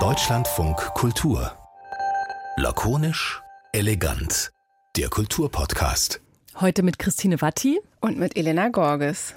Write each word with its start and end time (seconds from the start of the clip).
Deutschlandfunk 0.00 0.78
Kultur. 0.94 1.52
Lakonisch, 2.56 3.42
elegant. 3.72 4.50
Der 4.96 5.10
Kulturpodcast. 5.10 6.22
Heute 6.58 6.82
mit 6.82 6.98
Christine 6.98 7.42
Watti. 7.42 7.82
Und 8.00 8.18
mit 8.18 8.34
Elena 8.34 8.70
Gorges. 8.70 9.34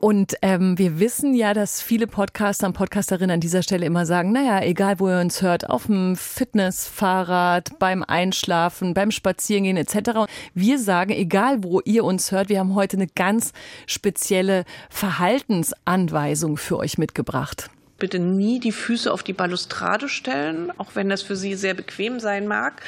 Und 0.00 0.34
ähm, 0.42 0.78
wir 0.78 0.98
wissen 0.98 1.32
ja, 1.34 1.54
dass 1.54 1.80
viele 1.80 2.08
Podcaster 2.08 2.66
und 2.66 2.72
Podcasterinnen 2.72 3.34
an 3.34 3.40
dieser 3.40 3.62
Stelle 3.62 3.86
immer 3.86 4.04
sagen, 4.04 4.32
naja, 4.32 4.60
egal 4.62 4.98
wo 4.98 5.08
ihr 5.08 5.20
uns 5.20 5.40
hört, 5.40 5.70
auf 5.70 5.86
dem 5.86 6.16
Fitnessfahrrad, 6.16 7.78
beim 7.78 8.02
Einschlafen, 8.02 8.94
beim 8.94 9.12
Spazierengehen 9.12 9.76
etc. 9.76 10.26
Wir 10.54 10.80
sagen, 10.80 11.12
egal 11.12 11.62
wo 11.62 11.80
ihr 11.84 12.02
uns 12.02 12.32
hört, 12.32 12.48
wir 12.48 12.58
haben 12.58 12.74
heute 12.74 12.96
eine 12.96 13.06
ganz 13.06 13.52
spezielle 13.86 14.64
Verhaltensanweisung 14.90 16.56
für 16.56 16.78
euch 16.78 16.98
mitgebracht 16.98 17.70
bitte 18.02 18.18
nie 18.18 18.58
die 18.58 18.72
Füße 18.72 19.12
auf 19.12 19.22
die 19.22 19.32
Balustrade 19.32 20.08
stellen, 20.08 20.72
auch 20.76 20.96
wenn 20.96 21.08
das 21.08 21.22
für 21.22 21.36
Sie 21.36 21.54
sehr 21.54 21.74
bequem 21.74 22.18
sein 22.18 22.48
mag. 22.48 22.82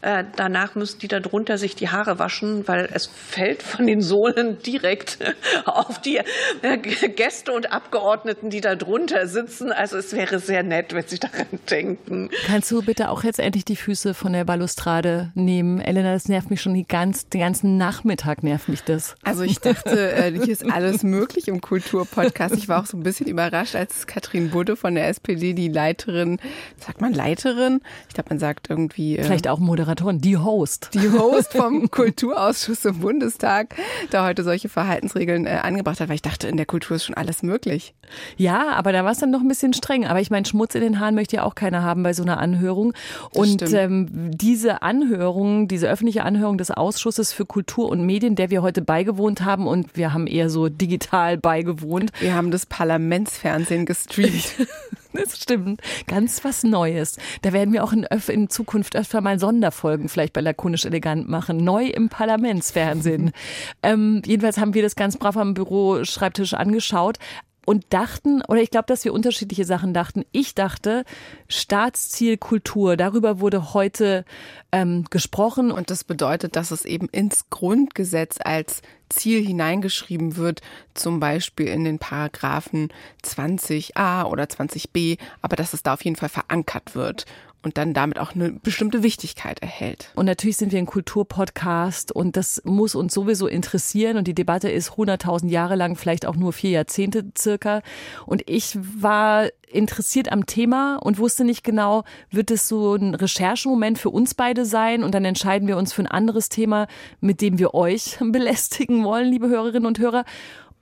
Äh, 0.00 0.24
danach 0.36 0.74
müssen 0.74 1.00
die 1.00 1.08
darunter 1.08 1.58
sich 1.58 1.76
die 1.76 1.90
Haare 1.90 2.18
waschen, 2.18 2.66
weil 2.66 2.88
es 2.90 3.04
fällt 3.04 3.62
von 3.62 3.86
den 3.86 4.00
Sohlen 4.00 4.56
direkt 4.62 5.18
auf 5.66 6.00
die 6.00 6.18
äh, 6.62 6.78
Gäste 6.78 7.52
und 7.52 7.72
Abgeordneten, 7.72 8.48
die 8.48 8.62
da 8.62 8.74
drunter 8.74 9.26
sitzen. 9.26 9.70
Also 9.70 9.98
es 9.98 10.14
wäre 10.14 10.38
sehr 10.38 10.62
nett, 10.62 10.94
wenn 10.94 11.06
Sie 11.06 11.18
daran 11.18 11.46
denken. 11.70 12.30
Kannst 12.46 12.70
du 12.70 12.80
bitte 12.80 13.10
auch 13.10 13.22
jetzt 13.22 13.40
endlich 13.40 13.66
die 13.66 13.76
Füße 13.76 14.14
von 14.14 14.32
der 14.32 14.46
Balustrade 14.46 15.30
nehmen? 15.34 15.78
Elena, 15.78 16.14
das 16.14 16.28
nervt 16.28 16.48
mich 16.48 16.62
schon 16.62 16.72
die 16.72 16.86
ganz, 16.86 17.28
den 17.28 17.42
ganzen 17.42 17.76
Nachmittag 17.76 18.42
nervt 18.42 18.70
mich 18.70 18.82
das. 18.82 19.14
Also 19.24 19.42
ich 19.42 19.58
dachte, 19.58 20.12
äh, 20.12 20.32
hier 20.32 20.48
ist 20.48 20.64
alles 20.64 21.02
möglich 21.02 21.48
im 21.48 21.60
Kulturpodcast. 21.60 22.56
Ich 22.56 22.66
war 22.70 22.80
auch 22.80 22.86
so 22.86 22.96
ein 22.96 23.02
bisschen 23.02 23.26
überrascht, 23.26 23.76
als 23.76 24.06
Katrin 24.06 24.53
Budde 24.54 24.76
von 24.76 24.94
der 24.94 25.08
SPD, 25.08 25.52
die 25.52 25.66
Leiterin, 25.66 26.38
sagt 26.78 27.00
man 27.00 27.12
Leiterin? 27.12 27.80
Ich 28.06 28.14
glaube, 28.14 28.30
man 28.30 28.38
sagt 28.38 28.70
irgendwie. 28.70 29.18
Äh, 29.18 29.24
Vielleicht 29.24 29.48
auch 29.48 29.58
Moderatorin, 29.58 30.20
die 30.20 30.36
Host. 30.36 30.90
Die 30.94 31.10
Host 31.10 31.54
vom 31.54 31.90
Kulturausschuss 31.90 32.84
im 32.84 33.00
Bundestag, 33.00 33.74
da 34.10 34.24
heute 34.24 34.44
solche 34.44 34.68
Verhaltensregeln 34.68 35.46
äh, 35.46 35.58
angebracht 35.60 35.98
hat, 35.98 36.08
weil 36.08 36.14
ich 36.14 36.22
dachte, 36.22 36.46
in 36.46 36.56
der 36.56 36.66
Kultur 36.66 36.94
ist 36.94 37.04
schon 37.04 37.16
alles 37.16 37.42
möglich. 37.42 37.94
Ja, 38.36 38.68
aber 38.68 38.92
da 38.92 39.04
war 39.04 39.10
es 39.10 39.18
dann 39.18 39.32
noch 39.32 39.40
ein 39.40 39.48
bisschen 39.48 39.72
streng. 39.72 40.06
Aber 40.06 40.20
ich 40.20 40.30
meine, 40.30 40.46
Schmutz 40.46 40.76
in 40.76 40.82
den 40.82 41.00
Haaren 41.00 41.16
möchte 41.16 41.34
ja 41.36 41.42
auch 41.42 41.56
keiner 41.56 41.82
haben 41.82 42.04
bei 42.04 42.12
so 42.12 42.22
einer 42.22 42.38
Anhörung. 42.38 42.92
Und 43.32 43.72
ähm, 43.72 44.08
diese 44.30 44.82
Anhörung, 44.82 45.66
diese 45.66 45.88
öffentliche 45.88 46.22
Anhörung 46.22 46.58
des 46.58 46.70
Ausschusses 46.70 47.32
für 47.32 47.44
Kultur 47.44 47.88
und 47.88 48.06
Medien, 48.06 48.36
der 48.36 48.50
wir 48.50 48.62
heute 48.62 48.82
beigewohnt 48.82 49.44
haben, 49.44 49.66
und 49.66 49.96
wir 49.96 50.12
haben 50.12 50.28
eher 50.28 50.48
so 50.48 50.68
digital 50.68 51.38
beigewohnt. 51.38 52.12
Wir 52.20 52.36
haben 52.36 52.52
das 52.52 52.66
Parlamentsfernsehen 52.66 53.84
gestreamt. 53.84 54.33
Das 55.14 55.38
stimmt. 55.38 55.80
Ganz 56.08 56.44
was 56.44 56.64
Neues. 56.64 57.18
Da 57.42 57.52
werden 57.52 57.72
wir 57.72 57.84
auch 57.84 57.92
in, 57.92 58.02
in, 58.02 58.50
Zukunft 58.50 58.96
öfter 58.96 59.20
mal 59.20 59.38
Sonderfolgen 59.38 60.08
vielleicht 60.08 60.32
bei 60.32 60.40
Lakonisch 60.40 60.84
Elegant 60.84 61.28
machen. 61.28 61.58
Neu 61.58 61.84
im 61.86 62.08
Parlamentsfernsehen. 62.08 63.30
ähm, 63.84 64.22
jedenfalls 64.26 64.58
haben 64.58 64.74
wir 64.74 64.82
das 64.82 64.96
ganz 64.96 65.16
brav 65.16 65.36
am 65.36 65.54
Büroschreibtisch 65.54 66.54
angeschaut 66.54 67.18
und 67.66 67.84
dachten, 67.90 68.42
oder 68.48 68.60
ich 68.60 68.70
glaube, 68.70 68.86
dass 68.86 69.04
wir 69.04 69.12
unterschiedliche 69.12 69.64
Sachen 69.64 69.94
dachten. 69.94 70.24
Ich 70.32 70.54
dachte, 70.54 71.04
Staatsziel 71.48 72.36
Kultur, 72.36 72.96
darüber 72.96 73.40
wurde 73.40 73.74
heute 73.74 74.24
ähm, 74.72 75.04
gesprochen. 75.10 75.70
Und 75.70 75.90
das 75.90 76.04
bedeutet, 76.04 76.56
dass 76.56 76.70
es 76.70 76.84
eben 76.84 77.08
ins 77.08 77.50
Grundgesetz 77.50 78.36
als 78.42 78.82
Ziel 79.08 79.44
hineingeschrieben 79.44 80.36
wird, 80.36 80.60
zum 80.94 81.20
Beispiel 81.20 81.66
in 81.68 81.84
den 81.84 81.98
Paragraphen 81.98 82.92
20a 83.22 84.24
oder 84.24 84.44
20b, 84.44 85.18
aber 85.40 85.56
dass 85.56 85.72
es 85.72 85.82
da 85.82 85.94
auf 85.94 86.04
jeden 86.04 86.16
Fall 86.16 86.28
verankert 86.28 86.94
wird 86.94 87.26
und 87.64 87.78
dann 87.78 87.94
damit 87.94 88.18
auch 88.18 88.34
eine 88.34 88.52
bestimmte 88.52 89.02
Wichtigkeit 89.02 89.60
erhält. 89.60 90.10
Und 90.14 90.26
natürlich 90.26 90.56
sind 90.56 90.72
wir 90.72 90.78
ein 90.78 90.86
Kulturpodcast 90.86 92.12
und 92.12 92.36
das 92.36 92.62
muss 92.64 92.94
uns 92.94 93.14
sowieso 93.14 93.46
interessieren 93.46 94.16
und 94.16 94.28
die 94.28 94.34
Debatte 94.34 94.70
ist 94.70 94.92
100.000 94.92 95.48
Jahre 95.48 95.76
lang, 95.76 95.96
vielleicht 95.96 96.26
auch 96.26 96.36
nur 96.36 96.52
vier 96.52 96.70
Jahrzehnte 96.70 97.24
circa. 97.36 97.82
Und 98.26 98.48
ich 98.48 98.76
war 99.00 99.48
interessiert 99.74 100.30
am 100.30 100.46
Thema 100.46 100.96
und 100.96 101.18
wusste 101.18 101.44
nicht 101.44 101.64
genau, 101.64 102.04
wird 102.30 102.50
es 102.50 102.68
so 102.68 102.94
ein 102.94 103.14
Recherchemoment 103.14 103.98
für 103.98 104.10
uns 104.10 104.34
beide 104.34 104.64
sein 104.64 105.02
und 105.02 105.14
dann 105.14 105.24
entscheiden 105.24 105.66
wir 105.66 105.76
uns 105.76 105.92
für 105.92 106.02
ein 106.02 106.06
anderes 106.06 106.48
Thema, 106.48 106.86
mit 107.20 107.40
dem 107.40 107.58
wir 107.58 107.74
euch 107.74 108.18
belästigen 108.20 109.04
wollen, 109.04 109.30
liebe 109.30 109.48
Hörerinnen 109.48 109.86
und 109.86 109.98
Hörer, 109.98 110.24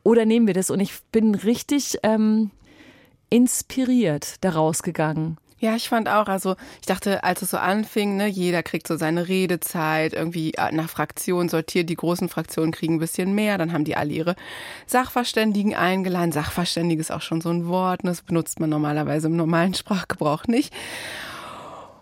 oder 0.04 0.24
nehmen 0.26 0.46
wir 0.46 0.54
das? 0.54 0.70
Und 0.70 0.80
ich 0.80 0.92
bin 1.12 1.34
richtig 1.34 1.98
ähm, 2.02 2.50
inspiriert 3.30 4.44
daraus 4.44 4.82
gegangen. 4.82 5.38
Ja, 5.62 5.76
ich 5.76 5.88
fand 5.88 6.08
auch, 6.08 6.26
also 6.26 6.56
ich 6.80 6.86
dachte, 6.86 7.22
als 7.22 7.40
es 7.40 7.50
so 7.50 7.56
anfing, 7.56 8.16
ne, 8.16 8.26
jeder 8.26 8.64
kriegt 8.64 8.88
so 8.88 8.96
seine 8.96 9.28
Redezeit, 9.28 10.12
irgendwie 10.12 10.54
äh, 10.54 10.72
nach 10.72 10.90
Fraktion 10.90 11.48
sortiert, 11.48 11.88
die 11.88 11.94
großen 11.94 12.28
Fraktionen 12.28 12.72
kriegen 12.72 12.94
ein 12.94 12.98
bisschen 12.98 13.32
mehr, 13.32 13.58
dann 13.58 13.72
haben 13.72 13.84
die 13.84 13.94
alle 13.94 14.10
ihre 14.10 14.34
Sachverständigen 14.88 15.76
eingeladen. 15.76 16.32
Sachverständig 16.32 16.98
ist 16.98 17.12
auch 17.12 17.20
schon 17.20 17.40
so 17.40 17.50
ein 17.50 17.68
Wort, 17.68 18.02
ne, 18.02 18.10
das 18.10 18.22
benutzt 18.22 18.58
man 18.58 18.70
normalerweise 18.70 19.28
im 19.28 19.36
normalen 19.36 19.74
Sprachgebrauch 19.74 20.48
nicht. 20.48 20.74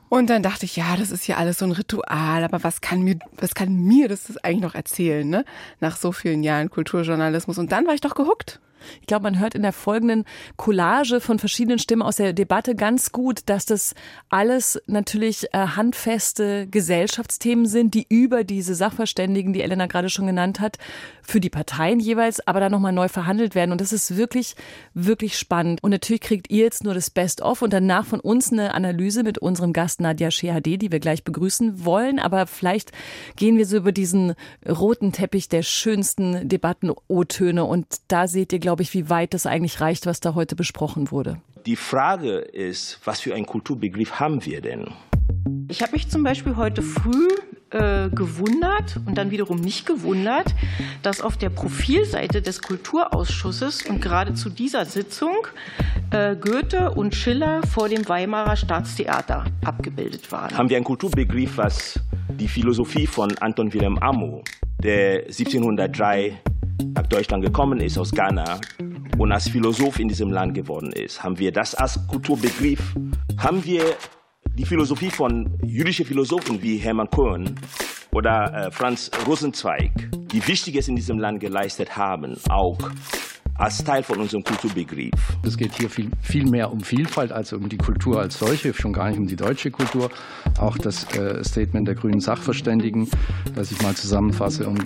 Und 0.08 0.30
dann 0.30 0.42
dachte 0.42 0.64
ich, 0.64 0.76
ja, 0.76 0.96
das 0.96 1.10
ist 1.10 1.26
ja 1.26 1.36
alles 1.36 1.58
so 1.58 1.66
ein 1.66 1.72
Ritual, 1.72 2.42
aber 2.42 2.64
was 2.64 2.80
kann 2.80 3.02
mir, 3.02 3.18
was 3.36 3.54
kann 3.54 3.74
mir 3.74 4.08
das 4.08 4.38
eigentlich 4.38 4.62
noch 4.62 4.74
erzählen, 4.74 5.28
ne? 5.28 5.44
Nach 5.80 5.98
so 5.98 6.12
vielen 6.12 6.42
Jahren 6.42 6.70
Kulturjournalismus. 6.70 7.58
Und 7.58 7.72
dann 7.72 7.86
war 7.86 7.92
ich 7.92 8.00
doch 8.00 8.14
gehuckt. 8.14 8.58
Ich 9.00 9.06
glaube, 9.06 9.24
man 9.24 9.38
hört 9.38 9.54
in 9.54 9.62
der 9.62 9.72
folgenden 9.72 10.24
Collage 10.56 11.20
von 11.20 11.38
verschiedenen 11.38 11.78
Stimmen 11.78 12.02
aus 12.02 12.16
der 12.16 12.32
Debatte 12.32 12.74
ganz 12.74 13.12
gut, 13.12 13.40
dass 13.46 13.66
das 13.66 13.94
alles 14.28 14.80
natürlich 14.86 15.52
äh, 15.52 15.58
handfeste 15.58 16.66
Gesellschaftsthemen 16.66 17.66
sind, 17.66 17.94
die 17.94 18.06
über 18.08 18.44
diese 18.44 18.74
Sachverständigen, 18.74 19.52
die 19.52 19.62
Elena 19.62 19.86
gerade 19.86 20.08
schon 20.08 20.26
genannt 20.26 20.60
hat, 20.60 20.78
für 21.22 21.40
die 21.40 21.50
Parteien 21.50 22.00
jeweils, 22.00 22.46
aber 22.46 22.60
dann 22.60 22.72
nochmal 22.72 22.92
neu 22.92 23.08
verhandelt 23.08 23.54
werden. 23.54 23.72
Und 23.72 23.80
das 23.80 23.92
ist 23.92 24.16
wirklich, 24.16 24.56
wirklich 24.94 25.38
spannend. 25.38 25.82
Und 25.82 25.90
natürlich 25.90 26.20
kriegt 26.20 26.50
ihr 26.50 26.64
jetzt 26.64 26.84
nur 26.84 26.94
das 26.94 27.10
Best-of 27.10 27.62
und 27.62 27.72
danach 27.72 28.04
von 28.04 28.20
uns 28.20 28.52
eine 28.52 28.74
Analyse 28.74 29.22
mit 29.22 29.38
unserem 29.38 29.72
Gast 29.72 30.00
Nadja 30.00 30.30
Shehadeh, 30.30 30.76
die 30.76 30.92
wir 30.92 31.00
gleich 31.00 31.24
begrüßen 31.24 31.84
wollen. 31.84 32.18
Aber 32.18 32.46
vielleicht 32.46 32.92
gehen 33.36 33.56
wir 33.56 33.66
so 33.66 33.76
über 33.76 33.92
diesen 33.92 34.34
roten 34.68 35.12
Teppich 35.12 35.48
der 35.48 35.62
schönsten 35.62 36.48
Debatten-O-Töne 36.48 37.64
und 37.64 37.86
da 38.08 38.26
seht 38.26 38.52
ihr, 38.52 38.58
glaube 38.58 38.69
glaube 38.70 38.84
ich, 38.84 38.94
wie 38.94 39.10
weit 39.10 39.34
das 39.34 39.46
eigentlich 39.46 39.80
reicht, 39.80 40.06
was 40.06 40.20
da 40.20 40.36
heute 40.36 40.54
besprochen 40.54 41.10
wurde. 41.10 41.40
Die 41.66 41.74
Frage 41.74 42.36
ist, 42.38 43.00
was 43.04 43.18
für 43.18 43.34
einen 43.34 43.44
Kulturbegriff 43.44 44.20
haben 44.20 44.46
wir 44.46 44.60
denn? 44.60 44.86
Ich 45.68 45.82
habe 45.82 45.90
mich 45.90 46.08
zum 46.08 46.22
Beispiel 46.22 46.54
heute 46.54 46.80
früh 46.80 47.26
äh, 47.70 48.10
gewundert 48.10 49.00
und 49.06 49.18
dann 49.18 49.32
wiederum 49.32 49.58
nicht 49.58 49.86
gewundert, 49.86 50.54
dass 51.02 51.20
auf 51.20 51.36
der 51.36 51.50
Profilseite 51.50 52.42
des 52.42 52.62
Kulturausschusses 52.62 53.82
und 53.86 54.00
gerade 54.00 54.34
zu 54.34 54.50
dieser 54.50 54.84
Sitzung 54.84 55.48
äh, 56.12 56.36
Goethe 56.36 56.92
und 56.92 57.16
Schiller 57.16 57.62
vor 57.66 57.88
dem 57.88 58.08
Weimarer 58.08 58.54
Staatstheater 58.54 59.46
abgebildet 59.64 60.30
waren. 60.30 60.56
Haben 60.56 60.68
wir 60.68 60.76
einen 60.76 60.84
Kulturbegriff, 60.84 61.58
was 61.58 61.98
die 62.28 62.46
Philosophie 62.46 63.08
von 63.08 63.36
Anton 63.38 63.74
Wilhelm 63.74 63.98
Amo, 63.98 64.44
der 64.80 65.24
1703 65.24 66.38
nach 66.94 67.06
Deutschland 67.06 67.44
gekommen 67.44 67.80
ist 67.80 67.98
aus 67.98 68.10
Ghana 68.10 68.60
und 69.18 69.32
als 69.32 69.48
Philosoph 69.48 69.98
in 69.98 70.08
diesem 70.08 70.30
Land 70.30 70.54
geworden 70.54 70.92
ist. 70.92 71.22
Haben 71.22 71.38
wir 71.38 71.52
das 71.52 71.74
als 71.74 72.06
Kulturbegriff? 72.06 72.94
Haben 73.38 73.64
wir 73.64 73.82
die 74.56 74.64
Philosophie 74.64 75.10
von 75.10 75.58
jüdischen 75.64 76.04
Philosophen 76.04 76.62
wie 76.62 76.76
Hermann 76.76 77.08
Cohen 77.10 77.54
oder 78.12 78.66
äh, 78.66 78.70
Franz 78.70 79.10
Rosenzweig, 79.26 79.92
die 80.32 80.46
Wichtiges 80.46 80.88
in 80.88 80.96
diesem 80.96 81.18
Land 81.18 81.40
geleistet 81.40 81.96
haben, 81.96 82.36
auch 82.48 82.78
als 83.60 83.84
Teil 83.84 84.02
von 84.02 84.18
unserem 84.18 84.42
Kulturbegriff. 84.42 85.10
Es 85.44 85.56
geht 85.56 85.76
hier 85.76 85.90
viel, 85.90 86.10
viel 86.22 86.48
mehr 86.48 86.72
um 86.72 86.80
Vielfalt 86.80 87.30
als 87.30 87.52
um 87.52 87.68
die 87.68 87.76
Kultur 87.76 88.18
als 88.18 88.38
solche, 88.38 88.72
schon 88.72 88.94
gar 88.94 89.10
nicht 89.10 89.18
um 89.18 89.26
die 89.26 89.36
deutsche 89.36 89.70
Kultur. 89.70 90.10
Auch 90.58 90.78
das 90.78 91.04
äh, 91.14 91.44
Statement 91.44 91.86
der 91.86 91.94
grünen 91.94 92.20
Sachverständigen, 92.20 93.08
das 93.54 93.70
ich 93.70 93.82
mal 93.82 93.94
zusammenfasse, 93.94 94.66
um, 94.66 94.76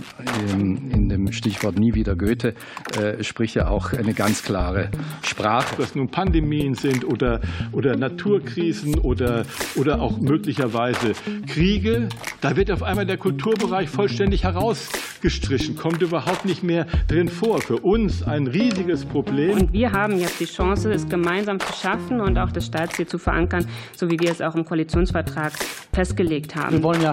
in, 0.51 0.91
in 0.91 1.09
dem 1.09 1.31
Stichwort 1.31 1.79
nie 1.79 1.95
wieder 1.95 2.17
Goethe, 2.17 2.55
äh, 3.01 3.23
spricht 3.23 3.55
ja 3.55 3.69
auch 3.69 3.93
eine 3.93 4.13
ganz 4.13 4.43
klare 4.43 4.91
Sprache. 5.23 5.77
Was 5.79 5.95
nun 5.95 6.09
Pandemien 6.09 6.75
sind 6.75 7.05
oder, 7.05 7.41
oder 7.71 7.97
Naturkrisen 7.97 8.99
oder, 8.99 9.47
oder 9.77 10.03
auch 10.03 10.19
möglicherweise 10.19 11.13
Kriege, 11.47 12.09
da 12.41 12.57
wird 12.57 12.73
auf 12.73 12.83
einmal 12.83 13.07
der 13.07 13.19
Kulturbereich 13.19 13.89
vollständig 13.89 14.43
herausgestrichen, 14.43 15.77
kommt 15.77 16.03
überhaupt 16.03 16.45
nicht 16.45 16.65
mehr 16.65 16.87
drin 17.07 17.29
vor. 17.29 17.61
Für 17.63 17.77
uns 17.77 18.25
ein 18.25 18.49
riesiges 18.49 18.64
riesiges 18.65 19.05
Problem. 19.05 19.51
Und 19.51 19.73
wir 19.73 19.93
haben 19.93 20.19
jetzt 20.19 20.41
die 20.41 20.47
Chance, 20.47 20.91
es 20.93 21.07
gemeinsam 21.07 21.59
zu 21.61 21.73
schaffen 21.73 22.21
und 22.21 22.39
auch 22.39 22.51
das 22.51 22.67
Staatsziel 22.67 23.07
zu 23.07 23.19
verankern, 23.19 23.67
so 23.95 24.11
wie 24.11 24.19
wir 24.19 24.31
es 24.31 24.41
auch 24.41 24.55
im 24.55 24.65
Koalitionsvertrag 24.65 25.53
festgelegt 25.93 26.57
haben. 26.57 26.73
Wir 26.73 26.83
wollen 26.83 27.03
ja 27.03 27.13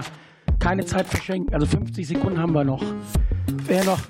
keine 0.58 0.84
Zeit 0.84 1.06
verschenken. 1.06 1.52
Also 1.54 1.66
50 1.66 2.06
Sekunden 2.06 2.38
haben 2.38 2.52
wir 2.52 2.64
noch. 2.64 2.82
Wer 3.66 3.84
noch 3.84 4.00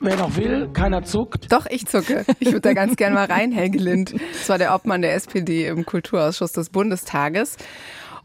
wer 0.00 0.16
noch 0.16 0.36
will, 0.36 0.68
keiner 0.72 1.02
zuckt. 1.02 1.52
Doch, 1.52 1.66
ich 1.68 1.86
zucke. 1.86 2.24
Ich 2.38 2.48
würde 2.48 2.60
da 2.60 2.72
ganz 2.72 2.96
gerne 2.96 3.14
mal 3.14 3.26
rein, 3.26 3.52
Helge 3.52 3.78
Lind. 3.78 4.14
Das 4.32 4.48
war 4.48 4.56
der 4.56 4.74
Obmann 4.74 5.02
der 5.02 5.14
SPD 5.14 5.66
im 5.66 5.84
Kulturausschuss 5.84 6.52
des 6.52 6.70
Bundestages. 6.70 7.56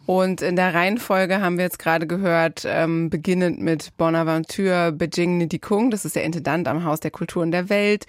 Und 0.05 0.41
in 0.41 0.57
der 0.57 0.73
Reihenfolge 0.73 1.39
haben 1.39 1.57
wir 1.57 1.63
jetzt 1.63 1.79
gerade 1.79 2.07
gehört, 2.07 2.63
ähm, 2.65 3.09
beginnend 3.09 3.61
mit 3.61 3.95
Bonaventure 3.95 4.91
Beijing 4.91 5.37
Nidikung, 5.37 5.91
das 5.91 6.03
ist 6.03 6.15
der 6.15 6.25
Intendant 6.25 6.67
am 6.67 6.83
Haus 6.83 6.99
der 6.99 7.11
Kulturen 7.11 7.51
der 7.51 7.69
Welt. 7.69 8.05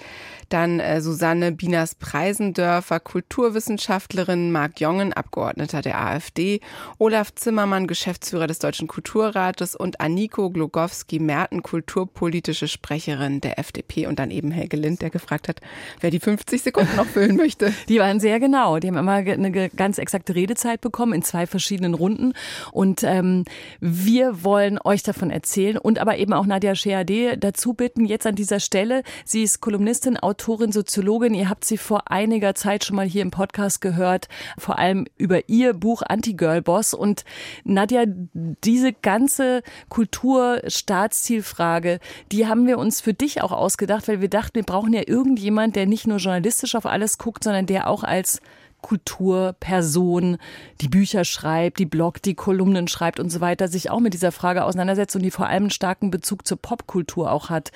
Dann 0.49 0.81
äh, 0.81 1.01
Susanne 1.01 1.53
Binas-Preisendörfer, 1.53 3.01
Kulturwissenschaftlerin, 3.01 4.53
Marc 4.53 4.81
Jongen, 4.81 5.13
Abgeordneter 5.13 5.83
der 5.83 6.01
AfD, 6.01 6.61
Olaf 6.99 7.35
Zimmermann, 7.35 7.87
Geschäftsführer 7.87 8.47
des 8.47 8.59
Deutschen 8.59 8.89
Kulturrates 8.89 9.75
und 9.75 10.01
Aniko 10.01 10.51
Glogowski-Merten, 10.51 11.63
kulturpolitische 11.63 12.69
Sprecherin 12.69 13.41
der 13.41 13.59
FDP 13.59 14.07
und 14.07 14.19
dann 14.19 14.31
eben 14.31 14.51
Helge 14.51 14.77
Lind, 14.77 15.03
der 15.03 15.11
gefragt 15.11 15.49
hat, 15.49 15.61
wer 16.01 16.11
die 16.11 16.21
50 16.21 16.63
Sekunden 16.63 16.97
noch 16.97 17.07
füllen 17.07 17.37
möchte. 17.37 17.73
Die 17.89 17.99
waren 17.99 18.21
sehr 18.21 18.41
genau. 18.41 18.79
Die 18.79 18.89
haben 18.89 18.97
immer 18.97 19.13
eine 19.13 19.71
ganz 19.71 19.99
exakte 19.99 20.35
Redezeit 20.35 20.81
bekommen 20.81 21.13
in 21.13 21.23
zwei 21.23 21.47
verschiedenen 21.47 21.95
Runden. 21.95 22.33
Und 22.73 23.03
ähm, 23.05 23.45
wir 23.81 24.43
wollen 24.43 24.79
euch 24.83 25.03
davon 25.03 25.31
erzählen 25.31 25.79
und 25.79 25.99
aber 25.99 26.19
eben 26.19 26.33
auch 26.33 26.47
Nadja 26.47 26.75
Sheade 26.75 27.37
dazu 27.39 27.75
bitten, 27.75 28.05
jetzt 28.05 28.27
an 28.27 28.35
dieser 28.35 28.61
Stelle. 28.61 29.03
Sie 29.25 29.43
ist 29.43 29.61
Kolumnistin, 29.61 30.17
Autorin, 30.35 30.73
Soziologin. 30.73 31.33
Ihr 31.33 31.49
habt 31.49 31.65
sie 31.65 31.79
vor 31.79 32.11
einiger 32.11 32.57
Zeit 32.57 32.85
schon 32.85 32.97
mal 32.97 33.07
hier 33.07 33.23
im 33.23 33.31
Podcast 33.31 33.81
gehört, 33.81 34.27
vor 34.59 34.81
allem 34.81 35.07
über 35.17 35.49
ihr 35.49 35.75
Buch 35.75 36.03
Anti-Girl-Boss. 36.03 36.93
Und 36.93 37.25
Nadja, 37.63 38.03
diese 38.05 38.93
ganze 38.93 39.63
Kultur-Staatszielfrage, 39.91 42.01
die 42.33 42.49
haben 42.49 42.67
wir 42.67 42.79
uns 42.79 43.01
für 43.01 43.15
dich 43.15 43.43
auch 43.43 43.53
ausgedacht, 43.53 44.09
weil 44.09 44.21
wir 44.21 44.29
dachten, 44.29 44.57
wir 44.57 44.65
brauchen 44.65 44.93
ja 44.93 45.03
irgendjemand, 45.07 45.77
der 45.77 45.87
nicht 45.87 46.09
nur 46.09 46.19
journalistisch 46.19 46.75
auf 46.75 46.87
alles 46.87 47.19
guckt, 47.19 47.45
sondern 47.45 47.67
der 47.67 47.89
auch 47.89 48.03
als 48.03 48.41
Kulturperson, 48.85 50.37
die 50.83 50.89
Bücher 50.89 51.25
schreibt, 51.25 51.79
die 51.79 51.87
bloggt, 51.87 52.27
die 52.27 52.35
Kolumnen 52.35 52.87
schreibt 52.87 53.19
und 53.19 53.31
so 53.31 53.41
weiter, 53.41 53.67
sich 53.67 53.89
auch 53.89 53.99
mit 53.99 54.13
dieser 54.13 54.31
Frage 54.31 54.63
auseinandersetzt 54.63 55.17
und 55.17 55.23
die 55.23 55.31
vor 55.31 55.47
allem 55.47 55.65
einen 55.65 55.71
starken 55.71 56.11
Bezug 56.11 56.47
zur 56.47 56.59
Popkultur 56.59 57.33
auch 57.33 57.49
hat. 57.49 57.73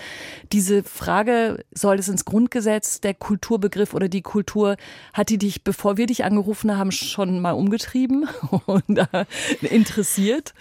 Diese 0.52 0.82
Frage, 0.82 1.64
soll 1.74 1.98
es 1.98 2.08
ins 2.08 2.26
Grundgesetz, 2.26 3.00
der 3.00 3.14
Kulturbegriff 3.14 3.94
oder 3.94 4.10
die 4.10 4.20
Kultur, 4.20 4.76
hat 5.14 5.30
die 5.30 5.38
dich, 5.38 5.64
bevor 5.64 5.96
wir 5.96 6.04
dich 6.04 6.24
angerufen 6.24 6.76
haben, 6.76 6.92
schon 6.92 7.40
mal 7.40 7.52
umgetrieben 7.52 8.28
und 8.66 8.98
äh, 8.98 9.24
interessiert? 9.62 10.52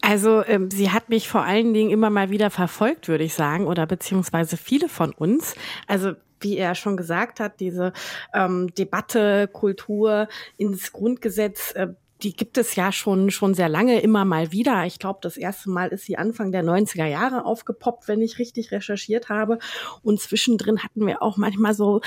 Also 0.00 0.44
ähm, 0.44 0.72
sie 0.72 0.90
hat 0.90 1.08
mich 1.08 1.28
vor 1.28 1.44
allen 1.44 1.72
Dingen 1.72 1.90
immer 1.90 2.10
mal 2.10 2.30
wieder 2.30 2.50
verfolgt, 2.50 3.06
würde 3.06 3.22
ich 3.22 3.34
sagen, 3.34 3.68
oder 3.68 3.86
beziehungsweise 3.86 4.56
viele 4.56 4.88
von 4.88 5.12
uns. 5.12 5.54
Also 5.86 6.14
wie 6.44 6.56
er 6.56 6.76
schon 6.76 6.96
gesagt 6.96 7.40
hat, 7.40 7.58
diese 7.58 7.92
ähm, 8.32 8.72
Debatte, 8.74 9.48
Kultur 9.48 10.28
ins 10.56 10.92
Grundgesetz, 10.92 11.72
äh, 11.72 11.88
die 12.22 12.34
gibt 12.34 12.56
es 12.58 12.76
ja 12.76 12.92
schon, 12.92 13.30
schon 13.30 13.54
sehr 13.54 13.68
lange 13.68 14.00
immer 14.00 14.24
mal 14.24 14.52
wieder. 14.52 14.84
Ich 14.86 14.98
glaube, 14.98 15.18
das 15.22 15.36
erste 15.36 15.70
Mal 15.70 15.88
ist 15.88 16.04
sie 16.04 16.16
Anfang 16.16 16.52
der 16.52 16.64
90er 16.64 17.06
Jahre 17.06 17.44
aufgepoppt, 17.44 18.08
wenn 18.08 18.22
ich 18.22 18.38
richtig 18.38 18.70
recherchiert 18.72 19.28
habe. 19.28 19.58
Und 20.02 20.20
zwischendrin 20.20 20.82
hatten 20.82 21.06
wir 21.06 21.22
auch 21.22 21.36
manchmal 21.36 21.74
so 21.74 22.00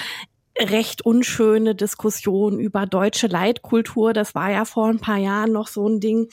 recht 0.57 1.03
unschöne 1.03 1.75
Diskussion 1.75 2.59
über 2.59 2.85
deutsche 2.85 3.27
Leitkultur. 3.27 4.13
Das 4.13 4.33
war 4.33 4.51
ja 4.51 4.65
vor 4.65 4.87
ein 4.87 4.99
paar 4.99 5.17
Jahren 5.17 5.51
noch 5.51 5.67
so 5.67 5.87
ein 5.87 5.99
Ding. 5.99 6.29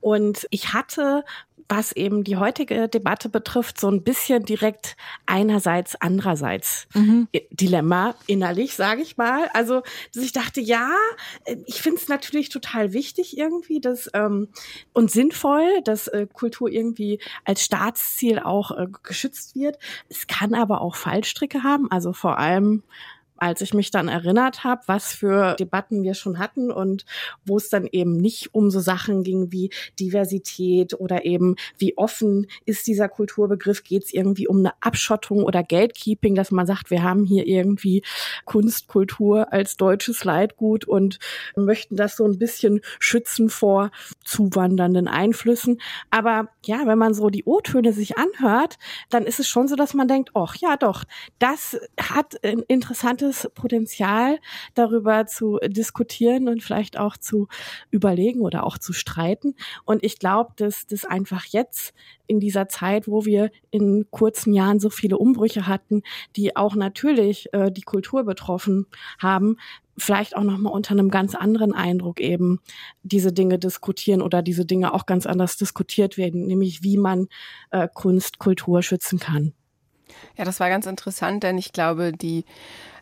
Und 0.00 0.46
ich 0.50 0.72
hatte 0.72 1.24
was 1.68 1.92
eben 1.92 2.22
die 2.22 2.36
heutige 2.36 2.88
Debatte 2.88 3.28
betrifft, 3.28 3.80
so 3.80 3.88
ein 3.88 4.02
bisschen 4.02 4.44
direkt 4.44 4.96
einerseits, 5.26 5.96
andererseits 6.00 6.86
mhm. 6.94 7.28
Dilemma 7.50 8.14
innerlich, 8.26 8.74
sage 8.74 9.02
ich 9.02 9.16
mal. 9.16 9.48
Also, 9.54 9.82
dass 10.14 10.22
ich 10.22 10.32
dachte, 10.32 10.60
ja, 10.60 10.90
ich 11.66 11.80
finde 11.82 12.00
es 12.00 12.08
natürlich 12.08 12.48
total 12.50 12.92
wichtig 12.92 13.36
irgendwie 13.38 13.80
dass, 13.80 14.10
ähm, 14.14 14.48
und 14.92 15.10
sinnvoll, 15.10 15.80
dass 15.84 16.08
äh, 16.08 16.26
Kultur 16.32 16.68
irgendwie 16.68 17.20
als 17.44 17.64
Staatsziel 17.64 18.38
auch 18.40 18.72
äh, 18.72 18.86
geschützt 19.02 19.54
wird. 19.54 19.78
Es 20.08 20.26
kann 20.26 20.54
aber 20.54 20.80
auch 20.80 20.96
Fallstricke 20.96 21.62
haben, 21.62 21.90
also 21.90 22.12
vor 22.12 22.38
allem 22.38 22.82
als 23.38 23.60
ich 23.60 23.74
mich 23.74 23.90
dann 23.90 24.08
erinnert 24.08 24.64
habe, 24.64 24.82
was 24.86 25.12
für 25.12 25.54
Debatten 25.56 26.02
wir 26.02 26.14
schon 26.14 26.38
hatten 26.38 26.70
und 26.70 27.04
wo 27.44 27.56
es 27.56 27.68
dann 27.68 27.86
eben 27.90 28.16
nicht 28.16 28.54
um 28.54 28.70
so 28.70 28.80
Sachen 28.80 29.22
ging 29.22 29.52
wie 29.52 29.70
Diversität 29.98 30.94
oder 30.94 31.24
eben 31.24 31.56
wie 31.78 31.96
offen 31.96 32.46
ist 32.64 32.86
dieser 32.86 33.08
Kulturbegriff, 33.08 33.82
geht 33.82 34.04
es 34.04 34.12
irgendwie 34.12 34.48
um 34.48 34.58
eine 34.58 34.72
Abschottung 34.80 35.44
oder 35.44 35.62
Gatekeeping, 35.62 36.34
dass 36.34 36.50
man 36.50 36.66
sagt, 36.66 36.90
wir 36.90 37.02
haben 37.02 37.24
hier 37.24 37.46
irgendwie 37.46 38.02
Kunst, 38.44 38.88
Kultur 38.88 39.52
als 39.52 39.76
deutsches 39.76 40.24
Leitgut 40.24 40.84
und 40.84 41.18
möchten 41.56 41.96
das 41.96 42.16
so 42.16 42.24
ein 42.24 42.38
bisschen 42.38 42.80
schützen 42.98 43.48
vor 43.48 43.90
zuwandernden 44.24 45.08
Einflüssen. 45.08 45.80
Aber 46.10 46.48
ja, 46.64 46.86
wenn 46.86 46.98
man 46.98 47.14
so 47.14 47.30
die 47.30 47.44
O-Töne 47.44 47.92
sich 47.92 48.16
anhört, 48.18 48.78
dann 49.10 49.24
ist 49.24 49.40
es 49.40 49.48
schon 49.48 49.68
so, 49.68 49.76
dass 49.76 49.94
man 49.94 50.08
denkt, 50.08 50.30
ach 50.34 50.56
ja 50.56 50.76
doch, 50.76 51.04
das 51.38 51.78
hat 52.00 52.42
ein 52.44 52.60
interessantes 52.60 53.25
großes 53.26 53.50
Potenzial, 53.54 54.38
darüber 54.74 55.26
zu 55.26 55.58
diskutieren 55.66 56.48
und 56.48 56.62
vielleicht 56.62 56.98
auch 56.98 57.16
zu 57.16 57.48
überlegen 57.90 58.40
oder 58.40 58.64
auch 58.64 58.78
zu 58.78 58.92
streiten. 58.92 59.54
Und 59.84 60.04
ich 60.04 60.18
glaube, 60.18 60.52
dass 60.56 60.86
das 60.86 61.04
einfach 61.04 61.44
jetzt 61.46 61.94
in 62.26 62.40
dieser 62.40 62.68
Zeit, 62.68 63.06
wo 63.08 63.24
wir 63.24 63.50
in 63.70 64.06
kurzen 64.10 64.52
Jahren 64.52 64.80
so 64.80 64.90
viele 64.90 65.18
Umbrüche 65.18 65.66
hatten, 65.66 66.02
die 66.34 66.56
auch 66.56 66.74
natürlich 66.74 67.52
äh, 67.52 67.70
die 67.70 67.82
Kultur 67.82 68.24
betroffen 68.24 68.86
haben, 69.18 69.56
vielleicht 69.96 70.36
auch 70.36 70.42
noch 70.42 70.58
mal 70.58 70.70
unter 70.70 70.92
einem 70.92 71.10
ganz 71.10 71.34
anderen 71.34 71.72
Eindruck 71.72 72.20
eben 72.20 72.60
diese 73.02 73.32
Dinge 73.32 73.58
diskutieren 73.58 74.22
oder 74.22 74.42
diese 74.42 74.66
Dinge 74.66 74.92
auch 74.92 75.06
ganz 75.06 75.26
anders 75.26 75.56
diskutiert 75.56 76.18
werden, 76.18 76.46
nämlich 76.46 76.82
wie 76.82 76.98
man 76.98 77.28
äh, 77.70 77.88
Kunst, 77.92 78.38
Kultur 78.38 78.82
schützen 78.82 79.18
kann. 79.18 79.54
Ja, 80.36 80.44
das 80.44 80.60
war 80.60 80.68
ganz 80.68 80.86
interessant, 80.86 81.42
denn 81.42 81.58
ich 81.58 81.72
glaube, 81.72 82.12
die 82.12 82.44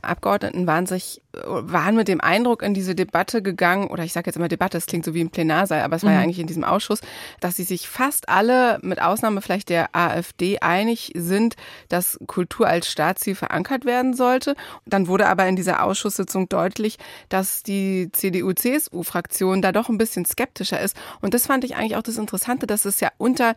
Abgeordneten 0.04 0.66
waren 0.66 0.86
sich, 0.86 1.22
waren 1.32 1.96
mit 1.96 2.08
dem 2.08 2.20
Eindruck 2.20 2.62
in 2.62 2.74
diese 2.74 2.94
Debatte 2.94 3.42
gegangen, 3.42 3.88
oder 3.88 4.04
ich 4.04 4.12
sage 4.12 4.26
jetzt 4.26 4.36
immer 4.36 4.48
Debatte, 4.48 4.78
es 4.78 4.86
klingt 4.86 5.04
so 5.04 5.14
wie 5.14 5.20
im 5.20 5.30
Plenarsaal, 5.30 5.82
aber 5.82 5.96
es 5.96 6.02
war 6.02 6.10
mhm. 6.10 6.16
ja 6.16 6.22
eigentlich 6.22 6.38
in 6.38 6.46
diesem 6.46 6.64
Ausschuss, 6.64 7.00
dass 7.40 7.56
sie 7.56 7.64
sich 7.64 7.88
fast 7.88 8.28
alle, 8.28 8.78
mit 8.82 9.00
Ausnahme 9.02 9.42
vielleicht 9.42 9.68
der 9.68 9.94
AfD, 9.94 10.58
einig 10.60 11.12
sind, 11.14 11.56
dass 11.88 12.18
Kultur 12.26 12.68
als 12.68 12.88
Staatsziel 12.88 13.34
verankert 13.34 13.84
werden 13.84 14.14
sollte. 14.14 14.54
Dann 14.86 15.08
wurde 15.08 15.26
aber 15.26 15.46
in 15.46 15.56
dieser 15.56 15.82
Ausschusssitzung 15.82 16.48
deutlich, 16.48 16.98
dass 17.28 17.62
die 17.62 18.10
CDU-CSU-Fraktion 18.12 19.62
da 19.62 19.72
doch 19.72 19.88
ein 19.88 19.98
bisschen 19.98 20.24
skeptischer 20.24 20.80
ist. 20.80 20.96
Und 21.20 21.34
das 21.34 21.46
fand 21.46 21.64
ich 21.64 21.76
eigentlich 21.76 21.96
auch 21.96 22.02
das 22.02 22.18
Interessante, 22.18 22.66
dass 22.66 22.84
es 22.84 23.00
ja 23.00 23.10
unter 23.18 23.54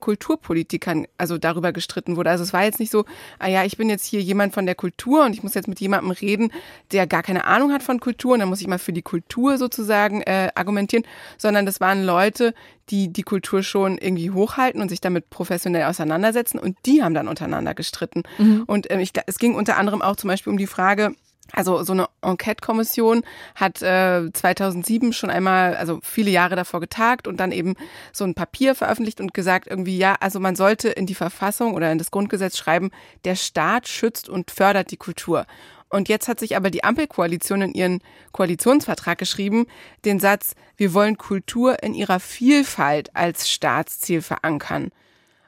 Kulturpolitikern 0.00 1.06
also 1.18 1.38
darüber 1.38 1.72
gestritten 1.72 2.16
wurde. 2.16 2.30
Also 2.30 2.42
es 2.44 2.52
war 2.52 2.64
jetzt 2.64 2.80
nicht 2.80 2.90
so, 2.90 3.04
ah 3.38 3.48
ja, 3.48 3.64
ich 3.64 3.76
bin 3.76 3.88
jetzt 3.88 4.04
hier 4.04 4.20
jemand 4.20 4.54
von 4.54 4.66
der 4.66 4.74
Kultur 4.74 5.24
und 5.24 5.34
ich 5.34 5.42
muss 5.42 5.54
jetzt 5.54 5.68
mit 5.68 5.80
jemandem 5.80 6.10
reden, 6.10 6.52
der 6.92 7.06
gar 7.06 7.22
keine 7.22 7.44
Ahnung 7.44 7.72
hat 7.72 7.82
von 7.82 8.00
Kultur 8.00 8.34
und 8.34 8.40
dann 8.40 8.48
muss 8.48 8.60
ich 8.60 8.66
mal 8.66 8.78
für 8.78 8.92
die 8.92 9.02
Kultur 9.02 9.58
sozusagen 9.58 10.22
äh, 10.22 10.50
argumentieren, 10.54 11.04
sondern 11.38 11.66
das 11.66 11.80
waren 11.80 12.04
Leute, 12.04 12.54
die 12.88 13.12
die 13.12 13.22
Kultur 13.22 13.62
schon 13.62 13.98
irgendwie 13.98 14.30
hochhalten 14.30 14.80
und 14.80 14.88
sich 14.88 15.00
damit 15.00 15.30
professionell 15.30 15.84
auseinandersetzen 15.84 16.58
und 16.58 16.76
die 16.86 17.02
haben 17.02 17.14
dann 17.14 17.28
untereinander 17.28 17.74
gestritten. 17.74 18.22
Mhm. 18.38 18.64
Und 18.66 18.90
äh, 18.90 19.00
ich, 19.00 19.12
es 19.26 19.38
ging 19.38 19.54
unter 19.54 19.76
anderem 19.76 20.02
auch 20.02 20.16
zum 20.16 20.28
Beispiel 20.28 20.50
um 20.50 20.58
die 20.58 20.66
Frage, 20.66 21.14
also 21.52 21.82
so 21.82 21.92
eine 21.92 22.06
Enquete-Kommission 22.22 23.22
hat 23.54 23.82
äh, 23.82 24.30
2007 24.32 25.12
schon 25.12 25.30
einmal, 25.30 25.76
also 25.76 26.00
viele 26.02 26.30
Jahre 26.30 26.56
davor 26.56 26.80
getagt 26.80 27.26
und 27.26 27.38
dann 27.38 27.52
eben 27.52 27.74
so 28.12 28.24
ein 28.24 28.34
Papier 28.34 28.74
veröffentlicht 28.74 29.20
und 29.20 29.34
gesagt 29.34 29.66
irgendwie, 29.66 29.98
ja, 29.98 30.16
also 30.20 30.40
man 30.40 30.56
sollte 30.56 30.88
in 30.88 31.06
die 31.06 31.14
Verfassung 31.14 31.74
oder 31.74 31.90
in 31.90 31.98
das 31.98 32.10
Grundgesetz 32.10 32.56
schreiben, 32.56 32.90
der 33.24 33.36
Staat 33.36 33.88
schützt 33.88 34.28
und 34.28 34.50
fördert 34.50 34.90
die 34.90 34.96
Kultur. 34.96 35.46
Und 35.88 36.08
jetzt 36.08 36.28
hat 36.28 36.38
sich 36.38 36.56
aber 36.56 36.70
die 36.70 36.84
Ampelkoalition 36.84 37.62
in 37.62 37.74
ihren 37.74 38.00
Koalitionsvertrag 38.30 39.18
geschrieben, 39.18 39.66
den 40.04 40.20
Satz, 40.20 40.54
wir 40.76 40.94
wollen 40.94 41.18
Kultur 41.18 41.82
in 41.82 41.94
ihrer 41.94 42.20
Vielfalt 42.20 43.14
als 43.16 43.50
Staatsziel 43.50 44.22
verankern. 44.22 44.90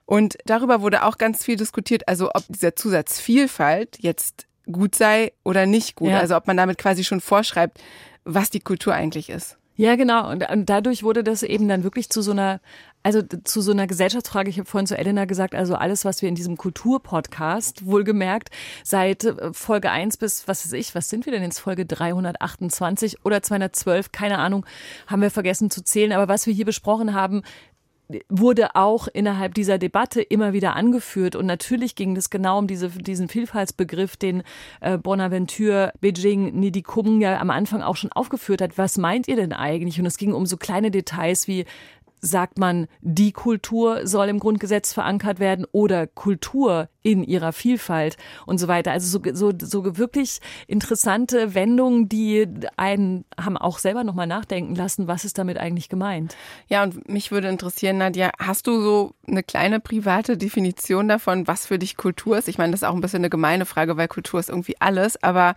Und 0.05 0.37
darüber 0.45 0.83
wurde 0.83 1.05
auch 1.05 1.17
ganz 1.17 1.45
viel 1.45 1.57
diskutiert, 1.57 2.09
also 2.09 2.31
ob 2.35 2.43
dieser 2.49 2.75
Zusatz 2.75 3.21
Vielfalt 3.21 3.99
jetzt 4.01 4.47
gut 4.71 4.95
sei 4.95 5.33
oder 5.45 5.67
nicht 5.67 5.97
gut. 5.97 6.11
Ja. 6.11 6.21
Also 6.21 6.37
ob 6.37 6.47
man 6.47 6.57
damit 6.57 6.79
quasi 6.79 7.05
schon 7.05 7.21
vorschreibt, 7.21 7.81
was 8.25 8.51
die 8.51 8.61
Kultur 8.61 8.95
eigentlich 8.95 9.31
ist. 9.31 9.59
Ja, 9.75 9.97
genau. 9.97 10.31
Und, 10.31 10.49
und 10.51 10.69
dadurch 10.69 11.03
wurde 11.03 11.25
das 11.25 11.43
eben 11.43 11.67
dann 11.67 11.83
wirklich 11.83 12.11
zu 12.11 12.21
so 12.21 12.33
einer, 12.33 12.61
also 13.03 13.23
zu 13.23 13.63
so 13.63 13.73
einer 13.73 13.87
Gesellschaftsfrage. 13.87 14.51
Ich 14.51 14.59
habe 14.59 14.69
vorhin 14.69 14.87
zu 14.87 14.99
Elena 14.99 15.25
gesagt, 15.25 15.55
also 15.55 15.75
alles, 15.75 16.05
was 16.05 16.21
wir 16.21 16.29
in 16.29 16.35
diesem 16.35 16.59
Kulturpodcast, 16.59 17.87
wohlgemerkt, 17.87 18.51
seit 18.85 19.25
äh, 19.25 19.53
Folge 19.55 19.91
1 19.91 20.19
bis, 20.19 20.47
was 20.47 20.67
weiß 20.67 20.75
ich, 20.75 20.95
was 20.95 21.09
sind 21.09 21.25
wir 21.25 21.33
denn 21.33 21.43
jetzt, 21.43 21.59
Folge 21.59 21.87
328 21.87 23.25
oder 23.25 23.43
212, 23.43 24.13
keine 24.13 24.39
Ahnung, 24.39 24.67
haben 25.07 25.23
wir 25.23 25.31
vergessen 25.31 25.71
zu 25.71 25.83
zählen. 25.83 26.13
Aber 26.13 26.29
was 26.29 26.47
wir 26.47 26.53
hier 26.53 26.67
besprochen 26.67 27.15
haben, 27.15 27.43
wurde 28.29 28.75
auch 28.75 29.09
innerhalb 29.09 29.55
dieser 29.55 29.79
Debatte 29.79 30.23
immer 30.23 30.53
wieder 30.53 30.77
angeführt. 30.77 31.37
Und 31.37 31.47
natürlich 31.47 31.95
ging 31.95 32.17
es 32.17 32.31
genau 32.31 32.59
um 32.59 32.67
diese, 32.67 32.89
diesen 32.89 33.29
Vielfaltsbegriff, 33.29 34.17
den 34.17 34.43
äh, 34.81 34.99
Bonaventure 34.99 35.93
Beijing 36.01 36.59
Nidikum 36.59 37.21
ja 37.21 37.41
am 37.41 37.51
Anfang 37.51 37.83
auch 37.83 37.97
schon 37.97 38.13
aufgeführt 38.13 38.63
hat. 38.63 38.79
Was 38.79 38.99
meint 38.99 39.29
ihr 39.29 39.37
denn 39.37 39.53
eigentlich? 39.53 39.99
Und 40.01 40.07
es 40.07 40.17
ging 40.17 40.33
um 40.33 40.47
so 40.47 40.57
kleine 40.57 40.91
Details 40.91 41.49
wie 41.49 41.65
sagt 42.25 42.57
man, 42.57 42.87
die 43.01 43.33
Kultur 43.33 44.07
soll 44.07 44.29
im 44.29 44.39
Grundgesetz 44.39 44.93
verankert 44.93 45.41
werden 45.41 45.67
oder 45.73 46.07
Kultur 46.07 46.89
in 47.03 47.25
ihrer 47.25 47.53
Vielfalt 47.53 48.17
und 48.47 48.59
so 48.59 48.69
weiter. 48.69 48.93
Also 48.93 49.19
so, 49.19 49.35
so, 49.35 49.53
so 49.61 49.99
wirklich 49.99 50.41
interessante 50.67 51.55
Wendungen, 51.55 52.09
die 52.09 52.47
einen 52.77 53.25
haben 53.39 53.57
auch 53.57 53.79
selber 53.79 54.05
nochmal 54.05 54.27
nachdenken 54.27 54.75
lassen, 54.75 55.09
was 55.09 55.25
ist 55.25 55.39
damit 55.39 55.59
eigentlich 55.59 55.89
gemeint. 55.89 56.37
Ja, 56.69 56.83
und 56.83 57.09
mich 57.09 57.31
würde 57.31 57.49
interessieren, 57.49 57.99
Nadja, 57.99 58.31
hast 58.39 58.67
du 58.67 58.81
so 58.81 59.15
eine 59.27 59.43
kleine 59.43 59.81
private 59.81 60.37
Definition 60.37 61.09
davon, 61.09 61.47
was 61.49 61.67
für 61.67 61.79
dich 61.79 61.97
Kultur 61.97 62.39
ist? 62.39 62.49
Ich 62.49 62.59
meine, 62.59 62.73
das 62.73 62.83
ist 62.83 62.89
auch 62.89 62.95
ein 62.95 63.01
bisschen 63.01 63.21
eine 63.21 63.31
gemeine 63.31 63.67
Frage, 63.67 63.97
weil 63.97 64.09
Kultur 64.09 64.41
ist 64.41 64.49
irgendwie 64.49 64.77
alles, 64.81 65.23
aber 65.23 65.55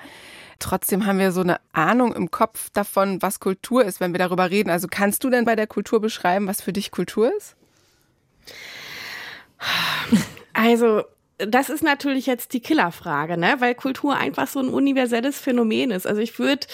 Trotzdem 0.59 1.05
haben 1.05 1.19
wir 1.19 1.31
so 1.31 1.41
eine 1.41 1.59
Ahnung 1.73 2.13
im 2.15 2.31
Kopf 2.31 2.69
davon, 2.69 3.21
was 3.21 3.39
Kultur 3.39 3.83
ist, 3.83 3.99
wenn 3.99 4.13
wir 4.13 4.19
darüber 4.19 4.49
reden. 4.49 4.69
Also 4.69 4.87
kannst 4.89 5.23
du 5.23 5.29
denn 5.29 5.45
bei 5.45 5.55
der 5.55 5.67
Kultur 5.67 5.99
beschreiben, 5.99 6.47
was 6.47 6.61
für 6.61 6.71
dich 6.71 6.91
Kultur 6.91 7.35
ist? 7.35 7.55
Also 10.53 11.03
das 11.37 11.69
ist 11.69 11.83
natürlich 11.83 12.27
jetzt 12.27 12.53
die 12.53 12.61
Killerfrage, 12.61 13.37
ne? 13.37 13.55
weil 13.59 13.75
Kultur 13.75 14.15
einfach 14.15 14.47
so 14.47 14.59
ein 14.59 14.69
universelles 14.69 15.37
Phänomen 15.37 15.91
ist. 15.91 16.07
Also 16.07 16.21
ich 16.21 16.39
würde 16.39 16.65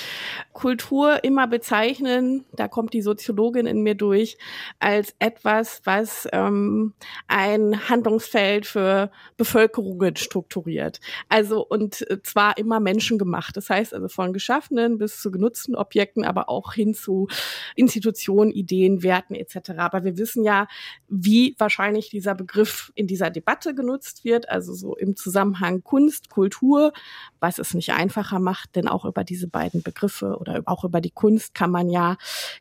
Kultur 0.54 1.24
immer 1.24 1.48
bezeichnen, 1.48 2.46
da 2.54 2.68
kommt 2.68 2.94
die 2.94 3.02
Soziologin 3.02 3.66
in 3.66 3.82
mir 3.82 3.96
durch, 3.96 4.38
als 4.80 5.16
etwas, 5.18 5.82
was 5.86 6.28
ähm, 6.32 6.94
ein 7.28 7.90
Handlungsfeld 7.90 8.68
für 8.68 9.10
Bevölkerungen 9.36 10.16
strukturiert. 10.16 11.00
Also 11.28 11.66
und 11.66 12.06
zwar 12.24 12.58
immer 12.60 12.80
menschengemacht. 12.80 13.58
Das 13.58 13.70
heißt 13.70 13.96
also 13.96 14.10
von 14.10 14.32
geschaffenen 14.32 15.00
bis 15.00 15.22
zu 15.22 15.32
genutzten 15.32 15.76
Objekten, 15.76 16.24
aber 16.24 16.50
auch 16.50 16.74
hin 16.74 16.94
zu 16.94 17.28
Institutionen, 17.76 18.52
Ideen, 18.52 19.02
Werten 19.02 19.34
etc. 19.34 19.72
Aber 19.78 20.04
wir 20.04 20.18
wissen 20.18 20.44
ja, 20.44 20.68
wie 21.08 21.56
wahrscheinlich 21.58 22.10
dieser 22.10 22.36
Begriff 22.36 22.92
in 22.94 23.08
dieser 23.08 23.32
Debatte 23.32 23.74
genutzt 23.74 24.24
wird 24.24 24.51
also 24.52 24.74
so 24.74 24.96
im 24.96 25.16
Zusammenhang 25.16 25.84
Kunst, 25.84 26.30
Kultur, 26.30 26.94
was 27.40 27.60
es 27.60 27.74
nicht 27.74 27.94
einfacher 27.94 28.40
macht, 28.40 28.76
denn 28.76 28.88
auch 28.88 29.06
über 29.06 29.24
diese 29.24 29.48
beiden 29.48 29.84
Begriffe 29.84 30.38
oder 30.38 30.62
auch 30.66 30.84
über 30.84 31.02
die 31.02 31.12
Kunst 31.12 31.54
kann 31.54 31.72
man 31.72 31.90
ja 31.90 32.18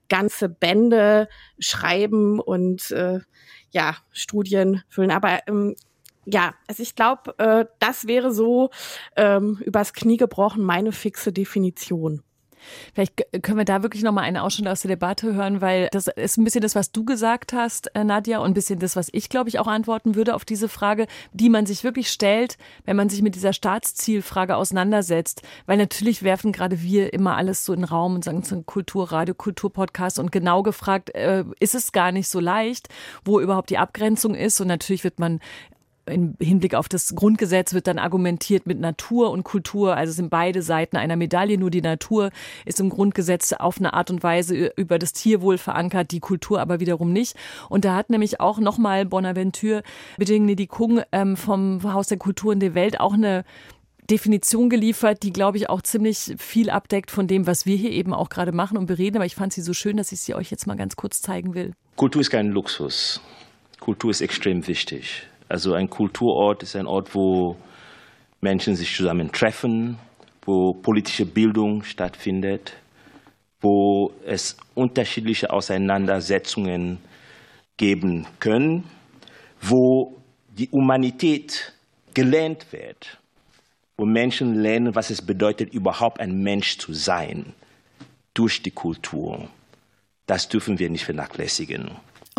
ganze 0.09 0.49
Bände 0.49 1.28
schreiben 1.59 2.40
und 2.40 2.90
äh, 2.90 3.20
ja, 3.70 3.97
Studien 4.12 4.82
füllen. 4.88 5.11
Aber 5.11 5.40
ähm, 5.47 5.76
ja, 6.26 6.54
also 6.66 6.82
ich 6.82 6.94
glaube, 6.94 7.38
äh, 7.38 7.66
das 7.78 8.06
wäre 8.06 8.32
so 8.32 8.70
ähm, 9.16 9.61
übers 9.64 9.92
Knie 9.92 10.16
gebrochen 10.16 10.62
meine 10.62 10.92
fixe 10.92 11.32
Definition. 11.32 12.23
Vielleicht 12.95 13.25
können 13.43 13.59
wir 13.59 13.64
da 13.64 13.83
wirklich 13.83 14.02
nochmal 14.02 14.25
einen 14.25 14.37
Ausschnitt 14.37 14.69
aus 14.69 14.81
der 14.81 14.90
Debatte 14.90 15.35
hören, 15.35 15.61
weil 15.61 15.88
das 15.93 16.07
ist 16.09 16.37
ein 16.37 16.45
bisschen 16.45 16.62
das, 16.62 16.75
was 16.75 16.93
du 16.93 17.05
gesagt 17.05 17.52
hast, 17.52 17.95
äh, 17.95 18.05
Nadja, 18.05 18.38
und 18.38 18.50
ein 18.50 18.55
bisschen 18.55 18.79
das, 18.79 18.97
was 18.97 19.09
ich, 19.12 19.29
glaube 19.29 19.49
ich, 19.49 19.59
auch 19.59 19.67
antworten 19.67 20.14
würde 20.14 20.35
auf 20.35 20.45
diese 20.45 20.69
Frage, 20.69 21.07
die 21.33 21.49
man 21.49 21.67
sich 21.67 21.85
wirklich 21.85 22.11
stellt, 22.11 22.57
wenn 22.85 22.97
man 22.97 23.09
sich 23.09 23.23
mit 23.23 23.35
dieser 23.35 23.52
Staatszielfrage 23.52 24.57
auseinandersetzt. 24.57 25.43
Weil 25.67 25.76
natürlich 25.76 26.23
werfen 26.23 26.52
gerade 26.52 26.83
wir 26.83 27.12
immer 27.12 27.37
alles 27.37 27.64
so 27.64 27.73
in 27.73 27.81
den 27.81 27.85
Raum 27.85 28.14
und 28.14 28.25
sagen, 28.25 28.43
so 28.43 28.61
Kulturradio, 28.62 29.35
Kulturpodcast 29.35 30.19
und 30.19 30.33
genau 30.33 30.62
gefragt, 30.62 31.14
äh, 31.14 31.45
ist 31.59 31.75
es 31.75 31.93
gar 31.93 32.12
nicht 32.12 32.29
so 32.29 32.40
leicht, 32.40 32.88
wo 33.25 33.40
überhaupt 33.40 33.71
die 33.71 33.79
Abgrenzung 33.79 34.35
ist. 34.35 34.61
Und 34.61 34.69
natürlich 34.69 35.05
wird 35.05 35.19
man 35.19 35.40
im 36.11 36.35
Hinblick 36.40 36.75
auf 36.75 36.88
das 36.88 37.14
Grundgesetz 37.14 37.75
wird 37.75 37.87
dann 37.87 37.99
argumentiert 37.99 38.67
mit 38.67 38.81
Natur 38.81 39.31
und 39.31 39.45
Kultur. 39.45 39.97
Also 39.97 40.12
sind 40.12 40.31
beide 40.31 40.62
Seiten 40.62 40.97
einer 40.97 41.17
Medaille. 41.17 41.59
Nur 41.59 41.71
die 41.71 41.83
Natur 41.83 42.31
ist 42.64 42.81
im 42.81 42.90
Grundgesetz 42.90 43.52
auf 43.52 43.79
eine 43.79 43.95
Art 43.95 44.11
und 44.11 44.23
Weise 44.23 44.73
über 44.76 44.99
das 44.99 45.12
Tierwohl 45.12 45.59
verankert, 45.59 46.11
die 46.11 46.21
Kultur 46.21 46.61
aber 46.61 46.81
wiederum 46.81 47.12
nicht. 47.12 47.37
Und 47.69 47.85
da 47.85 47.95
hat 47.95 48.11
nämlich 48.11 48.40
auch 48.40 48.59
nochmal 48.59 49.07
Bonaventure 49.07 49.83
Bedingni 50.19 50.57
Kung 50.67 51.00
ähm, 51.12 51.37
vom 51.37 51.83
Haus 51.83 52.09
der 52.09 52.19
Kulturen 52.19 52.61
der 52.61 52.75
Welt 52.75 53.00
auch 53.00 53.14
eine 53.14 53.45
Definition 54.11 54.69
geliefert, 54.69 55.23
die, 55.23 55.33
glaube 55.33 55.57
ich, 55.57 55.71
auch 55.71 55.83
ziemlich 55.83 56.35
viel 56.37 56.69
abdeckt 56.69 57.11
von 57.11 57.29
dem, 57.29 57.47
was 57.47 57.64
wir 57.64 57.76
hier 57.76 57.93
eben 57.93 58.12
auch 58.12 58.29
gerade 58.29 58.52
machen 58.52 58.76
und 58.76 58.87
bereden. 58.87 59.17
Aber 59.17 59.26
ich 59.26 59.37
fand 59.37 59.52
sie 59.52 59.62
so 59.62 59.73
schön, 59.73 59.97
dass 59.97 60.11
ich 60.12 60.21
sie 60.21 60.35
euch 60.35 60.50
jetzt 60.50 60.67
mal 60.67 60.76
ganz 60.76 60.97
kurz 60.97 61.23
zeigen 61.23 61.55
will. 61.55 61.73
Kultur 61.97 62.21
ist 62.21 62.31
kein 62.31 62.49
Luxus. 62.49 63.21
Kultur 63.79 64.11
ist 64.11 64.21
extrem 64.21 64.67
wichtig. 64.67 65.29
Also 65.50 65.75
ein 65.75 65.90
Kulturort 65.90 66.62
ist 66.62 66.76
ein 66.76 66.87
Ort, 66.87 67.12
wo 67.12 67.57
Menschen 68.40 68.76
sich 68.76 68.95
zusammen 68.95 69.33
treffen, 69.33 69.99
wo 70.42 70.73
politische 70.75 71.26
Bildung 71.26 71.83
stattfindet, 71.83 72.75
wo 73.61 74.12
es 74.25 74.57
unterschiedliche 74.76 75.52
Auseinandersetzungen 75.52 76.99
geben 77.76 78.28
können, 78.38 78.85
wo 79.61 80.14
die 80.57 80.69
Humanität 80.71 81.73
gelernt 82.14 82.73
wird, 82.73 83.19
wo 83.97 84.04
Menschen 84.07 84.54
lernen, 84.54 84.95
was 84.95 85.11
es 85.11 85.21
bedeutet, 85.21 85.75
überhaupt 85.75 86.21
ein 86.21 86.45
Mensch 86.45 86.78
zu 86.78 86.92
sein 86.92 87.54
durch 88.35 88.62
die 88.62 88.71
Kultur. 88.71 89.49
Das 90.26 90.49
dürfen 90.49 90.78
wir 90.78 90.90
nicht 90.90 91.07
vernachlässigen. 91.07 91.90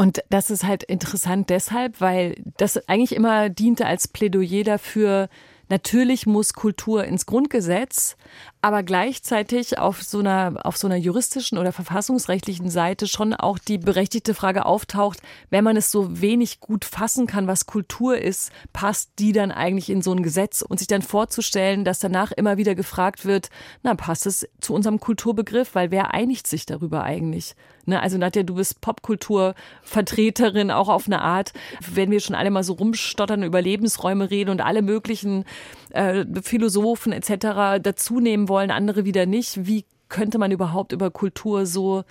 Und 0.02 0.24
das 0.32 0.50
ist 0.50 0.64
halt 0.64 0.82
interessant 0.82 1.52
deshalb, 1.52 2.02
weil 2.02 2.34
das 2.58 2.90
eigentlich 2.90 3.14
immer 3.14 3.50
diente 3.50 3.86
als 3.86 4.08
Plädoyer 4.08 4.64
dafür, 4.64 5.30
natürlich 5.70 6.26
muss 6.26 6.54
Kultur 6.54 7.06
ins 7.06 7.28
Grundgesetz, 7.28 8.18
aber 8.64 8.82
gleichzeitig 8.82 9.78
auf 9.78 10.02
so 10.02 10.18
einer, 10.18 10.56
auf 10.64 10.76
so 10.76 10.88
einer 10.88 10.96
juristischen 10.96 11.60
oder 11.60 11.72
verfassungsrechtlichen 11.72 12.72
Seite 12.72 13.06
schon 13.06 13.36
auch 13.36 13.60
die 13.60 13.78
berechtigte 13.78 14.34
Frage 14.34 14.66
auftaucht, 14.66 15.20
wenn 15.52 15.64
man 15.64 15.78
es 15.78 15.92
so 15.92 16.20
wenig 16.20 16.62
gut 16.62 16.84
fassen 16.84 17.28
kann, 17.28 17.46
was 17.46 17.68
Kultur 17.68 18.18
ist, 18.18 18.52
passt 18.74 19.12
die 19.20 19.34
dann 19.34 19.52
eigentlich 19.52 19.92
in 19.92 20.02
so 20.02 20.14
ein 20.14 20.24
Gesetz 20.24 20.64
und 20.64 20.80
sich 20.80 20.88
dann 20.88 21.04
vorzustellen, 21.04 21.86
dass 21.86 22.00
danach 22.00 22.32
immer 22.32 22.58
wieder 22.58 22.74
gefragt 22.74 23.24
wird, 23.24 23.52
na, 23.84 23.94
passt 23.94 24.26
es 24.26 24.50
zu 24.62 24.74
unserem 24.74 25.00
Kulturbegriff, 25.00 25.76
weil 25.76 25.92
wer 25.92 26.12
einigt 26.12 26.48
sich 26.48 26.66
darüber 26.66 27.04
eigentlich? 27.04 27.56
Ne, 27.86 28.02
also 28.02 28.18
Nadja, 28.18 28.44
du 28.44 28.56
bist 28.56 28.82
Popkulturvertreterin 28.82 30.72
auch 30.72 30.88
auf 30.90 31.08
eine 31.08 31.22
Art, 31.22 31.54
wenn 31.92 32.12
wir 32.12 32.20
schon 32.20 32.36
alle 32.36 32.52
mal 32.52 32.64
so 32.64 32.74
rumstottern, 32.74 33.44
über 33.44 33.62
Lebensräume 33.62 34.30
reden 34.30 34.52
und 34.52 34.62
alle 34.62 34.82
möglichen 34.82 35.46
äh, 35.90 36.26
Philosophen 36.44 37.12
etc. 37.12 37.82
dazu 37.82 38.20
nehmen 38.20 38.50
wollen, 38.50 38.72
andere 38.72 39.06
wieder 39.06 39.26
nicht. 39.26 39.66
Wie 39.66 39.86
könnte 40.10 40.38
man 40.38 40.52
überhaupt 40.52 40.92
über 40.92 41.10
Kultur 41.10 41.66
so 41.66 42.04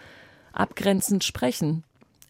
abgrenzend 0.53 1.23
sprechen? 1.23 1.85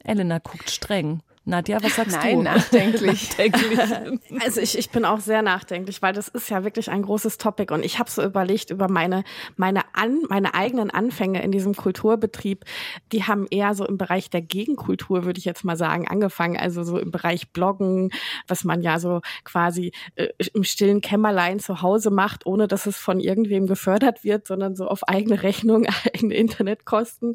Elena 0.04 0.38
guckt 0.38 0.70
streng. 0.70 1.22
Nadja, 1.46 1.82
was 1.82 1.96
sagst 1.96 2.16
Nein, 2.16 2.36
du? 2.36 2.42
nachdenklich. 2.42 3.30
nachdenklich. 3.38 4.20
Also 4.42 4.60
ich, 4.60 4.78
ich 4.78 4.90
bin 4.90 5.04
auch 5.04 5.20
sehr 5.20 5.42
nachdenklich, 5.42 6.02
weil 6.02 6.12
das 6.12 6.28
ist 6.28 6.50
ja 6.50 6.64
wirklich 6.64 6.90
ein 6.90 7.02
großes 7.02 7.38
Topic 7.38 7.72
und 7.72 7.84
ich 7.84 7.98
habe 7.98 8.10
so 8.10 8.22
überlegt 8.22 8.70
über 8.70 8.88
meine 8.88 9.24
meine 9.56 9.82
an 9.94 10.20
meine 10.28 10.54
eigenen 10.54 10.90
Anfänge 10.90 11.42
in 11.42 11.50
diesem 11.50 11.74
Kulturbetrieb. 11.74 12.64
Die 13.12 13.24
haben 13.24 13.46
eher 13.50 13.74
so 13.74 13.86
im 13.86 13.98
Bereich 13.98 14.30
der 14.30 14.42
Gegenkultur, 14.42 15.24
würde 15.24 15.38
ich 15.38 15.44
jetzt 15.44 15.64
mal 15.64 15.76
sagen, 15.76 16.08
angefangen. 16.08 16.56
Also 16.56 16.84
so 16.84 16.98
im 16.98 17.10
Bereich 17.10 17.52
Bloggen, 17.52 18.10
was 18.46 18.64
man 18.64 18.82
ja 18.82 18.98
so 18.98 19.20
quasi 19.44 19.92
äh, 20.16 20.28
im 20.54 20.64
stillen 20.64 21.00
Kämmerlein 21.00 21.58
zu 21.58 21.82
Hause 21.82 22.10
macht, 22.10 22.46
ohne 22.46 22.68
dass 22.68 22.86
es 22.86 22.96
von 22.96 23.18
irgendwem 23.20 23.66
gefördert 23.66 24.24
wird, 24.24 24.46
sondern 24.46 24.76
so 24.76 24.86
auf 24.86 25.08
eigene 25.08 25.42
Rechnung, 25.42 25.86
eigene 26.14 26.34
Internetkosten. 26.34 27.34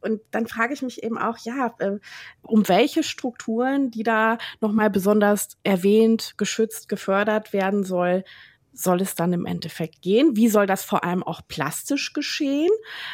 Und 0.00 0.20
dann 0.30 0.46
frage 0.46 0.74
ich 0.74 0.82
mich 0.82 1.02
eben 1.02 1.18
auch, 1.18 1.38
ja, 1.38 1.74
äh, 1.78 1.98
um 2.42 2.68
welche 2.68 3.02
Struktur 3.02 3.41
Strukturen, 3.42 3.90
die 3.90 4.04
da 4.04 4.38
nochmal 4.60 4.90
besonders 4.90 5.58
erwähnt, 5.64 6.34
geschützt, 6.36 6.88
gefördert 6.88 7.52
werden 7.52 7.82
soll, 7.82 8.24
soll 8.72 9.02
es 9.02 9.14
dann 9.14 9.32
im 9.32 9.46
Endeffekt 9.46 10.00
gehen? 10.00 10.36
Wie 10.36 10.48
soll 10.48 10.66
das 10.66 10.84
vor 10.84 11.04
allem 11.04 11.22
auch 11.22 11.42
plastisch 11.46 12.12
geschehen? 12.12 12.70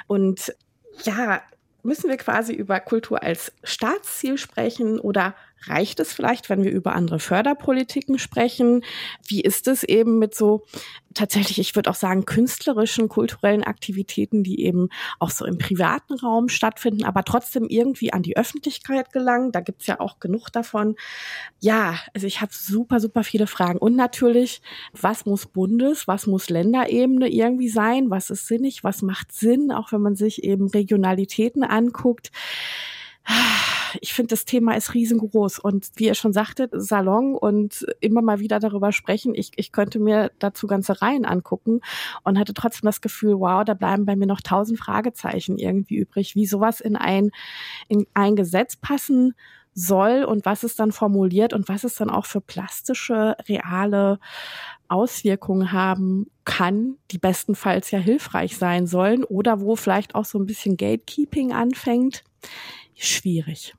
Und 0.07 0.55
ja, 1.05 1.43
müssen 1.83 2.11
wir 2.11 2.17
quasi 2.19 2.53
über 2.53 2.79
Kultur 2.81 3.23
als 3.23 3.53
Staatsziel 3.65 4.37
sprechen 4.37 5.01
oder 5.01 5.35
reicht 5.67 6.01
es 6.01 6.13
vielleicht, 6.13 6.49
wenn 6.49 6.65
wir 6.65 6.71
über 6.71 6.95
andere 6.95 7.19
Förderpolitiken 7.19 8.19
sprechen? 8.19 8.85
Wie 9.27 9.41
ist 9.41 9.69
es 9.69 9.83
eben 9.83 10.19
mit 10.19 10.35
so 10.35 10.65
tatsächlich, 11.15 11.59
ich 11.59 11.75
würde 11.75 11.91
auch 11.91 11.97
sagen, 11.97 12.25
künstlerischen, 12.27 13.09
kulturellen 13.09 13.65
Aktivitäten, 13.65 14.45
die 14.45 14.65
eben 14.65 14.89
auch 15.19 15.31
so 15.31 15.45
im 15.45 15.59
privaten 15.59 16.15
Raum 16.15 16.49
stattfinden, 16.49 17.05
aber 17.05 17.25
trotzdem 17.25 17.67
irgendwie 17.69 18.13
an 18.13 18.23
die 18.23 18.37
Öffentlichkeit 18.37 19.13
gelangen? 19.13 19.53
Da 19.53 19.61
gibt's 19.61 19.87
ja 19.87 20.01
auch 20.01 20.21
genug 20.21 20.51
davon. 20.51 20.97
Ja, 21.61 21.99
also 22.15 22.27
ich 22.27 22.41
habe 22.41 22.53
super, 22.55 23.01
super 23.01 23.25
viele 23.25 23.47
Fragen. 23.47 23.79
Und 23.79 23.97
natürlich, 23.97 24.63
was 24.93 25.27
muss 25.27 25.47
Bundes-, 25.47 26.07
was 26.07 26.27
muss 26.27 26.51
Länderebene 26.51 27.29
irgendwie 27.29 27.69
sein? 27.69 28.11
Was 28.11 28.31
ist 28.31 28.47
sinnig? 28.47 28.85
Was 28.85 29.03
macht 29.03 29.33
Sinn? 29.33 29.73
Auch 29.73 29.93
wenn 29.93 30.03
man 30.03 30.15
sich 30.15 30.45
eben 30.45 30.69
Regionalitäten 30.69 31.65
anguckt 31.65 32.31
ich 34.01 34.13
finde, 34.13 34.29
das 34.29 34.45
Thema 34.45 34.77
ist 34.77 34.95
riesengroß 34.95 35.59
und 35.59 35.89
wie 35.97 36.07
ihr 36.07 36.15
schon 36.15 36.33
sagtet, 36.33 36.71
Salon 36.75 37.35
und 37.35 37.87
immer 38.01 38.23
mal 38.23 38.41
wieder 38.41 38.59
darüber 38.59 38.93
sprechen. 38.93 39.35
Ich, 39.35 39.53
ich 39.57 39.73
könnte 39.73 39.99
mir 39.99 40.31
dazu 40.39 40.67
ganze 40.67 41.01
Reihen 41.01 41.25
angucken 41.25 41.81
und 42.25 42.39
hatte 42.39 42.55
trotzdem 42.55 42.87
das 42.87 43.01
Gefühl, 43.01 43.41
wow, 43.41 43.65
da 43.65 43.75
bleiben 43.75 44.05
bei 44.05 44.17
mir 44.17 44.27
noch 44.27 44.41
tausend 44.41 44.79
Fragezeichen 44.79 45.59
irgendwie 45.59 45.97
übrig, 45.97 46.35
wie 46.35 46.47
sowas 46.47 46.81
in 46.81 46.97
ein, 46.97 47.31
in 47.89 48.07
ein 48.15 48.37
Gesetz 48.37 48.77
passen 48.77 49.35
soll 49.75 50.25
und 50.25 50.45
was 50.45 50.65
es 50.65 50.75
dann 50.75 50.91
formuliert 50.91 51.53
und 51.53 51.69
was 51.69 51.85
es 51.85 51.95
dann 51.95 52.11
auch 52.11 52.27
für 52.27 52.41
plastische, 52.41 53.37
reale 53.49 54.19
Auswirkungen 54.89 55.71
haben 55.73 56.27
kann, 56.45 56.97
die 57.11 57.19
bestenfalls 57.19 57.91
ja 57.91 57.99
hilfreich 57.99 58.57
sein 58.57 58.87
sollen 58.87 59.23
oder 59.23 59.61
wo 59.61 59.77
vielleicht 59.77 60.15
auch 60.15 60.25
so 60.25 60.39
ein 60.39 60.47
bisschen 60.47 60.77
Gatekeeping 60.77 61.53
anfängt. 61.53 62.25
Schwierig. 62.99 63.75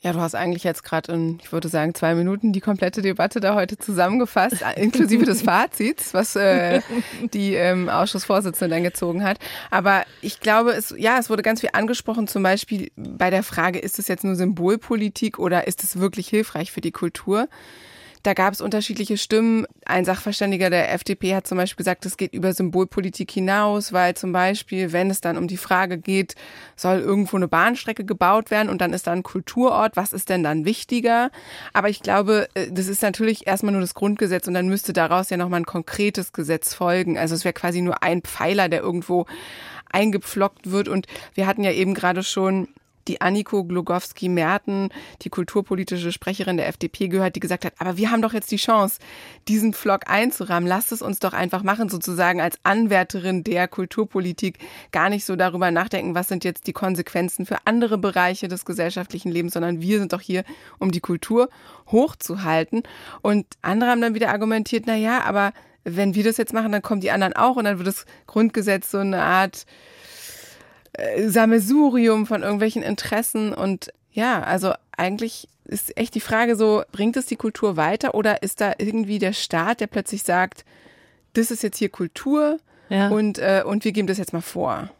Ja, 0.00 0.12
du 0.12 0.20
hast 0.20 0.36
eigentlich 0.36 0.62
jetzt 0.62 0.84
gerade 0.84 1.10
in, 1.12 1.40
ich 1.42 1.50
würde 1.50 1.68
sagen, 1.68 1.92
zwei 1.92 2.14
Minuten 2.14 2.52
die 2.52 2.60
komplette 2.60 3.02
Debatte 3.02 3.40
da 3.40 3.56
heute 3.56 3.78
zusammengefasst, 3.78 4.64
inklusive 4.76 5.24
des 5.24 5.42
Fazits, 5.42 6.14
was 6.14 6.36
äh, 6.36 6.82
die 7.32 7.54
ähm, 7.54 7.88
Ausschussvorsitzende 7.88 8.76
dann 8.76 8.84
gezogen 8.84 9.24
hat. 9.24 9.38
Aber 9.72 10.04
ich 10.20 10.38
glaube, 10.38 10.70
es, 10.70 10.94
ja, 10.96 11.18
es 11.18 11.30
wurde 11.30 11.42
ganz 11.42 11.62
viel 11.62 11.70
angesprochen, 11.72 12.28
zum 12.28 12.44
Beispiel 12.44 12.92
bei 12.96 13.30
der 13.30 13.42
Frage, 13.42 13.80
ist 13.80 13.98
es 13.98 14.06
jetzt 14.06 14.22
nur 14.22 14.36
Symbolpolitik 14.36 15.40
oder 15.40 15.66
ist 15.66 15.82
es 15.82 15.98
wirklich 15.98 16.28
hilfreich 16.28 16.70
für 16.70 16.80
die 16.80 16.92
Kultur? 16.92 17.48
Da 18.28 18.34
gab 18.34 18.52
es 18.52 18.60
unterschiedliche 18.60 19.16
Stimmen. 19.16 19.64
Ein 19.86 20.04
Sachverständiger 20.04 20.68
der 20.68 20.92
FDP 20.92 21.34
hat 21.34 21.46
zum 21.46 21.56
Beispiel 21.56 21.78
gesagt, 21.78 22.04
es 22.04 22.18
geht 22.18 22.34
über 22.34 22.52
Symbolpolitik 22.52 23.30
hinaus, 23.30 23.94
weil 23.94 24.12
zum 24.18 24.32
Beispiel, 24.32 24.92
wenn 24.92 25.08
es 25.08 25.22
dann 25.22 25.38
um 25.38 25.48
die 25.48 25.56
Frage 25.56 25.96
geht, 25.96 26.34
soll 26.76 26.98
irgendwo 26.98 27.38
eine 27.38 27.48
Bahnstrecke 27.48 28.04
gebaut 28.04 28.50
werden 28.50 28.68
und 28.68 28.82
dann 28.82 28.92
ist 28.92 29.06
da 29.06 29.12
ein 29.12 29.22
Kulturort, 29.22 29.96
was 29.96 30.12
ist 30.12 30.28
denn 30.28 30.42
dann 30.42 30.66
wichtiger? 30.66 31.30
Aber 31.72 31.88
ich 31.88 32.02
glaube, 32.02 32.48
äh, 32.52 32.70
das 32.70 32.88
ist 32.88 33.00
natürlich 33.00 33.46
erstmal 33.46 33.72
nur 33.72 33.80
das 33.80 33.94
Grundgesetz 33.94 34.46
und 34.46 34.52
dann 34.52 34.68
müsste 34.68 34.92
daraus 34.92 35.30
ja 35.30 35.38
nochmal 35.38 35.60
ein 35.60 35.64
konkretes 35.64 36.34
Gesetz 36.34 36.74
folgen. 36.74 37.16
Also 37.16 37.34
es 37.34 37.46
wäre 37.46 37.54
quasi 37.54 37.80
nur 37.80 38.02
ein 38.02 38.20
Pfeiler, 38.20 38.68
der 38.68 38.82
irgendwo 38.82 39.24
eingepflockt 39.90 40.70
wird. 40.70 40.88
Und 40.88 41.06
wir 41.32 41.46
hatten 41.46 41.64
ja 41.64 41.72
eben 41.72 41.94
gerade 41.94 42.22
schon 42.22 42.68
die 43.08 43.20
Anniko 43.20 43.64
Glogowski-Merten, 43.64 44.90
die 45.22 45.30
kulturpolitische 45.30 46.12
Sprecherin 46.12 46.56
der 46.56 46.68
FDP 46.68 47.08
gehört, 47.08 47.36
die 47.36 47.40
gesagt 47.40 47.64
hat, 47.64 47.74
aber 47.78 47.96
wir 47.96 48.10
haben 48.10 48.22
doch 48.22 48.32
jetzt 48.32 48.50
die 48.50 48.56
Chance, 48.56 48.98
diesen 49.48 49.72
Vlog 49.72 50.02
einzurahmen. 50.06 50.68
Lasst 50.68 50.92
es 50.92 51.02
uns 51.02 51.18
doch 51.18 51.32
einfach 51.32 51.62
machen, 51.62 51.88
sozusagen 51.88 52.40
als 52.40 52.58
Anwärterin 52.62 53.42
der 53.44 53.68
Kulturpolitik 53.68 54.58
gar 54.92 55.08
nicht 55.08 55.24
so 55.24 55.36
darüber 55.36 55.70
nachdenken, 55.70 56.14
was 56.14 56.28
sind 56.28 56.44
jetzt 56.44 56.66
die 56.66 56.72
Konsequenzen 56.72 57.46
für 57.46 57.56
andere 57.64 57.98
Bereiche 57.98 58.48
des 58.48 58.64
gesellschaftlichen 58.64 59.32
Lebens, 59.32 59.54
sondern 59.54 59.80
wir 59.80 59.98
sind 59.98 60.12
doch 60.12 60.20
hier, 60.20 60.44
um 60.78 60.90
die 60.90 61.00
Kultur 61.00 61.48
hochzuhalten. 61.90 62.82
Und 63.22 63.46
andere 63.62 63.90
haben 63.90 64.00
dann 64.00 64.14
wieder 64.14 64.30
argumentiert, 64.30 64.84
na 64.86 64.96
ja, 64.96 65.22
aber 65.22 65.52
wenn 65.84 66.14
wir 66.14 66.24
das 66.24 66.36
jetzt 66.36 66.52
machen, 66.52 66.72
dann 66.72 66.82
kommen 66.82 67.00
die 67.00 67.10
anderen 67.10 67.34
auch 67.34 67.56
und 67.56 67.64
dann 67.64 67.78
wird 67.78 67.88
das 67.88 68.04
Grundgesetz 68.26 68.90
so 68.90 68.98
eine 68.98 69.22
Art 69.22 69.64
äh, 70.98 71.28
Sammelsurium 71.28 72.26
von 72.26 72.42
irgendwelchen 72.42 72.82
Interessen 72.82 73.54
und 73.54 73.90
ja, 74.12 74.42
also 74.42 74.72
eigentlich 74.96 75.48
ist 75.64 75.96
echt 75.96 76.14
die 76.14 76.20
Frage 76.20 76.56
so, 76.56 76.82
bringt 76.92 77.16
es 77.16 77.26
die 77.26 77.36
Kultur 77.36 77.76
weiter 77.76 78.14
oder 78.14 78.42
ist 78.42 78.60
da 78.60 78.72
irgendwie 78.78 79.18
der 79.18 79.32
Staat, 79.32 79.80
der 79.80 79.86
plötzlich 79.86 80.22
sagt, 80.22 80.64
das 81.34 81.50
ist 81.50 81.62
jetzt 81.62 81.78
hier 81.78 81.90
Kultur 81.90 82.58
ja. 82.88 83.08
und, 83.08 83.38
äh, 83.38 83.62
und 83.64 83.84
wir 83.84 83.92
geben 83.92 84.08
das 84.08 84.18
jetzt 84.18 84.32
mal 84.32 84.40
vor? 84.40 84.90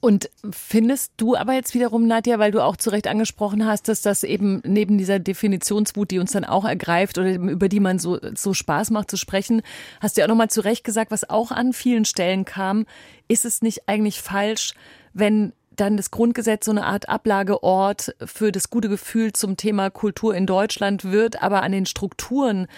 Und 0.00 0.28
findest 0.50 1.12
du 1.16 1.34
aber 1.34 1.54
jetzt 1.54 1.72
wiederum, 1.72 2.06
Nadja, 2.06 2.38
weil 2.38 2.50
du 2.50 2.62
auch 2.62 2.76
zu 2.76 2.90
Recht 2.90 3.06
angesprochen 3.06 3.64
hast, 3.64 3.88
dass 3.88 4.02
das 4.02 4.22
eben 4.22 4.60
neben 4.66 4.98
dieser 4.98 5.18
Definitionswut, 5.18 6.10
die 6.10 6.18
uns 6.18 6.32
dann 6.32 6.44
auch 6.44 6.66
ergreift 6.66 7.16
oder 7.16 7.32
über 7.32 7.70
die 7.70 7.80
man 7.80 7.98
so, 7.98 8.18
so 8.34 8.52
Spaß 8.52 8.90
macht 8.90 9.10
zu 9.10 9.16
sprechen, 9.16 9.62
hast 10.00 10.16
du 10.16 10.20
ja 10.20 10.26
auch 10.26 10.28
nochmal 10.28 10.50
zu 10.50 10.60
Recht 10.60 10.84
gesagt, 10.84 11.10
was 11.10 11.30
auch 11.30 11.52
an 11.52 11.72
vielen 11.72 12.04
Stellen 12.04 12.44
kam, 12.44 12.84
ist 13.28 13.46
es 13.46 13.62
nicht 13.62 13.88
eigentlich 13.88 14.20
falsch, 14.20 14.74
wenn 15.14 15.52
dann 15.76 15.96
das 15.96 16.10
Grundgesetz 16.10 16.66
so 16.66 16.70
eine 16.70 16.84
Art 16.84 17.08
Ablageort 17.08 18.14
für 18.24 18.52
das 18.52 18.70
gute 18.70 18.88
Gefühl 18.88 19.32
zum 19.32 19.56
Thema 19.56 19.90
Kultur 19.90 20.34
in 20.34 20.46
Deutschland 20.46 21.04
wird, 21.04 21.42
aber 21.42 21.62
an 21.62 21.72
den 21.72 21.86
Strukturen 21.86 22.68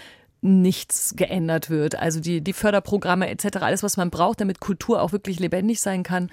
nichts 0.40 1.14
geändert 1.16 1.70
wird. 1.70 1.98
Also 1.98 2.20
die, 2.20 2.40
die 2.40 2.52
Förderprogramme 2.52 3.28
etc., 3.28 3.58
alles, 3.60 3.82
was 3.82 3.96
man 3.96 4.10
braucht, 4.10 4.40
damit 4.40 4.60
Kultur 4.60 5.02
auch 5.02 5.12
wirklich 5.12 5.40
lebendig 5.40 5.80
sein 5.80 6.02
kann, 6.02 6.30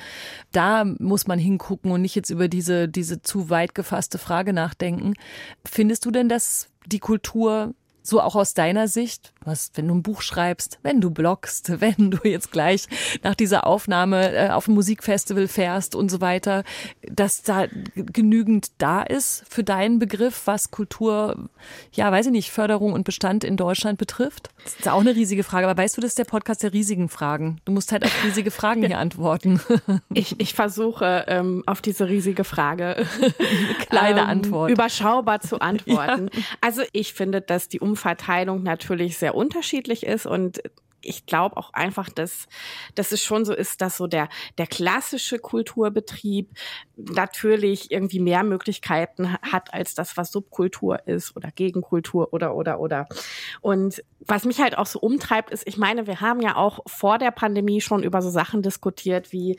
da 0.51 0.85
muss 0.85 1.27
man 1.27 1.39
hingucken 1.39 1.91
und 1.91 2.01
nicht 2.01 2.15
jetzt 2.15 2.29
über 2.29 2.47
diese, 2.47 2.87
diese 2.87 3.21
zu 3.21 3.49
weit 3.49 3.75
gefasste 3.75 4.17
Frage 4.17 4.53
nachdenken. 4.53 5.13
Findest 5.65 6.05
du 6.05 6.11
denn, 6.11 6.29
dass 6.29 6.67
die 6.85 6.99
Kultur 6.99 7.73
so 8.03 8.21
auch 8.21 8.35
aus 8.35 8.53
deiner 8.53 8.87
Sicht, 8.87 9.32
was, 9.45 9.71
wenn 9.75 9.87
du 9.87 9.95
ein 9.95 10.03
Buch 10.03 10.21
schreibst, 10.21 10.79
wenn 10.83 11.01
du 11.01 11.11
bloggst, 11.11 11.73
wenn 11.81 12.11
du 12.11 12.19
jetzt 12.27 12.51
gleich 12.51 12.87
nach 13.23 13.35
dieser 13.35 13.67
Aufnahme 13.67 14.33
äh, 14.33 14.49
auf 14.49 14.67
ein 14.67 14.73
Musikfestival 14.73 15.47
fährst 15.47 15.95
und 15.95 16.09
so 16.09 16.21
weiter, 16.21 16.63
dass 17.09 17.41
da 17.41 17.65
genügend 17.95 18.71
da 18.77 19.01
ist 19.01 19.43
für 19.49 19.63
deinen 19.63 19.99
Begriff, 19.99 20.43
was 20.45 20.71
Kultur, 20.71 21.49
ja, 21.93 22.11
weiß 22.11 22.27
ich 22.27 22.31
nicht, 22.31 22.51
Förderung 22.51 22.93
und 22.93 23.03
Bestand 23.03 23.43
in 23.43 23.57
Deutschland 23.57 23.97
betrifft? 23.97 24.49
Das 24.63 24.75
ist 24.75 24.89
auch 24.89 25.01
eine 25.01 25.15
riesige 25.15 25.43
Frage, 25.43 25.67
aber 25.67 25.81
weißt 25.81 25.97
du, 25.97 26.01
das 26.01 26.11
ist 26.11 26.19
der 26.19 26.25
Podcast 26.25 26.63
der 26.63 26.73
riesigen 26.73 27.09
Fragen. 27.09 27.57
Du 27.65 27.71
musst 27.71 27.91
halt 27.91 28.03
auf 28.03 28.23
riesige 28.23 28.51
Fragen 28.51 28.85
hier 28.85 28.97
antworten. 28.97 29.59
Ich, 30.13 30.39
ich 30.39 30.53
versuche 30.53 31.25
ähm, 31.27 31.63
auf 31.65 31.81
diese 31.81 32.07
riesige 32.07 32.43
Frage 32.43 33.05
kleine 33.89 34.21
ähm, 34.21 34.27
Antwort 34.27 34.69
überschaubar 34.69 35.41
zu 35.41 35.59
antworten. 35.59 36.29
Ja. 36.33 36.43
Also 36.61 36.83
ich 36.91 37.13
finde, 37.13 37.41
dass 37.41 37.67
die 37.67 37.79
Umverteilung 37.79 38.63
natürlich 38.63 39.17
sehr 39.17 39.32
unterschiedlich 39.33 40.05
ist 40.05 40.25
und 40.25 40.61
ich 41.03 41.25
glaube 41.25 41.57
auch 41.57 41.73
einfach, 41.73 42.09
dass, 42.09 42.47
dass 42.95 43.11
es 43.11 43.23
schon 43.23 43.45
so 43.45 43.53
ist, 43.53 43.81
dass 43.81 43.97
so 43.97 44.07
der, 44.07 44.29
der 44.57 44.67
klassische 44.67 45.37
Kulturbetrieb 45.37 46.49
natürlich 46.95 47.91
irgendwie 47.91 48.19
mehr 48.19 48.43
Möglichkeiten 48.43 49.33
hat 49.41 49.73
als 49.73 49.95
das, 49.95 50.17
was 50.17 50.31
Subkultur 50.31 51.07
ist 51.07 51.35
oder 51.35 51.51
Gegenkultur 51.51 52.33
oder, 52.33 52.55
oder, 52.55 52.79
oder. 52.79 53.07
Und 53.61 54.03
was 54.21 54.45
mich 54.45 54.59
halt 54.59 54.77
auch 54.77 54.85
so 54.85 54.99
umtreibt, 54.99 55.51
ist, 55.51 55.67
ich 55.67 55.77
meine, 55.77 56.07
wir 56.07 56.21
haben 56.21 56.41
ja 56.41 56.55
auch 56.55 56.79
vor 56.87 57.17
der 57.17 57.31
Pandemie 57.31 57.81
schon 57.81 58.03
über 58.03 58.21
so 58.21 58.29
Sachen 58.29 58.61
diskutiert 58.61 59.31
wie 59.31 59.57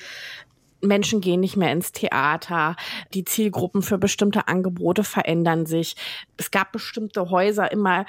Menschen 0.80 1.22
gehen 1.22 1.40
nicht 1.40 1.56
mehr 1.56 1.72
ins 1.72 1.92
Theater, 1.92 2.76
die 3.14 3.24
Zielgruppen 3.24 3.80
für 3.80 3.96
bestimmte 3.96 4.48
Angebote 4.48 5.02
verändern 5.02 5.64
sich. 5.64 5.96
Es 6.36 6.50
gab 6.50 6.72
bestimmte 6.72 7.30
Häuser 7.30 7.72
immer 7.72 8.04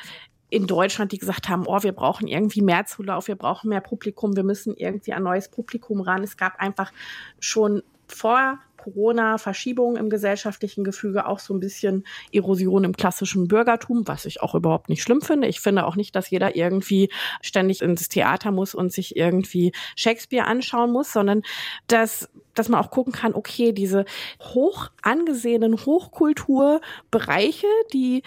in 0.55 0.67
Deutschland, 0.67 1.11
die 1.11 1.17
gesagt 1.17 1.49
haben, 1.49 1.65
oh, 1.67 1.83
wir 1.83 1.91
brauchen 1.91 2.27
irgendwie 2.27 2.61
mehr 2.61 2.85
Zulauf, 2.85 3.27
wir 3.27 3.35
brauchen 3.35 3.69
mehr 3.69 3.81
Publikum, 3.81 4.35
wir 4.35 4.43
müssen 4.43 4.73
irgendwie 4.75 5.11
ein 5.13 5.23
neues 5.23 5.49
Publikum 5.49 5.99
ran. 6.01 6.23
Es 6.23 6.37
gab 6.37 6.59
einfach 6.61 6.93
schon 7.39 7.83
vor 8.07 8.59
Corona 8.77 9.39
Verschiebungen 9.39 9.97
im 9.97 10.09
gesellschaftlichen 10.09 10.83
Gefüge, 10.83 11.25
auch 11.25 11.39
so 11.39 11.53
ein 11.53 11.59
bisschen 11.59 12.05
Erosion 12.31 12.83
im 12.83 12.95
klassischen 12.95 13.47
Bürgertum, 13.47 14.07
was 14.07 14.25
ich 14.25 14.41
auch 14.41 14.53
überhaupt 14.53 14.89
nicht 14.89 15.01
schlimm 15.01 15.21
finde. 15.21 15.47
Ich 15.47 15.59
finde 15.59 15.85
auch 15.85 15.95
nicht, 15.95 16.15
dass 16.15 16.29
jeder 16.29 16.55
irgendwie 16.55 17.09
ständig 17.41 17.81
ins 17.81 18.07
Theater 18.09 18.51
muss 18.51 18.75
und 18.75 18.93
sich 18.93 19.15
irgendwie 19.15 19.71
Shakespeare 19.95 20.45
anschauen 20.45 20.91
muss, 20.91 21.11
sondern 21.11 21.41
dass 21.87 22.29
dass 22.53 22.69
man 22.69 22.79
auch 22.79 22.89
gucken 22.89 23.11
kann, 23.11 23.35
okay, 23.35 23.73
diese 23.73 24.05
hoch 24.41 24.89
angesehenen 25.01 25.75
Hochkulturbereiche, 25.75 27.67
die 27.91 28.23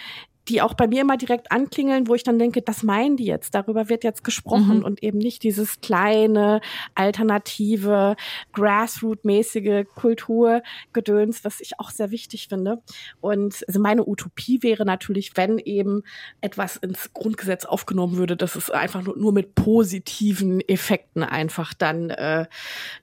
die 0.48 0.62
auch 0.62 0.74
bei 0.74 0.86
mir 0.86 1.02
immer 1.02 1.16
direkt 1.16 1.52
anklingeln, 1.52 2.08
wo 2.08 2.14
ich 2.14 2.22
dann 2.22 2.38
denke, 2.38 2.62
das 2.62 2.82
meinen 2.82 3.16
die 3.16 3.26
jetzt, 3.26 3.54
darüber 3.54 3.88
wird 3.88 4.04
jetzt 4.04 4.24
gesprochen 4.24 4.78
mhm. 4.78 4.84
und 4.84 5.02
eben 5.02 5.18
nicht 5.18 5.42
dieses 5.42 5.80
kleine, 5.80 6.60
alternative, 6.94 8.16
Grassroot-mäßige 8.52 9.86
Kulturgedöns, 9.94 11.44
was 11.44 11.60
ich 11.60 11.78
auch 11.78 11.90
sehr 11.90 12.10
wichtig 12.10 12.48
finde. 12.48 12.82
Und 13.20 13.64
also 13.66 13.80
meine 13.80 14.06
Utopie 14.06 14.62
wäre 14.62 14.84
natürlich, 14.84 15.36
wenn 15.36 15.58
eben 15.58 16.02
etwas 16.40 16.76
ins 16.76 17.12
Grundgesetz 17.12 17.64
aufgenommen 17.64 18.16
würde, 18.16 18.36
dass 18.36 18.56
es 18.56 18.70
einfach 18.70 19.02
nur, 19.02 19.16
nur 19.16 19.32
mit 19.32 19.54
positiven 19.54 20.60
Effekten 20.60 21.22
einfach 21.22 21.74
dann 21.74 22.10
äh, 22.10 22.46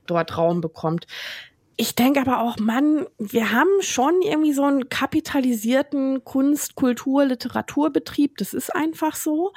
dort 0.06 0.36
Raum 0.36 0.60
bekommt. 0.60 1.06
Ich 1.78 1.94
denke 1.94 2.22
aber 2.22 2.40
auch, 2.40 2.56
Mann, 2.58 3.06
wir 3.18 3.52
haben 3.52 3.68
schon 3.80 4.22
irgendwie 4.22 4.54
so 4.54 4.64
einen 4.64 4.88
kapitalisierten 4.88 6.24
Kunst-, 6.24 6.74
Kultur-, 6.74 7.26
Literaturbetrieb. 7.26 8.38
Das 8.38 8.54
ist 8.54 8.74
einfach 8.74 9.14
so. 9.14 9.52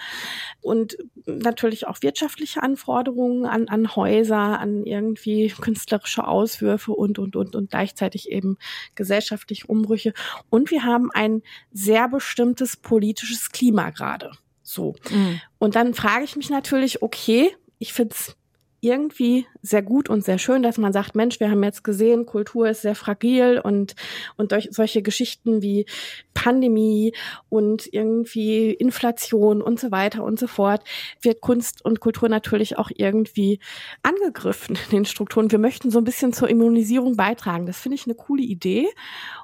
Und 0.60 0.97
natürlich 1.25 1.88
auch 1.88 2.01
wirtschaftliche 2.01 2.62
Anforderungen 2.62 3.45
an, 3.45 3.69
an 3.69 3.95
Häuser, 3.95 4.60
an 4.60 4.86
irgendwie 4.86 5.47
künstlerische 5.62 6.27
Auswürfe 6.27 6.91
und, 6.91 7.19
und, 7.19 7.38
und, 7.38 7.55
und 7.55 7.69
gleichzeitig 7.69 8.29
eben 8.29 8.58
gesellschaftliche 8.95 9.67
Umbrüche. 9.67 10.13
Und 10.49 10.71
wir 10.71 10.84
haben 10.84 11.12
ein 11.13 11.41
sehr 11.71 12.10
bestimmtes 12.10 12.75
politisches 12.75 13.51
Klima 13.51 13.91
gerade. 13.91 14.32
So. 14.62 14.95
Mhm. 15.10 15.39
Und 15.58 15.75
dann 15.75 15.93
frage 15.93 16.25
ich 16.25 16.36
mich 16.36 16.49
natürlich, 16.49 17.01
okay, 17.01 17.55
ich 17.77 17.93
find's 17.93 18.36
irgendwie 18.82 19.46
sehr 19.62 19.82
gut 19.82 20.10
und 20.10 20.24
sehr 20.24 20.38
schön, 20.38 20.63
dass 20.63 20.78
man 20.78 20.94
sagt, 20.94 21.15
Mensch, 21.15 21.39
wir 21.39 21.50
haben 21.50 21.63
jetzt 21.63 21.84
gesehen, 21.84 22.26
Kultur 22.26 22.70
ist 22.70 22.82
sehr 22.82 22.96
fragil 22.96 23.60
und, 23.63 23.96
und 24.38 24.52
durch 24.52 24.70
solche 24.72 25.02
Geschichten 25.02 25.62
wie 25.62 25.86
Pandemie 26.34 27.13
und 27.50 27.92
irgendwie 27.92 28.72
Inflation 28.72 29.62
und 29.62 29.80
so 29.80 29.92
weiter 29.92 30.24
und 30.24 30.39
so 30.39 30.48
fort 30.48 30.84
wird 31.22 31.42
Kunst 31.42 31.84
und 31.84 32.00
Kultur 32.00 32.30
natürlich 32.30 32.78
auch 32.78 32.89
irgendwie 32.96 33.60
angegriffen 34.04 34.78
in 34.86 34.98
den 34.98 35.06
Strukturen. 35.06 35.52
Wir 35.52 35.60
möchten 35.60 35.92
so 35.92 35.98
ein 36.00 36.06
bisschen 36.06 36.32
zur 36.32 36.50
Immunisierung 36.50 37.15
beitragen. 37.18 37.65
Das 37.65 37.80
finde 37.80 37.96
ich 37.96 38.06
eine 38.06 38.15
coole 38.15 38.44
Idee 38.44 38.88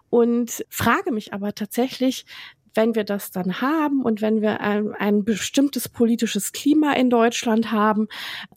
und 0.10 0.66
frage 0.70 1.12
mich 1.12 1.34
aber 1.34 1.54
tatsächlich, 1.54 2.26
wenn 2.76 2.94
wir 2.94 3.04
das 3.04 3.32
dann 3.32 3.62
haben 3.62 4.04
und 4.04 4.22
wenn 4.22 4.42
wir 4.42 4.62
ein, 4.62 4.94
ein 4.94 5.24
bestimmtes 5.24 5.90
politisches 5.90 6.52
Klima 6.52 6.94
in 6.94 7.10
Deutschland 7.10 7.72
haben, 7.72 8.08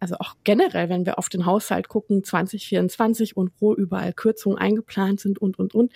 also 0.00 0.16
auch 0.18 0.34
generell, 0.44 0.88
wenn 0.88 1.06
wir 1.06 1.18
auf 1.18 1.28
den 1.28 1.46
Haushalt 1.46 1.88
gucken, 1.88 2.24
2024 2.24 3.36
und 3.36 3.52
wo 3.60 3.74
überall 3.74 4.12
Kürzungen 4.12 4.58
eingeplant 4.58 5.20
sind 5.20 5.38
und, 5.38 5.58
und, 5.58 5.74
und, 5.74 5.92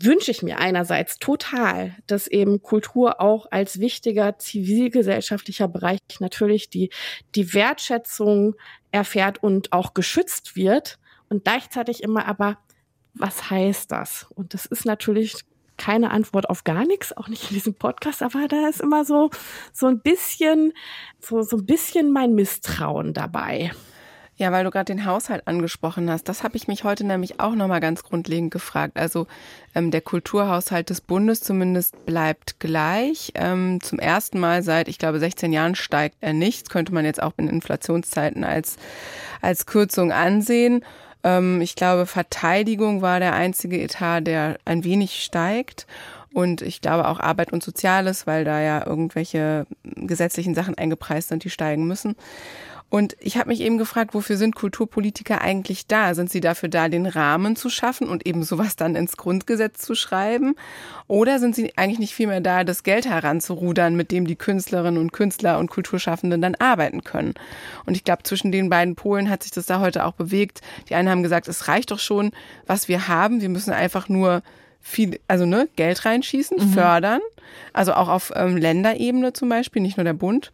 wünsche 0.00 0.32
ich 0.32 0.42
mir 0.42 0.58
einerseits 0.58 1.18
total, 1.18 1.94
dass 2.06 2.26
eben 2.26 2.62
Kultur 2.62 3.20
auch 3.20 3.46
als 3.50 3.78
wichtiger 3.78 4.38
zivilgesellschaftlicher 4.38 5.68
Bereich 5.68 6.00
natürlich 6.18 6.68
die, 6.68 6.90
die 7.34 7.54
Wertschätzung 7.54 8.56
erfährt 8.90 9.42
und 9.42 9.72
auch 9.72 9.94
geschützt 9.94 10.56
wird. 10.56 10.98
Und 11.28 11.44
gleichzeitig 11.44 12.02
immer 12.02 12.26
aber, 12.26 12.58
was 13.14 13.50
heißt 13.50 13.92
das? 13.92 14.26
Und 14.34 14.52
das 14.52 14.66
ist 14.66 14.84
natürlich 14.84 15.36
keine 15.76 16.10
Antwort 16.10 16.50
auf 16.50 16.64
gar 16.64 16.84
nichts, 16.86 17.16
auch 17.16 17.28
nicht 17.28 17.50
in 17.50 17.54
diesem 17.54 17.74
Podcast, 17.74 18.22
aber 18.22 18.46
da 18.48 18.68
ist 18.68 18.80
immer 18.80 19.04
so, 19.04 19.30
so 19.72 19.86
ein 19.86 20.00
bisschen, 20.00 20.72
so, 21.20 21.42
so 21.42 21.56
ein 21.56 21.66
bisschen 21.66 22.12
mein 22.12 22.34
Misstrauen 22.34 23.12
dabei. 23.12 23.70
Ja, 24.36 24.50
weil 24.50 24.64
du 24.64 24.70
gerade 24.70 24.86
den 24.86 25.04
Haushalt 25.04 25.46
angesprochen 25.46 26.10
hast, 26.10 26.28
das 26.28 26.42
habe 26.42 26.56
ich 26.56 26.66
mich 26.66 26.82
heute 26.82 27.04
nämlich 27.06 27.38
auch 27.38 27.54
nochmal 27.54 27.78
ganz 27.78 28.02
grundlegend 28.02 28.50
gefragt. 28.50 28.96
Also 28.96 29.28
ähm, 29.76 29.92
der 29.92 30.00
Kulturhaushalt 30.00 30.90
des 30.90 31.00
Bundes 31.00 31.40
zumindest 31.40 32.04
bleibt 32.04 32.58
gleich. 32.58 33.30
Ähm, 33.36 33.80
zum 33.80 34.00
ersten 34.00 34.40
Mal 34.40 34.64
seit, 34.64 34.88
ich 34.88 34.98
glaube, 34.98 35.20
16 35.20 35.52
Jahren 35.52 35.76
steigt 35.76 36.16
er 36.20 36.32
nicht. 36.32 36.66
Das 36.66 36.70
könnte 36.70 36.92
man 36.92 37.04
jetzt 37.04 37.22
auch 37.22 37.34
in 37.36 37.46
Inflationszeiten 37.46 38.42
als, 38.42 38.76
als 39.40 39.66
Kürzung 39.66 40.10
ansehen. 40.10 40.84
Ähm, 41.24 41.60
ich 41.60 41.74
glaube, 41.74 42.06
Verteidigung 42.06 43.02
war 43.02 43.18
der 43.18 43.32
einzige 43.32 43.80
Etat, 43.80 44.20
der 44.20 44.58
ein 44.64 44.84
wenig 44.84 45.24
steigt. 45.24 45.86
Und 46.32 46.62
ich 46.62 46.80
glaube 46.80 47.08
auch 47.08 47.20
Arbeit 47.20 47.52
und 47.52 47.62
Soziales, 47.62 48.26
weil 48.26 48.44
da 48.44 48.60
ja 48.60 48.86
irgendwelche 48.86 49.66
gesetzlichen 49.84 50.54
Sachen 50.54 50.76
eingepreist 50.76 51.28
sind, 51.28 51.44
die 51.44 51.50
steigen 51.50 51.86
müssen. 51.86 52.16
Und 52.90 53.16
ich 53.18 53.36
habe 53.38 53.48
mich 53.48 53.60
eben 53.60 53.76
gefragt, 53.76 54.14
wofür 54.14 54.36
sind 54.36 54.54
Kulturpolitiker 54.54 55.40
eigentlich 55.40 55.88
da? 55.88 56.14
Sind 56.14 56.30
sie 56.30 56.40
dafür 56.40 56.68
da, 56.68 56.88
den 56.88 57.06
Rahmen 57.06 57.56
zu 57.56 57.68
schaffen 57.68 58.08
und 58.08 58.24
eben 58.24 58.44
sowas 58.44 58.76
dann 58.76 58.94
ins 58.94 59.16
Grundgesetz 59.16 59.80
zu 59.80 59.96
schreiben? 59.96 60.54
Oder 61.08 61.40
sind 61.40 61.56
sie 61.56 61.76
eigentlich 61.76 61.98
nicht 61.98 62.14
vielmehr 62.14 62.40
da, 62.40 62.62
das 62.62 62.84
Geld 62.84 63.06
heranzurudern, 63.06 63.96
mit 63.96 64.12
dem 64.12 64.28
die 64.28 64.36
Künstlerinnen 64.36 65.00
und 65.00 65.12
Künstler 65.12 65.58
und 65.58 65.70
Kulturschaffenden 65.70 66.40
dann 66.40 66.54
arbeiten 66.54 67.02
können? 67.02 67.34
Und 67.84 67.96
ich 67.96 68.04
glaube, 68.04 68.22
zwischen 68.22 68.52
den 68.52 68.70
beiden 68.70 68.94
Polen 68.94 69.28
hat 69.28 69.42
sich 69.42 69.50
das 69.50 69.66
da 69.66 69.80
heute 69.80 70.04
auch 70.04 70.12
bewegt. 70.12 70.60
Die 70.88 70.94
einen 70.94 71.08
haben 71.08 71.24
gesagt, 71.24 71.48
es 71.48 71.66
reicht 71.66 71.90
doch 71.90 71.98
schon, 71.98 72.30
was 72.66 72.86
wir 72.86 73.08
haben. 73.08 73.40
Wir 73.40 73.48
müssen 73.48 73.72
einfach 73.72 74.08
nur 74.08 74.42
viel, 74.80 75.18
also 75.26 75.46
ne, 75.46 75.68
Geld 75.74 76.04
reinschießen, 76.04 76.58
mhm. 76.58 76.72
fördern. 76.72 77.20
Also 77.72 77.94
auch 77.94 78.08
auf 78.08 78.32
ähm, 78.36 78.56
Länderebene 78.56 79.32
zum 79.32 79.48
Beispiel, 79.48 79.82
nicht 79.82 79.96
nur 79.96 80.04
der 80.04 80.12
Bund. 80.12 80.52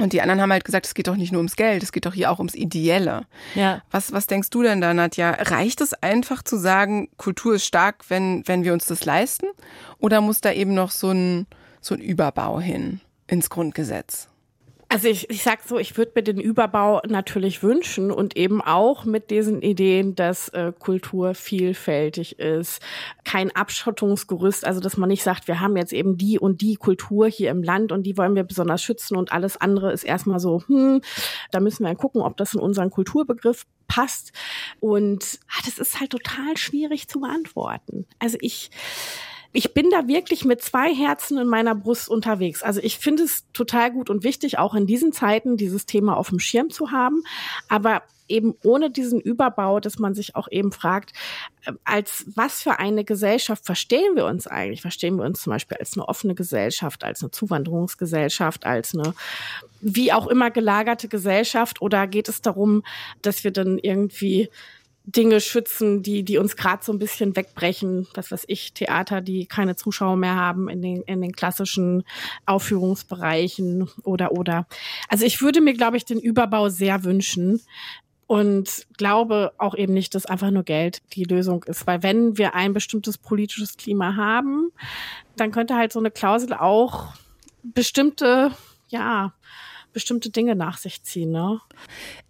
Und 0.00 0.12
die 0.12 0.22
anderen 0.22 0.40
haben 0.40 0.52
halt 0.52 0.64
gesagt, 0.64 0.86
es 0.86 0.94
geht 0.94 1.08
doch 1.08 1.16
nicht 1.16 1.32
nur 1.32 1.40
ums 1.40 1.56
Geld, 1.56 1.82
es 1.82 1.92
geht 1.92 2.06
doch 2.06 2.14
hier 2.14 2.30
auch 2.30 2.38
ums 2.38 2.54
Ideelle. 2.54 3.26
Ja. 3.54 3.82
Was, 3.90 4.12
was 4.12 4.26
denkst 4.26 4.50
du 4.50 4.62
denn 4.62 4.80
da, 4.80 4.94
Nadja? 4.94 5.30
Reicht 5.30 5.80
es 5.80 5.92
einfach 5.94 6.42
zu 6.42 6.56
sagen, 6.56 7.08
Kultur 7.16 7.56
ist 7.56 7.66
stark, 7.66 8.04
wenn, 8.08 8.46
wenn 8.46 8.64
wir 8.64 8.72
uns 8.72 8.86
das 8.86 9.04
leisten? 9.04 9.46
Oder 9.98 10.20
muss 10.20 10.40
da 10.40 10.52
eben 10.52 10.74
noch 10.74 10.92
so 10.92 11.10
ein, 11.10 11.46
so 11.80 11.94
ein 11.94 12.00
Überbau 12.00 12.60
hin 12.60 13.00
ins 13.26 13.50
Grundgesetz? 13.50 14.28
Also 14.90 15.08
ich, 15.08 15.28
ich 15.28 15.42
sag 15.42 15.64
so, 15.64 15.78
ich 15.78 15.98
würde 15.98 16.12
mir 16.14 16.22
den 16.22 16.40
Überbau 16.40 17.02
natürlich 17.06 17.62
wünschen 17.62 18.10
und 18.10 18.38
eben 18.38 18.62
auch 18.62 19.04
mit 19.04 19.30
diesen 19.30 19.60
Ideen, 19.60 20.14
dass 20.14 20.48
äh, 20.48 20.72
Kultur 20.78 21.34
vielfältig 21.34 22.38
ist, 22.38 22.80
kein 23.22 23.54
Abschottungsgerüst, 23.54 24.64
also 24.64 24.80
dass 24.80 24.96
man 24.96 25.10
nicht 25.10 25.22
sagt, 25.22 25.46
wir 25.46 25.60
haben 25.60 25.76
jetzt 25.76 25.92
eben 25.92 26.16
die 26.16 26.38
und 26.38 26.62
die 26.62 26.76
Kultur 26.76 27.28
hier 27.28 27.50
im 27.50 27.62
Land 27.62 27.92
und 27.92 28.04
die 28.04 28.16
wollen 28.16 28.34
wir 28.34 28.44
besonders 28.44 28.82
schützen 28.82 29.18
und 29.18 29.30
alles 29.30 29.58
andere 29.58 29.92
ist 29.92 30.04
erstmal 30.04 30.40
so, 30.40 30.62
hm, 30.66 31.02
da 31.50 31.60
müssen 31.60 31.84
wir 31.84 31.94
gucken, 31.94 32.22
ob 32.22 32.38
das 32.38 32.54
in 32.54 32.60
unseren 32.60 32.88
Kulturbegriff 32.88 33.66
passt. 33.88 34.32
Und 34.80 35.38
ah, 35.48 35.60
das 35.66 35.78
ist 35.78 36.00
halt 36.00 36.10
total 36.10 36.56
schwierig 36.56 37.08
zu 37.08 37.20
beantworten. 37.20 38.06
Also 38.18 38.38
ich 38.40 38.70
ich 39.52 39.72
bin 39.72 39.90
da 39.90 40.06
wirklich 40.06 40.44
mit 40.44 40.62
zwei 40.62 40.94
Herzen 40.94 41.38
in 41.38 41.48
meiner 41.48 41.74
Brust 41.74 42.08
unterwegs. 42.08 42.62
Also 42.62 42.80
ich 42.82 42.98
finde 42.98 43.22
es 43.24 43.44
total 43.52 43.90
gut 43.90 44.10
und 44.10 44.22
wichtig, 44.22 44.58
auch 44.58 44.74
in 44.74 44.86
diesen 44.86 45.12
Zeiten 45.12 45.56
dieses 45.56 45.86
Thema 45.86 46.16
auf 46.16 46.28
dem 46.28 46.38
Schirm 46.38 46.70
zu 46.70 46.90
haben. 46.90 47.22
Aber 47.68 48.02
eben 48.28 48.54
ohne 48.62 48.90
diesen 48.90 49.20
Überbau, 49.20 49.80
dass 49.80 49.98
man 49.98 50.14
sich 50.14 50.36
auch 50.36 50.48
eben 50.50 50.70
fragt, 50.70 51.12
äh, 51.64 51.72
als 51.84 52.26
was 52.34 52.62
für 52.62 52.78
eine 52.78 53.04
Gesellschaft 53.04 53.64
verstehen 53.64 54.16
wir 54.16 54.26
uns 54.26 54.46
eigentlich? 54.46 54.82
Verstehen 54.82 55.16
wir 55.16 55.24
uns 55.24 55.40
zum 55.40 55.52
Beispiel 55.52 55.78
als 55.78 55.96
eine 55.96 56.06
offene 56.06 56.34
Gesellschaft, 56.34 57.04
als 57.04 57.22
eine 57.22 57.30
Zuwanderungsgesellschaft, 57.30 58.66
als 58.66 58.94
eine 58.94 59.14
wie 59.80 60.12
auch 60.12 60.26
immer 60.26 60.50
gelagerte 60.50 61.08
Gesellschaft? 61.08 61.80
Oder 61.80 62.06
geht 62.06 62.28
es 62.28 62.42
darum, 62.42 62.82
dass 63.22 63.44
wir 63.44 63.50
dann 63.50 63.78
irgendwie 63.78 64.50
Dinge 65.08 65.40
schützen, 65.40 66.02
die, 66.02 66.22
die 66.22 66.36
uns 66.36 66.54
gerade 66.54 66.84
so 66.84 66.92
ein 66.92 66.98
bisschen 66.98 67.34
wegbrechen. 67.34 68.06
Was 68.14 68.44
ich, 68.46 68.74
Theater, 68.74 69.22
die 69.22 69.46
keine 69.46 69.74
Zuschauer 69.74 70.16
mehr 70.16 70.34
haben 70.34 70.68
in 70.68 70.82
den, 70.82 71.02
in 71.02 71.22
den 71.22 71.32
klassischen 71.32 72.04
Aufführungsbereichen 72.44 73.88
oder, 74.02 74.32
oder. 74.32 74.66
Also 75.08 75.24
ich 75.24 75.40
würde 75.40 75.62
mir, 75.62 75.72
glaube 75.72 75.96
ich, 75.96 76.04
den 76.04 76.20
Überbau 76.20 76.68
sehr 76.68 77.04
wünschen 77.04 77.62
und 78.26 78.86
glaube 78.98 79.52
auch 79.56 79.74
eben 79.74 79.94
nicht, 79.94 80.14
dass 80.14 80.26
einfach 80.26 80.50
nur 80.50 80.62
Geld 80.62 81.00
die 81.14 81.24
Lösung 81.24 81.64
ist. 81.64 81.86
Weil 81.86 82.02
wenn 82.02 82.36
wir 82.36 82.54
ein 82.54 82.74
bestimmtes 82.74 83.16
politisches 83.16 83.78
Klima 83.78 84.14
haben, 84.14 84.70
dann 85.36 85.52
könnte 85.52 85.74
halt 85.74 85.90
so 85.90 86.00
eine 86.00 86.10
Klausel 86.10 86.52
auch 86.52 87.14
bestimmte, 87.62 88.50
ja, 88.88 89.32
bestimmte 89.92 90.30
Dinge 90.30 90.54
nach 90.54 90.78
sich 90.78 91.02
ziehen. 91.02 91.30
Ne? 91.32 91.60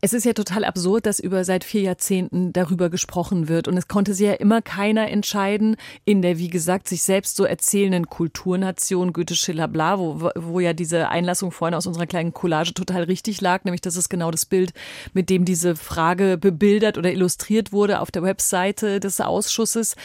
Es 0.01 0.13
ist 0.13 0.25
ja 0.25 0.33
total 0.33 0.65
absurd, 0.65 1.07
dass 1.07 1.19
über 1.19 1.45
seit 1.45 1.65
vier 1.65 1.83
Jahrzehnten 1.83 2.53
darüber 2.53 2.91
gesprochen 2.91 3.49
wird. 3.49 3.69
Und 3.69 3.77
es 3.77 3.89
konnte 3.89 4.15
sich 4.15 4.27
ja 4.27 4.35
immer 4.35 4.63
keiner 4.63 5.09
entscheiden 5.09 5.77
in 6.05 6.23
der, 6.23 6.39
wie 6.39 6.49
gesagt, 6.49 6.89
sich 6.89 7.03
selbst 7.03 7.37
so 7.37 7.45
erzählenden 7.45 8.09
Kulturnation 8.09 9.13
Goethe, 9.13 9.35
Schiller, 9.35 9.69
bla, 9.69 9.99
wo, 9.99 10.31
wo 10.35 10.61
ja 10.61 10.73
diese 10.73 11.09
Einlassung 11.09 11.51
vorhin 11.51 11.75
aus 11.75 11.87
unserer 11.87 12.07
kleinen 12.07 12.33
Collage 12.33 12.75
total 12.75 13.05
richtig 13.05 13.41
lag. 13.41 13.65
Nämlich, 13.65 13.81
das 13.81 13.97
ist 13.97 14.09
genau 14.09 14.31
das 14.31 14.47
Bild, 14.47 14.73
mit 15.13 15.31
dem 15.31 15.45
diese 15.45 15.77
Frage 15.77 16.39
bebildert 16.39 16.99
oder 16.99 17.13
illustriert 17.13 17.73
wurde 17.73 18.01
auf 18.01 18.11
der 18.11 18.23
Webseite 18.23 19.01
des 19.01 19.21
Ausschusses. 19.21 19.97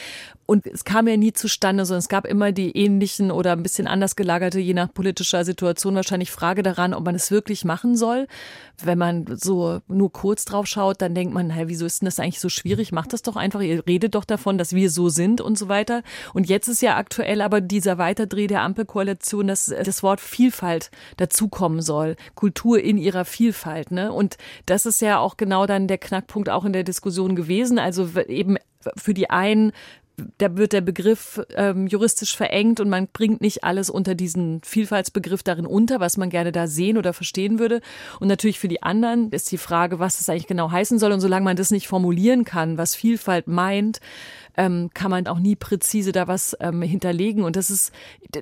Und 0.45 0.67
es 0.67 0.83
kam 0.83 1.07
ja 1.07 1.15
nie 1.15 1.31
zustande, 1.31 1.85
sondern 1.85 1.99
es 1.99 2.09
gab 2.09 2.25
immer 2.25 2.51
die 2.51 2.75
ähnlichen 2.77 3.31
oder 3.31 3.53
ein 3.53 3.63
bisschen 3.63 3.87
anders 3.87 4.15
gelagerte, 4.15 4.59
je 4.59 4.73
nach 4.73 4.93
politischer 4.93 5.45
Situation 5.45 5.95
wahrscheinlich 5.95 6.31
Frage 6.31 6.63
daran, 6.63 6.93
ob 6.93 7.05
man 7.05 7.15
es 7.15 7.31
wirklich 7.31 7.63
machen 7.63 7.95
soll. 7.95 8.27
Wenn 8.83 8.97
man 8.97 9.25
so 9.37 9.79
nur 9.87 10.11
kurz 10.11 10.43
drauf 10.45 10.67
schaut, 10.67 11.01
dann 11.01 11.15
denkt 11.15 11.33
man, 11.33 11.49
hey, 11.49 11.67
wieso 11.67 11.85
ist 11.85 12.01
denn 12.01 12.07
das 12.07 12.19
eigentlich 12.19 12.41
so 12.41 12.49
schwierig? 12.49 12.91
Macht 12.91 13.13
das 13.13 13.21
doch 13.21 13.35
einfach, 13.35 13.61
ihr 13.61 13.85
redet 13.87 14.15
doch 14.15 14.25
davon, 14.25 14.57
dass 14.57 14.73
wir 14.73 14.89
so 14.89 15.09
sind 15.09 15.39
und 15.39 15.57
so 15.57 15.69
weiter. 15.69 16.03
Und 16.33 16.49
jetzt 16.49 16.67
ist 16.67 16.81
ja 16.81 16.97
aktuell 16.97 17.41
aber 17.41 17.61
dieser 17.61 17.97
Weiterdreh 17.97 18.47
der 18.47 18.61
Ampelkoalition, 18.61 19.47
dass 19.47 19.67
das 19.67 20.03
Wort 20.03 20.19
Vielfalt 20.19 20.91
dazukommen 21.17 21.81
soll. 21.81 22.15
Kultur 22.35 22.79
in 22.79 22.97
ihrer 22.97 23.25
Vielfalt, 23.25 23.91
ne? 23.91 24.11
Und 24.11 24.37
das 24.65 24.85
ist 24.85 25.01
ja 25.01 25.19
auch 25.19 25.37
genau 25.37 25.65
dann 25.65 25.87
der 25.87 25.97
Knackpunkt 25.97 26.49
auch 26.49 26.65
in 26.65 26.73
der 26.73 26.83
Diskussion 26.83 27.35
gewesen. 27.35 27.79
Also 27.79 28.09
eben 28.27 28.57
für 28.97 29.13
die 29.13 29.29
einen 29.29 29.71
da 30.37 30.55
wird 30.57 30.73
der 30.73 30.81
Begriff 30.81 31.41
ähm, 31.55 31.87
juristisch 31.87 32.37
verengt 32.37 32.79
und 32.79 32.89
man 32.89 33.07
bringt 33.07 33.41
nicht 33.41 33.63
alles 33.63 33.89
unter 33.89 34.13
diesen 34.13 34.61
Vielfaltsbegriff 34.63 35.41
darin 35.41 35.65
unter, 35.65 35.99
was 35.99 36.17
man 36.17 36.29
gerne 36.29 36.51
da 36.51 36.67
sehen 36.67 36.97
oder 36.97 37.13
verstehen 37.13 37.57
würde. 37.57 37.81
Und 38.19 38.27
natürlich 38.27 38.59
für 38.59 38.67
die 38.67 38.83
anderen 38.83 39.31
ist 39.31 39.51
die 39.51 39.57
Frage, 39.57 39.97
was 39.97 40.17
das 40.17 40.29
eigentlich 40.29 40.47
genau 40.47 40.69
heißen 40.69 40.99
soll. 40.99 41.11
Und 41.11 41.19
solange 41.19 41.45
man 41.45 41.57
das 41.57 41.71
nicht 41.71 41.87
formulieren 41.87 42.45
kann, 42.45 42.77
was 42.77 42.95
Vielfalt 42.95 43.47
meint, 43.47 44.01
ähm, 44.55 44.91
kann 44.93 45.09
man 45.09 45.25
auch 45.25 45.39
nie 45.39 45.55
präzise 45.55 46.11
da 46.11 46.27
was 46.27 46.55
ähm, 46.59 46.83
hinterlegen. 46.83 47.43
Und 47.43 47.55
das 47.55 47.71
ist, 47.71 47.91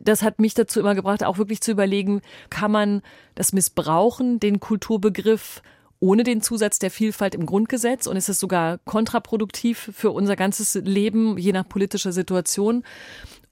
das 0.03 0.23
hat 0.23 0.39
mich 0.39 0.53
dazu 0.53 0.81
immer 0.81 0.95
gebracht, 0.95 1.23
auch 1.23 1.38
wirklich 1.38 1.62
zu 1.62 1.71
überlegen, 1.71 2.21
kann 2.49 2.71
man 2.71 3.01
das 3.36 3.53
missbrauchen, 3.53 4.41
den 4.41 4.60
Kulturbegriff 4.60 5.62
ohne 6.01 6.23
den 6.23 6.41
Zusatz 6.41 6.79
der 6.79 6.91
Vielfalt 6.91 7.35
im 7.35 7.45
Grundgesetz 7.45 8.07
und 8.07 8.17
ist 8.17 8.27
es 8.27 8.39
sogar 8.39 8.79
kontraproduktiv 8.79 9.91
für 9.95 10.11
unser 10.11 10.35
ganzes 10.35 10.73
Leben, 10.73 11.37
je 11.37 11.53
nach 11.53 11.69
politischer 11.69 12.11
Situation. 12.11 12.83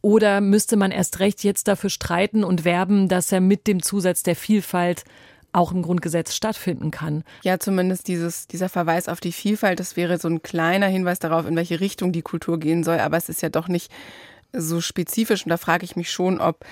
Oder 0.01 0.41
müsste 0.41 0.75
man 0.75 0.91
erst 0.91 1.19
recht 1.19 1.43
jetzt 1.43 1.67
dafür 1.67 1.91
streiten 1.91 2.43
und 2.43 2.65
werben, 2.65 3.07
dass 3.07 3.31
er 3.31 3.39
mit 3.39 3.67
dem 3.67 3.83
Zusatz 3.83 4.23
der 4.23 4.35
Vielfalt 4.35 5.03
auch 5.51 5.71
im 5.71 5.81
Grundgesetz 5.81 6.35
stattfinden 6.35 6.91
kann. 6.91 7.23
Ja, 7.43 7.59
zumindest 7.59 8.07
dieses, 8.07 8.47
dieser 8.47 8.69
Verweis 8.69 9.09
auf 9.09 9.19
die 9.19 9.31
Vielfalt, 9.31 9.79
das 9.79 9.95
wäre 9.95 10.17
so 10.17 10.27
ein 10.27 10.41
kleiner 10.41 10.88
Hinweis 10.88 11.19
darauf, 11.19 11.47
in 11.47 11.55
welche 11.55 11.79
Richtung 11.79 12.12
die 12.12 12.21
Kultur 12.21 12.59
gehen 12.59 12.83
soll. 12.83 12.99
Aber 12.99 13.17
es 13.17 13.29
ist 13.29 13.41
ja 13.41 13.49
doch 13.49 13.67
nicht 13.67 13.91
so 14.53 14.81
spezifisch. 14.81 15.45
Und 15.45 15.49
da 15.49 15.57
frage 15.57 15.85
ich 15.85 15.95
mich 15.95 16.12
schon, 16.12 16.39
ob 16.39 16.65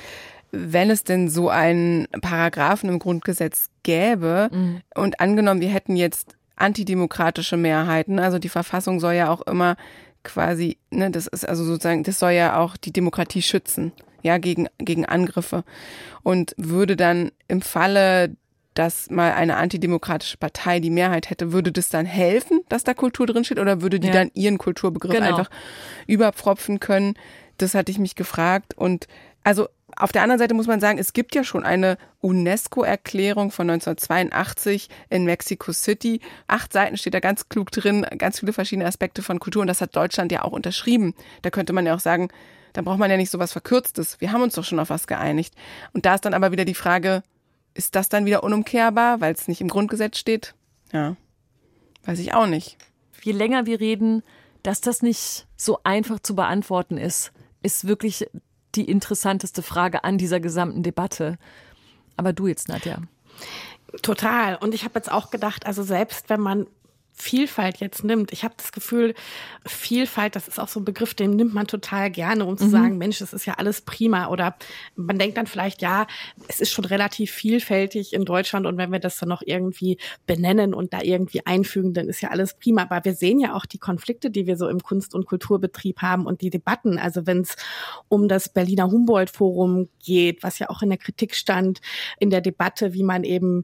wenn 0.51 0.89
es 0.89 1.03
denn 1.03 1.29
so 1.29 1.49
einen 1.49 2.07
Paragraphen 2.21 2.89
im 2.89 2.99
Grundgesetz 2.99 3.69
gäbe 3.83 4.49
mhm. 4.51 4.81
und 4.95 5.19
angenommen, 5.19 5.62
wir 5.62 5.69
hätten 5.69 5.95
jetzt 5.95 6.36
antidemokratische 6.55 7.57
Mehrheiten, 7.57 8.19
also 8.19 8.39
die 8.39 8.49
Verfassung 8.49 8.99
soll 8.99 9.13
ja 9.13 9.29
auch 9.29 9.41
immer 9.41 9.77
quasi, 10.23 10.77
ne, 10.89 11.10
das 11.12 11.27
ist 11.27 11.47
also 11.47 11.63
sozusagen, 11.63 12.03
das 12.03 12.19
soll 12.19 12.31
ja 12.31 12.57
auch 12.57 12.77
die 12.77 12.91
Demokratie 12.91 13.41
schützen, 13.41 13.93
ja, 14.21 14.38
gegen, 14.38 14.67
gegen 14.77 15.05
Angriffe. 15.05 15.63
Und 16.23 16.53
würde 16.57 16.95
dann 16.95 17.31
im 17.47 17.62
Falle, 17.62 18.36
dass 18.73 19.10
mal 19.10 19.31
eine 19.31 19.55
antidemokratische 19.55 20.38
Partei 20.38 20.79
die 20.79 20.89
Mehrheit 20.89 21.29
hätte, 21.29 21.53
würde 21.53 21.71
das 21.71 21.89
dann 21.89 22.05
helfen, 22.05 22.62
dass 22.69 22.83
da 22.83 22.93
Kultur 22.93 23.25
drinsteht 23.25 23.60
oder 23.60 23.81
würde 23.81 23.99
die 23.99 24.07
ja. 24.07 24.13
dann 24.13 24.31
ihren 24.33 24.57
Kulturbegriff 24.57 25.15
genau. 25.15 25.27
einfach 25.27 25.49
überpfropfen 26.07 26.79
können? 26.79 27.15
Das 27.57 27.73
hatte 27.73 27.91
ich 27.91 27.97
mich 27.97 28.15
gefragt. 28.15 28.75
Und 28.75 29.07
also 29.43 29.67
auf 29.99 30.12
der 30.12 30.21
anderen 30.21 30.39
Seite 30.39 30.53
muss 30.53 30.67
man 30.67 30.79
sagen, 30.79 30.99
es 30.99 31.13
gibt 31.13 31.33
ja 31.33 31.43
schon 31.43 31.65
eine 31.65 31.97
UNESCO-Erklärung 32.21 33.51
von 33.51 33.69
1982 33.69 34.89
in 35.10 35.25
Mexico 35.25 35.71
City. 35.71 36.21
Acht 36.47 36.71
Seiten 36.71 36.97
steht 36.97 37.15
da 37.15 37.19
ganz 37.19 37.49
klug 37.49 37.71
drin, 37.71 38.05
ganz 38.17 38.39
viele 38.39 38.53
verschiedene 38.53 38.88
Aspekte 38.88 39.23
von 39.23 39.39
Kultur 39.39 39.62
und 39.62 39.67
das 39.67 39.81
hat 39.81 39.95
Deutschland 39.95 40.31
ja 40.31 40.43
auch 40.43 40.51
unterschrieben. 40.51 41.15
Da 41.41 41.49
könnte 41.49 41.73
man 41.73 41.86
ja 41.86 41.95
auch 41.95 41.99
sagen, 41.99 42.29
da 42.73 42.83
braucht 42.83 42.99
man 42.99 43.10
ja 43.10 43.17
nicht 43.17 43.31
so 43.31 43.39
was 43.39 43.53
Verkürztes. 43.53 44.21
Wir 44.21 44.31
haben 44.31 44.43
uns 44.43 44.53
doch 44.53 44.63
schon 44.63 44.79
auf 44.79 44.91
was 44.91 45.07
geeinigt. 45.07 45.55
Und 45.93 46.05
da 46.05 46.13
ist 46.13 46.25
dann 46.25 46.36
aber 46.36 46.51
wieder 46.51 46.65
die 46.65 46.75
Frage, 46.75 47.23
ist 47.73 47.95
das 47.95 48.07
dann 48.07 48.25
wieder 48.25 48.43
unumkehrbar, 48.43 49.19
weil 49.19 49.33
es 49.33 49.47
nicht 49.47 49.62
im 49.62 49.67
Grundgesetz 49.67 50.19
steht? 50.19 50.53
Ja, 50.93 51.15
weiß 52.05 52.19
ich 52.19 52.36
auch 52.36 52.45
nicht. 52.45 52.77
Je 53.23 53.31
länger 53.31 53.65
wir 53.65 53.79
reden, 53.79 54.21
dass 54.62 54.79
das 54.79 55.01
nicht 55.01 55.47
so 55.55 55.79
einfach 55.83 56.19
zu 56.19 56.36
beantworten 56.36 56.97
ist, 56.97 57.31
ist 57.63 57.88
wirklich 57.88 58.27
die 58.77 58.89
interessanteste 58.89 59.61
Frage 59.61 60.03
an 60.03 60.17
dieser 60.17 60.39
gesamten 60.39 60.83
Debatte. 60.83 61.37
Aber 62.15 62.33
du 62.33 62.47
jetzt, 62.47 62.69
Nadja. 62.69 62.99
Total. 64.01 64.55
Und 64.55 64.73
ich 64.73 64.83
habe 64.83 64.95
jetzt 64.95 65.11
auch 65.11 65.29
gedacht, 65.29 65.65
also 65.65 65.83
selbst 65.83 66.29
wenn 66.29 66.39
man 66.39 66.67
Vielfalt 67.19 67.80
jetzt 67.80 68.03
nimmt. 68.03 68.32
Ich 68.32 68.43
habe 68.43 68.53
das 68.58 68.71
Gefühl, 68.71 69.15
Vielfalt, 69.65 70.36
das 70.36 70.47
ist 70.47 70.60
auch 70.60 70.67
so 70.67 70.80
ein 70.80 70.86
Begriff, 70.86 71.15
den 71.15 71.32
nimmt 71.32 71.51
man 71.51 71.65
total 71.65 72.12
gerne, 72.12 72.45
um 72.45 72.58
zu 72.58 72.65
mhm. 72.65 72.69
sagen, 72.69 72.97
Mensch, 72.99 73.17
das 73.17 73.34
ist 73.34 73.47
ja 73.47 73.56
alles 73.56 73.82
prima. 73.82 74.27
Oder 74.27 74.56
man 74.95 75.17
denkt 75.17 75.36
dann 75.36 75.47
vielleicht, 75.47 75.82
ja, 75.82 76.06
es 76.47 76.62
ist 76.62 76.71
schon 76.71 76.86
relativ 76.86 77.32
vielfältig 77.32 78.13
in 78.13 78.23
Deutschland 78.23 78.67
und 78.67 78.77
wenn 78.77 78.91
wir 78.91 78.99
das 78.99 79.17
dann 79.17 79.30
noch 79.30 79.41
irgendwie 79.43 79.97
benennen 80.27 80.75
und 80.75 80.93
da 80.93 81.01
irgendwie 81.01 81.43
einfügen, 81.43 81.95
dann 81.95 82.08
ist 82.08 82.21
ja 82.21 82.30
alles 82.30 82.53
prima. 82.53 82.84
Aber 82.84 83.03
wir 83.03 83.15
sehen 83.15 83.39
ja 83.39 83.56
auch 83.56 83.65
die 83.65 83.80
Konflikte, 83.80 84.30
die 84.30 84.45
wir 84.45 84.56
so 84.56 84.69
im 84.69 84.84
Kunst- 84.84 85.15
und 85.15 85.25
Kulturbetrieb 85.25 86.03
haben 86.03 86.27
und 86.27 86.41
die 86.41 86.51
Debatten. 86.51 86.99
Also 86.99 87.25
wenn 87.25 87.41
es 87.41 87.56
um 88.10 88.27
das 88.27 88.47
Berliner 88.47 88.91
Humboldt-Forum 88.91 89.89
geht, 90.06 90.43
was 90.43 90.60
ja 90.60 90.69
auch 90.69 90.84
in 90.84 90.89
der 90.89 90.99
Kritik 90.99 91.34
stand, 91.34 91.82
in 92.19 92.30
der 92.30 92.41
Debatte, 92.41 92.93
wie 92.93 93.03
man 93.03 93.23
eben 93.23 93.63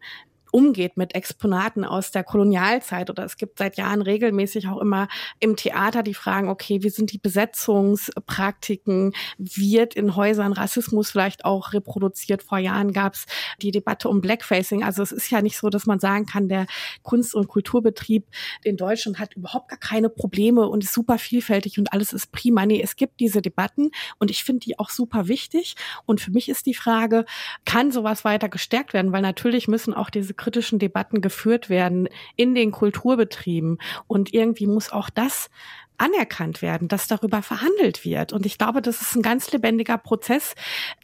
umgeht 0.54 0.98
mit 0.98 1.16
Exponaten 1.16 1.84
aus 1.84 2.12
der 2.12 2.24
Kolonialzeit. 2.24 3.10
Oder 3.10 3.26
es 3.26 3.38
gibt 3.38 3.58
seit 3.58 3.76
Jahren 3.76 4.04
regelmäßig 4.04 4.68
auch 4.68 4.80
immer 4.80 5.08
im 5.40 5.56
Theater 5.56 6.04
die 6.04 6.14
Fragen, 6.14 6.48
okay, 6.48 6.84
wie 6.84 6.90
sind 6.90 7.12
die 7.12 7.18
Besetzungspraktiken? 7.18 9.14
Wird 9.40 9.96
in 9.96 10.16
Häusern 10.16 10.54
Rassismus 10.54 11.10
vielleicht 11.10 11.44
auch 11.44 11.74
reproduziert? 11.74 12.44
Vor 12.44 12.60
Jahren 12.60 12.94
gab 12.94 13.16
es 13.16 13.26
die 13.64 13.72
Debatte 13.72 14.10
um 14.10 14.22
Blackfacing. 14.22 14.84
Also 14.84 15.02
es 15.02 15.12
ist 15.12 15.32
ja 15.32 15.42
nicht 15.42 15.58
so, 15.58 15.70
dass 15.70 15.88
man 15.88 16.00
sagen 16.00 16.28
kann, 16.28 16.50
der 16.50 16.68
Kunst- 17.02 17.34
und 17.34 17.48
Kulturbetrieb 17.48 18.28
in 18.64 18.78
Deutschland 18.78 19.18
hat 19.18 19.34
überhaupt 19.34 19.70
gar 19.70 19.80
keine 19.80 20.10
Probleme 20.10 20.68
und 20.68 20.84
ist 20.84 20.94
super 20.94 21.18
vielfältig 21.18 21.80
und 21.80 21.92
alles 21.92 22.14
ist 22.14 22.32
prima. 22.32 22.68
Nee, 22.68 22.80
es 22.80 22.96
gibt 22.96 23.20
diese 23.20 23.42
Debatten 23.42 23.90
und 24.20 24.30
ich 24.30 24.44
finde 24.44 24.60
die 24.60 24.78
auch 24.78 24.92
super 24.92 25.28
wichtig. 25.28 25.76
Und 26.06 26.22
für 26.22 26.30
mich 26.30 26.48
ist 26.48 26.68
die 26.68 26.76
Frage, 26.76 27.26
kann 27.66 27.92
sowas 27.92 28.24
weiter 28.24 28.50
gestärkt 28.50 28.94
werden? 28.94 29.12
Weil 29.12 29.24
natürlich 29.24 29.68
müssen 29.68 29.96
auch 29.96 30.12
diese 30.12 30.36
kritischen 30.44 30.78
Debatten 30.78 31.22
geführt 31.22 31.70
werden 31.70 32.10
in 32.36 32.54
den 32.54 32.72
Kulturbetrieben. 32.72 33.78
Und 34.08 34.34
irgendwie 34.34 34.68
muss 34.68 34.92
auch 34.92 35.10
das 35.10 35.50
anerkannt 35.98 36.62
werden, 36.62 36.88
dass 36.90 37.08
darüber 37.08 37.42
verhandelt 37.42 38.04
wird. 38.04 38.34
Und 38.34 38.46
ich 38.46 38.58
glaube, 38.58 38.82
das 38.82 39.02
ist 39.02 39.16
ein 39.16 39.22
ganz 39.22 39.52
lebendiger 39.52 39.98
Prozess, 39.98 40.56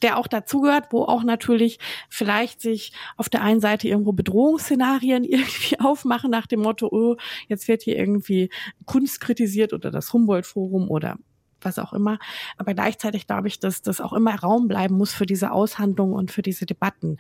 der 0.02 0.18
auch 0.18 0.28
dazugehört, 0.28 0.88
wo 0.92 1.04
auch 1.04 1.24
natürlich 1.24 1.80
vielleicht 2.10 2.60
sich 2.60 2.92
auf 3.16 3.30
der 3.30 3.42
einen 3.42 3.62
Seite 3.62 3.88
irgendwo 3.88 4.12
Bedrohungsszenarien 4.12 5.24
irgendwie 5.26 5.80
aufmachen 5.80 6.32
nach 6.32 6.48
dem 6.48 6.62
Motto, 6.62 6.90
oh, 6.92 7.16
jetzt 7.48 7.68
wird 7.68 7.84
hier 7.84 7.98
irgendwie 7.98 8.50
Kunst 8.86 9.22
kritisiert 9.22 9.72
oder 9.72 9.90
das 9.90 10.12
Humboldt-Forum 10.12 10.90
oder 10.90 11.18
was 11.62 11.80
auch 11.80 11.94
immer. 11.94 12.20
Aber 12.58 12.74
gleichzeitig 12.74 13.28
glaube 13.28 13.48
ich, 13.48 13.60
dass 13.60 13.82
das 13.82 14.02
auch 14.02 14.14
immer 14.14 14.36
Raum 14.36 14.68
bleiben 14.68 14.96
muss 14.96 15.14
für 15.14 15.26
diese 15.26 15.52
Aushandlungen 15.52 16.14
und 16.14 16.32
für 16.32 16.42
diese 16.42 16.66
Debatten 16.66 17.18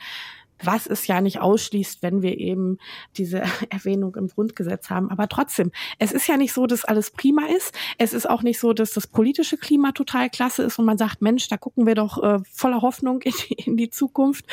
was 0.63 0.88
es 0.88 1.08
ja 1.08 1.22
nicht 1.22 1.39
ausschließt, 1.39 2.02
wenn 2.02 2.22
wir 2.22 2.38
eben 2.38 2.78
diese 3.17 3.41
Erwähnung 3.69 4.15
im 4.15 4.28
Grundgesetz 4.28 4.89
haben. 4.89 5.10
Aber 5.10 5.28
trotzdem, 5.28 5.72
es 5.98 6.12
ist 6.12 6.28
ja 6.28 6.38
nicht 6.38 6.54
so, 6.54 6.67
dass 6.67 6.86
alles 6.86 7.12
prima 7.12 7.48
ist. 7.48 7.74
Es 7.98 8.13
ist 8.13 8.30
auch 8.30 8.41
nicht 8.41 8.60
so, 8.60 8.74
dass 8.74 8.91
das 8.91 9.08
politische 9.08 9.58
Klima 9.58 9.91
total 9.91 10.30
klasse 10.30 10.63
ist 10.63 10.80
und 10.80 10.86
man 10.86 10.98
sagt, 10.98 11.22
Mensch, 11.22 11.48
da 11.48 11.58
gucken 11.58 11.86
wir 11.86 11.95
doch 11.95 12.22
äh, 12.22 12.39
voller 12.52 12.82
Hoffnung 12.82 13.22
in 13.22 13.34
die, 13.48 13.54
in 13.54 13.78
die 13.78 13.89
Zukunft. 13.89 14.45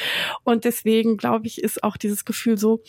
Und 0.44 0.64
deswegen, 0.64 1.16
glaube 1.16 1.46
ich, 1.46 1.62
ist 1.62 1.82
auch 1.82 1.96
dieses 1.96 2.24
Gefühl 2.24 2.58
so, 2.58 2.82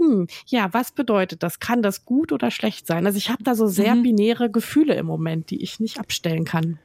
hm, 0.00 0.28
ja, 0.46 0.72
was 0.72 0.92
bedeutet 0.92 1.42
das? 1.42 1.60
Kann 1.60 1.82
das 1.82 2.06
gut 2.06 2.32
oder 2.32 2.50
schlecht 2.50 2.86
sein? 2.86 3.04
Also 3.04 3.18
ich 3.18 3.28
habe 3.28 3.44
da 3.44 3.54
so 3.54 3.66
sehr 3.66 3.94
mhm. 3.94 4.02
binäre 4.02 4.50
Gefühle 4.50 4.94
im 4.94 5.04
Moment, 5.04 5.50
die 5.50 5.62
ich 5.62 5.78
nicht 5.78 6.00
abstellen 6.00 6.46
kann. 6.46 6.78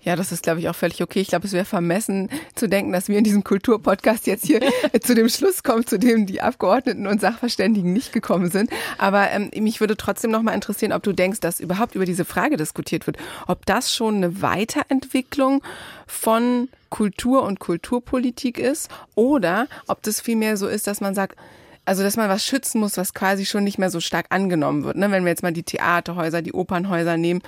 Ja, 0.00 0.16
das 0.16 0.32
ist, 0.32 0.42
glaube 0.42 0.60
ich, 0.60 0.70
auch 0.70 0.74
völlig 0.74 1.02
okay. 1.02 1.20
Ich 1.20 1.28
glaube, 1.28 1.46
es 1.46 1.52
wäre 1.52 1.66
vermessen 1.66 2.30
zu 2.54 2.70
denken, 2.70 2.92
dass 2.92 3.08
wir 3.08 3.18
in 3.18 3.24
diesem 3.24 3.44
Kulturpodcast 3.44 4.26
jetzt 4.26 4.46
hier 4.46 4.60
zu 5.02 5.14
dem 5.14 5.28
Schluss 5.28 5.62
kommen, 5.62 5.86
zu 5.86 5.98
dem 5.98 6.24
die 6.24 6.40
Abgeordneten 6.40 7.06
und 7.06 7.20
Sachverständigen 7.20 7.92
nicht 7.92 8.10
gekommen 8.14 8.50
sind. 8.50 8.70
Aber 8.96 9.30
ähm, 9.30 9.50
mich 9.58 9.80
würde 9.80 9.98
trotzdem 9.98 10.30
noch 10.30 10.40
mal 10.40 10.54
interessieren, 10.54 10.92
ob 10.92 11.02
du 11.02 11.12
denkst, 11.12 11.40
dass 11.40 11.60
überhaupt 11.60 11.94
über 11.94 12.06
diese 12.06 12.24
Frage 12.24 12.56
diskutiert 12.56 13.06
wird, 13.06 13.18
ob 13.46 13.66
das 13.66 13.94
schon 13.94 14.16
eine 14.16 14.40
Weiterentwicklung 14.40 15.62
von 16.06 16.70
Kultur 16.88 17.42
und 17.42 17.58
Kulturpolitik 17.58 18.58
ist 18.58 18.90
oder 19.14 19.68
ob 19.88 20.02
das 20.02 20.22
vielmehr 20.22 20.56
so 20.56 20.68
ist, 20.68 20.86
dass 20.86 21.02
man 21.02 21.14
sagt, 21.14 21.36
also 21.84 22.02
dass 22.02 22.16
man 22.16 22.28
was 22.28 22.44
schützen 22.44 22.80
muss, 22.80 22.96
was 22.96 23.12
quasi 23.12 23.44
schon 23.44 23.64
nicht 23.64 23.78
mehr 23.78 23.90
so 23.90 24.00
stark 24.00 24.26
angenommen 24.30 24.84
wird. 24.84 24.96
Ne? 24.96 25.10
Wenn 25.10 25.24
wir 25.24 25.30
jetzt 25.30 25.42
mal 25.42 25.52
die 25.52 25.64
Theaterhäuser, 25.64 26.40
die 26.40 26.52
Opernhäuser 26.52 27.16
nehmen, 27.16 27.42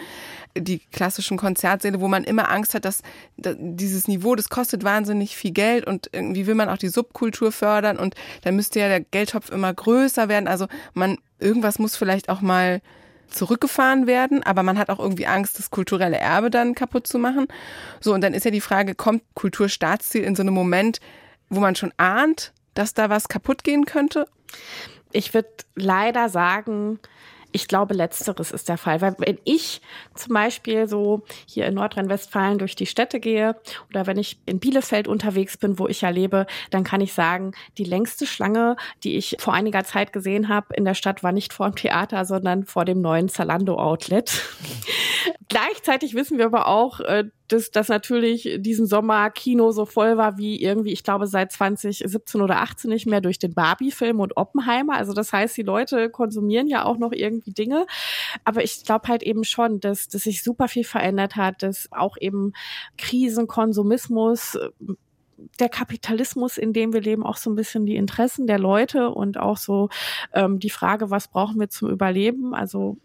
die 0.56 0.78
klassischen 0.78 1.36
Konzertsäle, 1.36 2.00
wo 2.00 2.08
man 2.08 2.24
immer 2.24 2.50
Angst 2.50 2.74
hat, 2.74 2.84
dass 2.84 3.02
dieses 3.36 4.08
Niveau, 4.08 4.34
das 4.34 4.48
kostet 4.48 4.82
wahnsinnig 4.84 5.36
viel 5.36 5.52
Geld 5.52 5.86
und 5.86 6.10
irgendwie 6.12 6.46
will 6.46 6.54
man 6.54 6.68
auch 6.68 6.78
die 6.78 6.88
Subkultur 6.88 7.52
fördern 7.52 7.98
und 7.98 8.14
dann 8.42 8.56
müsste 8.56 8.80
ja 8.80 8.88
der 8.88 9.00
Geldtopf 9.00 9.50
immer 9.50 9.72
größer 9.72 10.28
werden. 10.28 10.48
Also 10.48 10.66
man, 10.94 11.18
irgendwas 11.38 11.78
muss 11.78 11.96
vielleicht 11.96 12.28
auch 12.28 12.40
mal 12.40 12.80
zurückgefahren 13.28 14.06
werden, 14.06 14.42
aber 14.42 14.62
man 14.62 14.78
hat 14.78 14.90
auch 14.90 14.98
irgendwie 14.98 15.26
Angst, 15.26 15.58
das 15.58 15.70
kulturelle 15.70 16.18
Erbe 16.18 16.50
dann 16.50 16.74
kaputt 16.74 17.06
zu 17.06 17.18
machen. 17.18 17.46
So, 18.00 18.14
und 18.14 18.20
dann 18.20 18.34
ist 18.34 18.44
ja 18.44 18.50
die 18.50 18.60
Frage, 18.60 18.94
kommt 18.94 19.22
Kulturstaatsziel 19.34 20.22
in 20.22 20.36
so 20.36 20.42
einem 20.42 20.54
Moment, 20.54 21.00
wo 21.50 21.60
man 21.60 21.74
schon 21.74 21.92
ahnt, 21.96 22.52
dass 22.74 22.94
da 22.94 23.10
was 23.10 23.28
kaputt 23.28 23.64
gehen 23.64 23.86
könnte? 23.86 24.26
Ich 25.12 25.32
würde 25.32 25.48
leider 25.74 26.28
sagen, 26.28 26.98
ich 27.54 27.68
glaube, 27.68 27.94
letzteres 27.94 28.50
ist 28.50 28.68
der 28.68 28.76
Fall. 28.76 29.00
Weil 29.00 29.14
wenn 29.18 29.38
ich 29.44 29.80
zum 30.16 30.34
Beispiel 30.34 30.88
so 30.88 31.22
hier 31.46 31.66
in 31.66 31.74
Nordrhein-Westfalen 31.74 32.58
durch 32.58 32.74
die 32.74 32.84
Städte 32.86 33.20
gehe 33.20 33.54
oder 33.90 34.08
wenn 34.08 34.18
ich 34.18 34.40
in 34.44 34.58
Bielefeld 34.58 35.06
unterwegs 35.06 35.56
bin, 35.56 35.78
wo 35.78 35.86
ich 35.86 36.00
ja 36.00 36.08
lebe, 36.08 36.48
dann 36.70 36.82
kann 36.82 37.00
ich 37.00 37.12
sagen, 37.12 37.52
die 37.78 37.84
längste 37.84 38.26
Schlange, 38.26 38.76
die 39.04 39.16
ich 39.16 39.36
vor 39.38 39.54
einiger 39.54 39.84
Zeit 39.84 40.12
gesehen 40.12 40.48
habe 40.48 40.74
in 40.74 40.84
der 40.84 40.94
Stadt, 40.94 41.22
war 41.22 41.30
nicht 41.30 41.52
vor 41.52 41.70
dem 41.70 41.76
Theater, 41.76 42.24
sondern 42.24 42.64
vor 42.64 42.84
dem 42.84 43.00
neuen 43.00 43.28
Zalando-Outlet. 43.28 44.32
Gleichzeitig 45.48 46.14
wissen 46.14 46.38
wir 46.38 46.46
aber 46.46 46.68
auch, 46.68 47.00
äh, 47.00 47.24
dass, 47.48 47.70
dass 47.70 47.88
natürlich 47.88 48.48
diesen 48.60 48.86
Sommer 48.86 49.30
Kino 49.30 49.72
so 49.72 49.84
voll 49.84 50.16
war 50.16 50.38
wie 50.38 50.62
irgendwie, 50.62 50.92
ich 50.92 51.04
glaube, 51.04 51.26
seit 51.26 51.52
2017 51.52 52.40
oder 52.40 52.60
18 52.60 52.88
nicht 52.88 53.06
mehr 53.06 53.20
durch 53.20 53.38
den 53.38 53.52
Barbie-Film 53.52 54.20
und 54.20 54.36
Oppenheimer. 54.36 54.94
Also 54.96 55.12
das 55.12 55.32
heißt, 55.32 55.56
die 55.56 55.62
Leute 55.62 56.08
konsumieren 56.08 56.66
ja 56.66 56.84
auch 56.84 56.96
noch 56.96 57.12
irgendwie 57.12 57.52
Dinge. 57.52 57.86
Aber 58.44 58.64
ich 58.64 58.84
glaube 58.84 59.08
halt 59.08 59.22
eben 59.22 59.44
schon, 59.44 59.80
dass, 59.80 60.08
dass 60.08 60.22
sich 60.22 60.42
super 60.42 60.68
viel 60.68 60.84
verändert 60.84 61.36
hat, 61.36 61.62
dass 61.62 61.88
auch 61.92 62.16
eben 62.18 62.52
Krisen, 62.96 63.46
Konsumismus, 63.46 64.58
der 65.60 65.68
Kapitalismus, 65.68 66.58
in 66.58 66.72
dem 66.72 66.92
wir 66.92 67.00
leben, 67.00 67.24
auch 67.24 67.36
so 67.36 67.50
ein 67.50 67.56
bisschen 67.56 67.86
die 67.86 67.96
Interessen 67.96 68.46
der 68.46 68.58
Leute 68.58 69.10
und 69.10 69.38
auch 69.38 69.56
so 69.56 69.88
ähm, 70.32 70.58
die 70.58 70.70
Frage, 70.70 71.10
was 71.10 71.28
brauchen 71.28 71.60
wir 71.60 71.68
zum 71.68 71.90
Überleben? 71.90 72.54
Also 72.54 72.96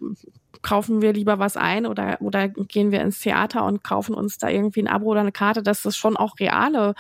kaufen 0.62 1.02
wir 1.02 1.14
lieber 1.14 1.40
was 1.40 1.58
ein 1.58 1.86
oder, 1.86 2.18
oder 2.22 2.48
gehen 2.50 2.92
wir 2.92 3.02
ins 3.02 3.20
Theater 3.20 3.66
und 3.66 3.84
kaufen 3.84 4.14
uns 4.16 4.38
da 4.38 4.50
irgendwie 4.50 4.82
ein 4.82 4.88
Abo 4.88 5.08
oder 5.08 5.22
eine 5.22 5.32
Karte, 5.32 5.64
dass 5.64 5.84
das 5.84 5.96
schon 5.96 6.18
auch 6.18 6.40
reale 6.40 6.96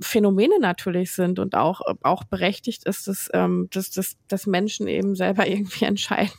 Phänomene 0.00 0.58
natürlich 0.58 1.12
sind 1.12 1.38
und 1.38 1.54
auch, 1.54 1.80
auch 2.02 2.24
berechtigt 2.24 2.84
ist, 2.84 3.08
dass, 3.08 3.30
ähm, 3.34 3.68
dass, 3.72 3.90
dass, 3.90 4.16
dass 4.28 4.46
Menschen 4.46 4.88
eben 4.88 5.14
selber 5.14 5.46
irgendwie 5.48 5.84
entscheiden, 5.84 6.32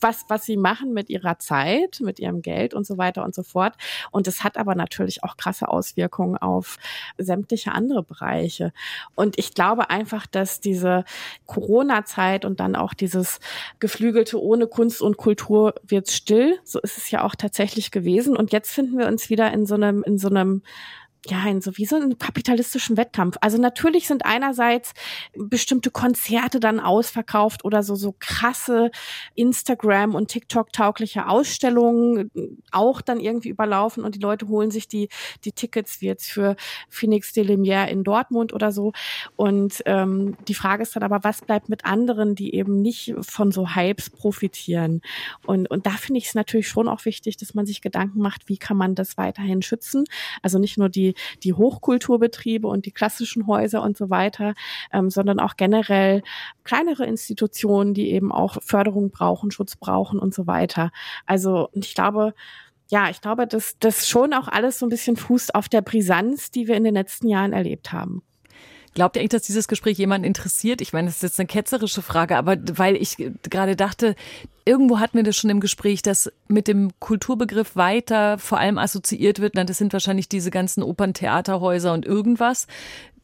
was, 0.00 0.24
was 0.28 0.44
sie 0.44 0.56
machen 0.56 0.92
mit 0.92 1.10
ihrer 1.10 1.38
Zeit, 1.38 2.00
mit 2.00 2.18
ihrem 2.18 2.42
Geld 2.42 2.74
und 2.74 2.86
so 2.86 2.98
weiter 2.98 3.24
und 3.24 3.34
so 3.34 3.42
fort. 3.42 3.74
Und 4.10 4.28
es 4.28 4.44
hat 4.44 4.56
aber 4.56 4.74
natürlich 4.74 5.24
auch 5.24 5.36
krasse 5.36 5.68
Auswirkungen 5.68 6.36
auf 6.36 6.78
sämtliche 7.18 7.72
andere 7.72 8.02
Bereiche. 8.02 8.72
Und 9.14 9.38
ich 9.38 9.54
glaube 9.54 9.90
einfach, 9.90 10.26
dass 10.26 10.60
diese 10.60 11.04
Corona-Zeit 11.46 12.44
und 12.44 12.60
dann 12.60 12.76
auch 12.76 12.94
dieses 12.94 13.40
geflügelte 13.80 14.40
ohne 14.40 14.66
Kunst 14.66 15.02
und 15.02 15.16
Kultur 15.16 15.74
wird 15.82 16.10
still. 16.10 16.58
So 16.64 16.80
ist 16.80 16.98
es 16.98 17.10
ja 17.10 17.24
auch 17.24 17.34
tatsächlich 17.34 17.90
gewesen. 17.90 18.36
Und 18.36 18.52
jetzt 18.52 18.70
finden 18.70 18.98
wir 18.98 19.06
uns 19.06 19.30
wieder 19.30 19.52
in 19.52 19.66
so 19.66 19.74
einem, 19.74 20.02
in 20.04 20.18
so 20.18 20.28
einem 20.28 20.62
ja, 21.28 21.46
in 21.48 21.60
so 21.60 21.76
wie 21.76 21.86
so 21.86 21.96
einem 21.96 22.18
kapitalistischen 22.18 22.96
Wettkampf. 22.96 23.36
Also 23.40 23.58
natürlich 23.58 24.06
sind 24.06 24.24
einerseits 24.24 24.92
bestimmte 25.34 25.90
Konzerte 25.90 26.60
dann 26.60 26.78
ausverkauft 26.78 27.64
oder 27.64 27.82
so, 27.82 27.94
so 27.96 28.14
krasse 28.18 28.90
Instagram- 29.34 30.14
und 30.14 30.28
TikTok-taugliche 30.28 31.28
Ausstellungen 31.28 32.30
auch 32.70 33.00
dann 33.00 33.18
irgendwie 33.20 33.48
überlaufen 33.48 34.04
und 34.04 34.14
die 34.14 34.20
Leute 34.20 34.48
holen 34.48 34.70
sich 34.70 34.88
die, 34.88 35.08
die 35.44 35.52
Tickets 35.52 36.00
wie 36.00 36.06
jetzt 36.06 36.30
für 36.30 36.56
Phoenix 36.88 37.32
de 37.32 37.44
Lumière 37.44 37.88
in 37.88 38.04
Dortmund 38.04 38.52
oder 38.52 38.70
so. 38.70 38.92
Und 39.34 39.82
ähm, 39.86 40.36
die 40.46 40.54
Frage 40.54 40.82
ist 40.82 40.94
dann 40.94 41.02
aber, 41.02 41.24
was 41.24 41.42
bleibt 41.42 41.68
mit 41.68 41.84
anderen, 41.84 42.34
die 42.34 42.54
eben 42.54 42.82
nicht 42.82 43.14
von 43.20 43.50
so 43.50 43.74
Hypes 43.74 44.10
profitieren? 44.10 45.02
Und, 45.44 45.68
und 45.70 45.86
da 45.86 45.90
finde 45.90 46.18
ich 46.18 46.28
es 46.28 46.34
natürlich 46.34 46.68
schon 46.68 46.88
auch 46.88 47.04
wichtig, 47.04 47.36
dass 47.36 47.54
man 47.54 47.66
sich 47.66 47.80
Gedanken 47.80 48.20
macht, 48.20 48.48
wie 48.48 48.58
kann 48.58 48.76
man 48.76 48.94
das 48.94 49.16
weiterhin 49.16 49.62
schützen? 49.62 50.04
Also 50.42 50.58
nicht 50.58 50.78
nur 50.78 50.88
die 50.88 51.15
die 51.42 51.52
Hochkulturbetriebe 51.52 52.66
und 52.66 52.86
die 52.86 52.92
klassischen 52.92 53.46
Häuser 53.46 53.82
und 53.82 53.96
so 53.96 54.10
weiter, 54.10 54.54
ähm, 54.92 55.10
sondern 55.10 55.40
auch 55.40 55.56
generell 55.56 56.22
kleinere 56.64 57.06
Institutionen, 57.06 57.94
die 57.94 58.10
eben 58.12 58.32
auch 58.32 58.58
Förderung 58.62 59.10
brauchen, 59.10 59.50
Schutz 59.50 59.76
brauchen 59.76 60.18
und 60.18 60.34
so 60.34 60.46
weiter. 60.46 60.90
Also 61.26 61.68
ich 61.72 61.94
glaube, 61.94 62.34
ja, 62.88 63.10
ich 63.10 63.20
glaube, 63.20 63.46
dass 63.46 63.76
das 63.80 64.08
schon 64.08 64.32
auch 64.32 64.48
alles 64.48 64.78
so 64.78 64.86
ein 64.86 64.90
bisschen 64.90 65.16
fußt 65.16 65.54
auf 65.54 65.68
der 65.68 65.82
Brisanz, 65.82 66.50
die 66.50 66.68
wir 66.68 66.76
in 66.76 66.84
den 66.84 66.94
letzten 66.94 67.28
Jahren 67.28 67.52
erlebt 67.52 67.92
haben. 67.92 68.22
Glaubt 68.96 69.14
ihr 69.14 69.20
eigentlich, 69.20 69.32
dass 69.32 69.42
dieses 69.42 69.68
Gespräch 69.68 69.98
jemanden 69.98 70.26
interessiert? 70.26 70.80
Ich 70.80 70.94
meine, 70.94 71.08
das 71.08 71.16
ist 71.16 71.22
jetzt 71.22 71.38
eine 71.38 71.46
ketzerische 71.46 72.00
Frage, 72.00 72.34
aber 72.34 72.56
weil 72.78 72.96
ich 72.96 73.18
gerade 73.42 73.76
dachte, 73.76 74.16
irgendwo 74.64 75.00
hatten 75.00 75.18
wir 75.18 75.22
das 75.22 75.36
schon 75.36 75.50
im 75.50 75.60
Gespräch, 75.60 76.00
dass 76.00 76.32
mit 76.48 76.66
dem 76.66 76.90
Kulturbegriff 76.98 77.76
weiter 77.76 78.38
vor 78.38 78.58
allem 78.58 78.78
assoziiert 78.78 79.38
wird, 79.38 79.52
na, 79.54 79.64
das 79.64 79.76
sind 79.76 79.92
wahrscheinlich 79.92 80.30
diese 80.30 80.50
ganzen 80.50 80.82
Operntheaterhäuser 80.82 81.92
und 81.92 82.06
irgendwas 82.06 82.68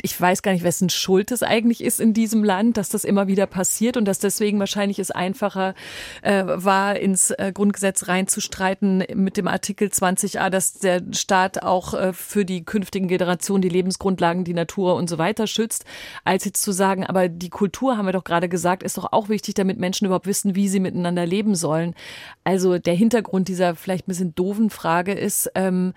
ich 0.02 0.20
weiß 0.20 0.42
gar 0.42 0.52
nicht, 0.52 0.64
wessen 0.64 0.90
Schuld 0.90 1.30
es 1.30 1.42
eigentlich 1.42 1.82
ist 1.82 2.00
in 2.00 2.12
diesem 2.12 2.42
Land, 2.42 2.76
dass 2.76 2.88
das 2.88 3.04
immer 3.04 3.28
wieder 3.28 3.46
passiert 3.46 3.96
und 3.96 4.04
dass 4.04 4.18
deswegen 4.18 4.58
wahrscheinlich 4.58 4.98
es 4.98 5.10
einfacher 5.10 5.74
äh, 6.22 6.44
war, 6.46 6.98
ins 6.98 7.30
äh, 7.30 7.52
Grundgesetz 7.54 8.08
reinzustreiten 8.08 9.04
mit 9.14 9.36
dem 9.36 9.46
Artikel 9.46 9.88
20a, 9.88 10.50
dass 10.50 10.74
der 10.74 11.02
Staat 11.12 11.62
auch 11.62 11.94
äh, 11.94 12.12
für 12.12 12.44
die 12.44 12.64
künftigen 12.64 13.06
Generationen 13.06 13.62
die 13.62 13.68
Lebensgrundlagen, 13.68 14.44
die 14.44 14.54
Natur 14.54 14.96
und 14.96 15.08
so 15.08 15.18
weiter 15.18 15.46
schützt, 15.46 15.84
als 16.24 16.44
jetzt 16.44 16.62
zu 16.62 16.72
sagen, 16.72 17.06
aber 17.06 17.28
die 17.28 17.50
Kultur, 17.50 17.96
haben 17.96 18.06
wir 18.06 18.12
doch 18.12 18.24
gerade 18.24 18.48
gesagt, 18.48 18.82
ist 18.82 18.98
doch 18.98 19.12
auch 19.12 19.28
wichtig, 19.28 19.54
damit 19.54 19.78
Menschen 19.78 20.06
überhaupt 20.06 20.26
wissen, 20.26 20.56
wie 20.56 20.68
sie 20.68 20.80
miteinander 20.80 21.26
leben 21.26 21.54
sollen. 21.54 21.94
Also 22.42 22.78
der 22.78 22.94
Hintergrund 22.94 23.48
dieser 23.48 23.76
vielleicht 23.76 24.06
ein 24.06 24.10
bisschen 24.10 24.34
doofen 24.34 24.70
Frage 24.70 25.12
ist, 25.12 25.50
ähm, 25.54 25.94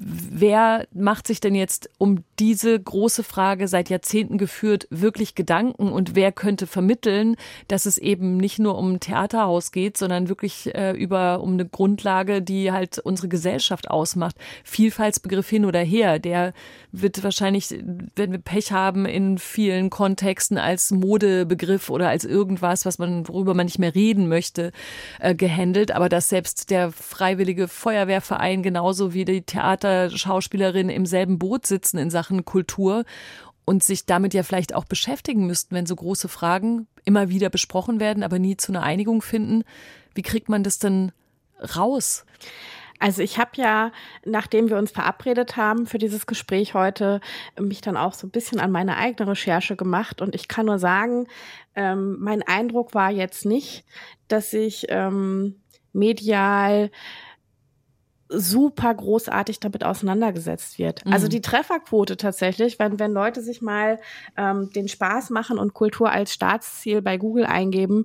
wer 0.00 0.86
macht 0.92 1.26
sich 1.26 1.40
denn 1.40 1.54
jetzt 1.54 1.90
um 1.98 2.22
diese 2.38 2.78
große 2.78 3.24
Frage 3.24 3.66
seit 3.66 3.90
Jahrzehnten 3.90 4.38
geführt 4.38 4.86
wirklich 4.90 5.34
Gedanken 5.34 5.90
und 5.90 6.14
wer 6.14 6.30
könnte 6.30 6.66
vermitteln, 6.68 7.34
dass 7.66 7.84
es 7.84 7.98
eben 7.98 8.36
nicht 8.36 8.60
nur 8.60 8.78
um 8.78 8.92
ein 8.92 9.00
Theaterhaus 9.00 9.72
geht, 9.72 9.96
sondern 9.96 10.28
wirklich 10.28 10.72
äh, 10.74 10.92
über 10.92 11.40
um 11.40 11.54
eine 11.54 11.66
Grundlage, 11.66 12.42
die 12.42 12.70
halt 12.70 12.98
unsere 12.98 13.28
Gesellschaft 13.28 13.90
ausmacht. 13.90 14.36
Vielfaltsbegriff 14.62 15.48
hin 15.48 15.64
oder 15.64 15.80
her, 15.80 16.18
der 16.20 16.52
wird 16.92 17.22
wahrscheinlich, 17.24 17.74
wenn 18.14 18.30
wir 18.30 18.38
Pech 18.38 18.70
haben, 18.70 19.04
in 19.04 19.38
vielen 19.38 19.90
Kontexten 19.90 20.58
als 20.58 20.92
Modebegriff 20.92 21.90
oder 21.90 22.08
als 22.08 22.24
irgendwas, 22.24 22.86
was 22.86 22.98
man 22.98 23.26
worüber 23.26 23.54
man 23.54 23.66
nicht 23.66 23.78
mehr 23.78 23.94
reden 23.94 24.28
möchte, 24.28 24.70
äh, 25.18 25.34
gehandelt. 25.34 25.90
Aber 25.90 26.08
dass 26.08 26.28
selbst 26.28 26.70
der 26.70 26.92
freiwillige 26.92 27.66
Feuerwehrverein 27.66 28.62
genauso 28.62 29.12
wie 29.12 29.24
die 29.24 29.42
Theater 29.42 29.87
Schauspielerinnen 30.10 30.94
im 30.94 31.06
selben 31.06 31.38
Boot 31.38 31.66
sitzen 31.66 31.98
in 31.98 32.10
Sachen 32.10 32.44
Kultur 32.44 33.04
und 33.64 33.84
sich 33.84 34.06
damit 34.06 34.34
ja 34.34 34.42
vielleicht 34.42 34.74
auch 34.74 34.84
beschäftigen 34.84 35.46
müssten, 35.46 35.74
wenn 35.74 35.86
so 35.86 35.94
große 35.94 36.28
Fragen 36.28 36.86
immer 37.04 37.28
wieder 37.28 37.50
besprochen 37.50 38.00
werden, 38.00 38.22
aber 38.22 38.38
nie 38.38 38.56
zu 38.56 38.72
einer 38.72 38.82
Einigung 38.82 39.20
finden. 39.20 39.64
Wie 40.14 40.22
kriegt 40.22 40.48
man 40.48 40.62
das 40.62 40.78
denn 40.78 41.12
raus? 41.76 42.24
Also 42.98 43.22
ich 43.22 43.38
habe 43.38 43.50
ja, 43.54 43.92
nachdem 44.24 44.70
wir 44.70 44.76
uns 44.76 44.90
verabredet 44.90 45.56
haben 45.56 45.86
für 45.86 45.98
dieses 45.98 46.26
Gespräch 46.26 46.74
heute, 46.74 47.20
mich 47.60 47.80
dann 47.80 47.96
auch 47.96 48.14
so 48.14 48.26
ein 48.26 48.30
bisschen 48.30 48.58
an 48.58 48.72
meine 48.72 48.96
eigene 48.96 49.30
Recherche 49.30 49.76
gemacht 49.76 50.20
und 50.20 50.34
ich 50.34 50.48
kann 50.48 50.66
nur 50.66 50.78
sagen, 50.78 51.28
ähm, 51.74 52.16
mein 52.18 52.42
Eindruck 52.42 52.94
war 52.94 53.10
jetzt 53.10 53.44
nicht, 53.44 53.84
dass 54.26 54.52
ich 54.52 54.86
ähm, 54.88 55.60
medial 55.92 56.90
super 58.28 58.94
großartig 58.94 59.60
damit 59.60 59.84
auseinandergesetzt 59.84 60.78
wird. 60.78 61.00
Also 61.00 61.08
mhm. 61.08 61.14
Also 61.14 61.28
die 61.28 61.40
Trefferquote 61.40 62.16
tatsächlich, 62.16 62.78
wenn, 62.78 62.98
wenn 62.98 63.12
Leute 63.12 63.42
sich 63.42 63.60
mal 63.60 63.98
ähm, 64.36 64.70
den 64.72 64.88
Spaß 64.88 65.30
machen 65.30 65.58
und 65.58 65.74
Kultur 65.74 66.10
als 66.10 66.32
Staatsziel 66.32 67.02
bei 67.02 67.16
Google 67.16 67.46
eingeben, 67.46 68.04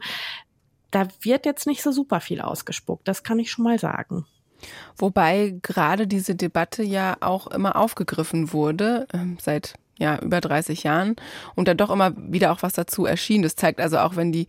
da 0.92 1.08
wird 1.22 1.46
jetzt 1.46 1.68
nicht 1.68 1.82
so 1.82 1.92
super 1.92 2.20
viel 2.20 2.42
ausgespuckt. 2.42 3.08
Das 3.08 3.24
kann 3.24 3.40
ich 3.40 3.52
schon 3.52 3.64
mal 3.64 3.80
sagen. 3.80 4.26
Wobei 4.98 5.60
gerade 5.62 6.08
diese 6.08 6.36
Debatte 6.36 6.84
ja 6.84 7.18
auch 7.20 7.48
immer 7.48 7.76
aufgegriffen 7.76 8.54
wurde, 8.54 9.08
ähm, 9.14 9.38
seit 9.42 9.76
ja, 10.04 10.20
über 10.20 10.42
30 10.42 10.84
Jahren 10.84 11.16
und 11.56 11.70
da 11.70 11.74
doch 11.74 11.90
immer 11.90 12.12
wieder 12.18 12.52
auch 12.52 12.62
was 12.62 12.74
dazu 12.74 13.06
erschien. 13.06 13.42
Das 13.42 13.56
zeigt 13.56 13.80
also 13.80 14.00
auch, 14.00 14.18
wenn 14.18 14.34
die 14.34 14.48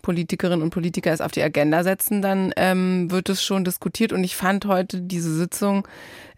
Politikerinnen 0.00 0.62
und 0.62 0.70
Politiker 0.70 1.12
es 1.12 1.20
auf 1.20 1.30
die 1.30 1.42
Agenda 1.42 1.84
setzen, 1.84 2.22
dann 2.22 2.52
ähm, 2.56 3.10
wird 3.10 3.28
es 3.28 3.42
schon 3.42 3.64
diskutiert. 3.64 4.14
Und 4.14 4.24
ich 4.24 4.34
fand 4.34 4.64
heute 4.64 5.02
diese 5.02 5.34
Sitzung 5.34 5.86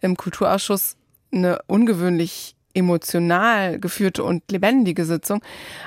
im 0.01 0.17
Kulturausschuss 0.17 0.97
eine 1.31 1.59
ungewöhnlich 1.67 2.55
emotional 2.73 3.79
geführte 3.79 4.23
und 4.23 4.43
lebendige 4.51 5.05
Sitzung. 5.05 5.41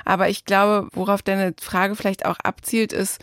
Aber 0.07 0.31
ich 0.31 0.47
glaube, 0.47 0.89
worauf 0.93 1.21
deine 1.21 1.55
Frage 1.61 1.97
vielleicht 1.97 2.25
auch 2.25 2.39
abzielt, 2.43 2.95
ist, 2.95 3.21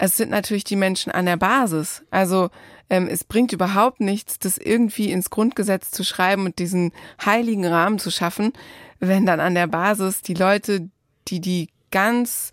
es 0.00 0.16
sind 0.16 0.30
natürlich 0.30 0.64
die 0.64 0.76
Menschen 0.76 1.10
an 1.10 1.26
der 1.26 1.36
Basis. 1.36 2.04
Also 2.10 2.50
ähm, 2.88 3.08
es 3.10 3.24
bringt 3.24 3.52
überhaupt 3.52 4.00
nichts, 4.00 4.38
das 4.38 4.56
irgendwie 4.56 5.10
ins 5.10 5.28
Grundgesetz 5.28 5.90
zu 5.90 6.04
schreiben 6.04 6.46
und 6.46 6.58
diesen 6.60 6.92
heiligen 7.24 7.66
Rahmen 7.66 7.98
zu 7.98 8.10
schaffen, 8.10 8.52
wenn 9.00 9.26
dann 9.26 9.40
an 9.40 9.56
der 9.56 9.66
Basis 9.66 10.22
die 10.22 10.34
Leute, 10.34 10.88
die 11.26 11.40
die 11.40 11.68
ganz 11.90 12.52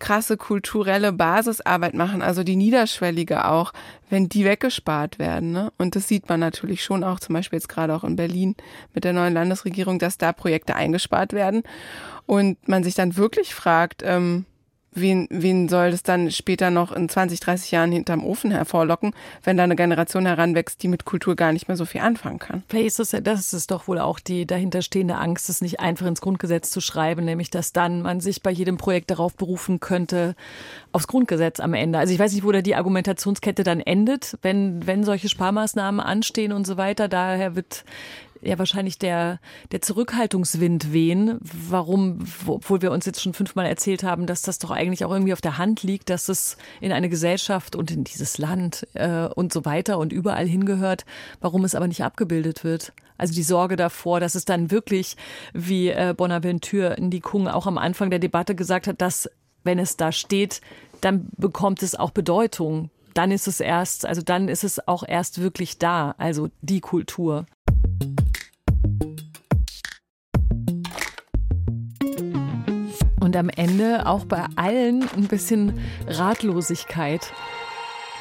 krasse 0.00 0.36
kulturelle 0.36 1.12
Basisarbeit 1.12 1.94
machen, 1.94 2.22
also 2.22 2.42
die 2.42 2.56
niederschwellige 2.56 3.46
auch, 3.46 3.72
wenn 4.08 4.28
die 4.28 4.44
weggespart 4.44 5.18
werden. 5.18 5.52
Ne? 5.52 5.72
Und 5.78 5.94
das 5.94 6.08
sieht 6.08 6.28
man 6.28 6.40
natürlich 6.40 6.82
schon 6.82 7.04
auch, 7.04 7.20
zum 7.20 7.34
Beispiel 7.34 7.58
jetzt 7.58 7.68
gerade 7.68 7.94
auch 7.94 8.02
in 8.02 8.16
Berlin 8.16 8.56
mit 8.94 9.04
der 9.04 9.12
neuen 9.12 9.34
Landesregierung, 9.34 9.98
dass 9.98 10.18
da 10.18 10.32
Projekte 10.32 10.74
eingespart 10.74 11.34
werden 11.34 11.62
und 12.26 12.66
man 12.66 12.82
sich 12.82 12.94
dann 12.94 13.16
wirklich 13.16 13.54
fragt, 13.54 14.02
ähm, 14.04 14.46
wen, 14.92 15.26
wen 15.30 15.68
soll 15.68 15.90
das 15.90 16.02
dann 16.02 16.30
später 16.30 16.70
noch 16.70 16.92
in 16.92 17.08
20, 17.08 17.40
30 17.40 17.70
Jahren 17.70 17.92
hinterm 17.92 18.24
Ofen 18.24 18.50
hervorlocken, 18.50 19.12
wenn 19.44 19.56
da 19.56 19.64
eine 19.64 19.76
Generation 19.76 20.26
heranwächst, 20.26 20.82
die 20.82 20.88
mit 20.88 21.04
Kultur 21.04 21.36
gar 21.36 21.52
nicht 21.52 21.68
mehr 21.68 21.76
so 21.76 21.84
viel 21.84 22.00
anfangen 22.00 22.38
kann? 22.38 22.62
Vielleicht 22.68 22.86
ist 22.86 22.98
das, 22.98 23.12
ja, 23.12 23.20
das 23.20 23.52
ist 23.52 23.70
doch 23.70 23.88
wohl 23.88 23.98
auch 23.98 24.18
die 24.18 24.46
dahinterstehende 24.46 25.16
Angst, 25.16 25.48
es 25.48 25.60
nicht 25.60 25.80
einfach 25.80 26.06
ins 26.06 26.20
Grundgesetz 26.20 26.70
zu 26.70 26.80
schreiben, 26.80 27.24
nämlich 27.24 27.50
dass 27.50 27.72
dann 27.72 28.02
man 28.02 28.20
sich 28.20 28.42
bei 28.42 28.50
jedem 28.50 28.76
Projekt 28.76 29.10
darauf 29.10 29.34
berufen 29.34 29.80
könnte, 29.80 30.34
aufs 30.92 31.06
Grundgesetz 31.06 31.60
am 31.60 31.74
Ende. 31.74 31.98
Also 31.98 32.12
ich 32.12 32.18
weiß 32.18 32.32
nicht, 32.32 32.44
wo 32.44 32.52
da 32.52 32.62
die 32.62 32.74
Argumentationskette 32.74 33.62
dann 33.62 33.80
endet, 33.80 34.36
wenn, 34.42 34.86
wenn 34.86 35.04
solche 35.04 35.28
Sparmaßnahmen 35.28 36.00
anstehen 36.00 36.52
und 36.52 36.66
so 36.66 36.76
weiter. 36.76 37.08
Daher 37.08 37.54
wird 37.54 37.84
ja 38.42 38.58
wahrscheinlich 38.58 38.98
der, 38.98 39.38
der 39.72 39.80
Zurückhaltungswind 39.80 40.92
wehen. 40.92 41.38
Warum, 41.40 42.20
obwohl 42.46 42.82
wir 42.82 42.92
uns 42.92 43.06
jetzt 43.06 43.22
schon 43.22 43.34
fünfmal 43.34 43.66
erzählt 43.66 44.02
haben, 44.02 44.26
dass 44.26 44.42
das 44.42 44.58
doch 44.58 44.70
eigentlich 44.70 45.04
auch 45.04 45.12
irgendwie 45.12 45.32
auf 45.32 45.40
der 45.40 45.58
Hand 45.58 45.82
liegt, 45.82 46.10
dass 46.10 46.28
es 46.28 46.56
in 46.80 46.92
eine 46.92 47.08
Gesellschaft 47.08 47.76
und 47.76 47.90
in 47.90 48.04
dieses 48.04 48.38
Land 48.38 48.86
äh, 48.94 49.26
und 49.26 49.52
so 49.52 49.64
weiter 49.64 49.98
und 49.98 50.12
überall 50.12 50.46
hingehört, 50.46 51.04
warum 51.40 51.64
es 51.64 51.74
aber 51.74 51.88
nicht 51.88 52.02
abgebildet 52.02 52.64
wird. 52.64 52.92
Also 53.18 53.34
die 53.34 53.42
Sorge 53.42 53.76
davor, 53.76 54.18
dass 54.18 54.34
es 54.34 54.46
dann 54.46 54.70
wirklich, 54.70 55.16
wie 55.52 55.90
äh, 55.90 56.14
Bonaventure 56.16 56.96
Ndikung 56.98 57.48
auch 57.48 57.66
am 57.66 57.76
Anfang 57.76 58.08
der 58.08 58.18
Debatte 58.18 58.54
gesagt 58.54 58.86
hat, 58.86 59.02
dass 59.02 59.28
wenn 59.62 59.78
es 59.78 59.98
da 59.98 60.10
steht, 60.10 60.62
dann 61.02 61.28
bekommt 61.36 61.82
es 61.82 61.94
auch 61.94 62.10
Bedeutung. 62.10 62.90
Dann 63.14 63.30
ist 63.30 63.48
es 63.48 63.60
erst, 63.60 64.06
also 64.06 64.22
dann 64.22 64.48
ist 64.48 64.64
es 64.64 64.86
auch 64.86 65.02
erst 65.06 65.40
wirklich 65.40 65.78
da, 65.78 66.14
also 66.16 66.48
die 66.62 66.80
Kultur. 66.80 67.46
Und 73.30 73.36
am 73.36 73.48
Ende 73.48 74.06
auch 74.06 74.24
bei 74.24 74.44
allen 74.56 75.08
ein 75.14 75.28
bisschen 75.28 75.80
Ratlosigkeit. 76.08 77.32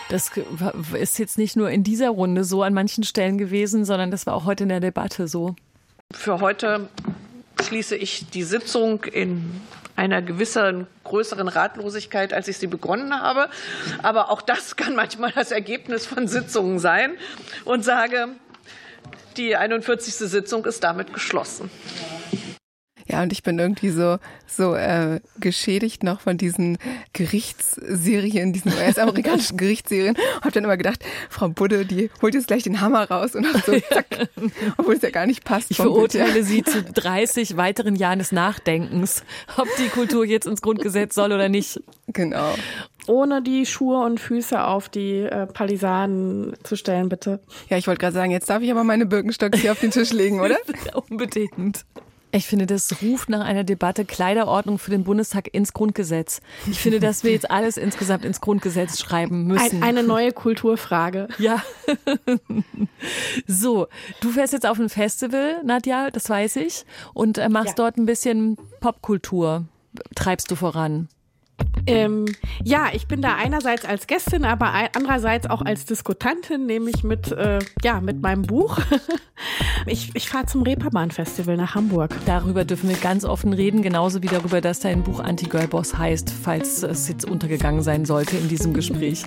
Das 0.09 0.29
ist 0.93 1.17
jetzt 1.17 1.39
nicht 1.39 1.55
nur 1.55 1.71
in 1.71 1.83
dieser 1.83 2.09
Runde 2.09 2.43
so 2.43 2.61
an 2.61 2.75
manchen 2.75 3.03
Stellen 3.03 3.39
gewesen, 3.39 3.85
sondern 3.85 4.11
das 4.11 4.27
war 4.27 4.35
auch 4.35 4.45
heute 4.45 4.65
in 4.65 4.69
der 4.69 4.81
Debatte 4.81 5.27
so. 5.27 5.55
Für 6.11 6.41
heute 6.41 6.89
schließe 7.59 7.95
ich 7.95 8.29
die 8.29 8.43
Sitzung 8.43 9.03
in 9.05 9.49
einer 9.95 10.21
gewissen 10.21 10.85
größeren 11.05 11.47
Ratlosigkeit, 11.47 12.31
als 12.31 12.47
ich 12.47 12.59
sie 12.59 12.67
begonnen 12.67 13.11
habe. 13.11 13.49
Aber 14.03 14.29
auch 14.29 14.43
das 14.43 14.75
kann 14.75 14.95
manchmal 14.95 15.31
das 15.31 15.49
Ergebnis 15.49 16.05
von 16.05 16.27
Sitzungen 16.27 16.77
sein 16.77 17.13
und 17.65 17.83
sage, 17.83 18.27
die 19.37 19.55
41. 19.55 20.13
Sitzung 20.13 20.65
ist 20.65 20.83
damit 20.83 21.13
geschlossen. 21.13 21.71
Ja, 23.11 23.23
und 23.23 23.31
ich 23.31 23.41
bin 23.41 23.57
irgendwie 23.57 23.89
so, 23.89 24.17
so 24.45 24.75
äh, 24.75 25.19
geschädigt 25.39 26.03
noch 26.03 26.21
von 26.21 26.37
diesen 26.37 26.77
Gerichtsserien, 27.13 28.53
diesen 28.53 28.71
US-amerikanischen 28.71 29.57
Gerichtsserien. 29.57 30.15
Hab 30.41 30.53
dann 30.53 30.63
immer 30.63 30.77
gedacht, 30.77 31.03
Frau 31.29 31.49
Budde, 31.49 31.87
die 31.87 32.11
holt 32.21 32.35
jetzt 32.35 32.47
gleich 32.47 32.63
den 32.63 32.81
Hammer 32.81 33.09
raus 33.09 33.33
und 33.33 33.51
hat 33.51 33.65
so 33.65 33.79
zack, 33.89 34.05
obwohl 34.77 34.93
es 34.93 35.01
ja 35.01 35.09
gar 35.09 35.25
nicht 35.25 35.43
passt. 35.43 35.71
Ich 35.71 35.77
verurteile 35.77 36.33
Bild, 36.33 36.45
Sie 36.45 36.63
zu 36.63 36.83
30 36.83 37.57
weiteren 37.57 37.95
Jahren 37.95 38.19
des 38.19 38.31
Nachdenkens, 38.31 39.23
ob 39.57 39.67
die 39.79 39.89
Kultur 39.89 40.23
jetzt 40.23 40.45
ins 40.45 40.61
Grundgesetz 40.61 41.15
soll 41.15 41.31
oder 41.31 41.49
nicht. 41.49 41.81
Genau. 42.07 42.53
Ohne 43.07 43.41
die 43.41 43.65
Schuhe 43.65 44.05
und 44.05 44.19
Füße 44.19 44.63
auf 44.63 44.87
die 44.87 45.21
äh, 45.21 45.47
Palisaden 45.47 46.53
zu 46.61 46.75
stellen, 46.75 47.09
bitte. 47.09 47.39
Ja, 47.69 47.77
ich 47.77 47.87
wollte 47.87 48.01
gerade 48.01 48.13
sagen, 48.13 48.29
jetzt 48.29 48.51
darf 48.51 48.61
ich 48.61 48.69
aber 48.69 48.83
meine 48.83 49.07
Birkenstocks 49.07 49.57
hier 49.57 49.71
auf 49.71 49.79
den 49.79 49.89
Tisch 49.89 50.13
legen, 50.13 50.41
oder? 50.41 50.57
Unbedingt. 51.09 51.85
Ich 52.31 52.45
finde, 52.45 52.67
das 52.67 53.01
ruft 53.01 53.29
nach 53.29 53.43
einer 53.43 53.63
Debatte 53.63 54.05
Kleiderordnung 54.05 54.77
für 54.77 54.91
den 54.91 55.03
Bundestag 55.03 55.51
ins 55.51 55.73
Grundgesetz. 55.73 56.41
Ich 56.69 56.79
finde, 56.79 56.99
dass 56.99 57.23
wir 57.23 57.31
jetzt 57.31 57.49
alles 57.49 57.75
insgesamt 57.75 58.23
ins 58.23 58.39
Grundgesetz 58.39 58.99
schreiben 58.99 59.47
müssen. 59.47 59.81
Ein, 59.81 59.83
eine 59.83 60.03
neue 60.03 60.31
Kulturfrage. 60.31 61.27
Ja. 61.39 61.63
so, 63.47 63.87
du 64.21 64.29
fährst 64.29 64.53
jetzt 64.53 64.67
auf 64.67 64.77
ein 64.77 64.89
Festival, 64.89 65.63
Nadja, 65.63 66.11
das 66.11 66.29
weiß 66.29 66.57
ich, 66.57 66.85
und 67.15 67.39
äh, 67.39 67.49
machst 67.49 67.69
ja. 67.69 67.75
dort 67.85 67.97
ein 67.97 68.05
bisschen 68.05 68.57
Popkultur. 68.79 69.65
Treibst 70.13 70.51
du 70.51 70.55
voran? 70.55 71.09
Ähm, 71.85 72.25
ja, 72.63 72.87
ich 72.93 73.07
bin 73.07 73.21
da 73.21 73.35
einerseits 73.35 73.85
als 73.85 74.07
Gästin, 74.07 74.45
aber 74.45 74.71
andererseits 74.95 75.49
auch 75.49 75.61
als 75.61 75.85
Diskutantin, 75.85 76.65
nämlich 76.65 77.03
mit, 77.03 77.31
äh, 77.31 77.59
ja, 77.83 78.01
mit 78.01 78.21
meinem 78.21 78.43
Buch. 78.43 78.77
ich 79.85 80.11
ich 80.13 80.29
fahre 80.29 80.45
zum 80.45 80.63
Reeperbahn-Festival 80.63 81.57
nach 81.57 81.75
Hamburg. 81.75 82.15
Darüber 82.25 82.65
dürfen 82.65 82.89
wir 82.89 82.97
ganz 82.97 83.25
offen 83.25 83.53
reden, 83.53 83.81
genauso 83.81 84.21
wie 84.23 84.27
darüber, 84.27 84.61
dass 84.61 84.79
dein 84.79 85.03
Buch 85.03 85.19
Anti-Girl-Boss 85.19 85.97
heißt, 85.97 86.31
falls 86.43 86.83
es 86.83 87.07
jetzt 87.07 87.25
untergegangen 87.25 87.81
sein 87.81 88.05
sollte 88.05 88.37
in 88.37 88.49
diesem 88.49 88.73
Gespräch. 88.73 89.23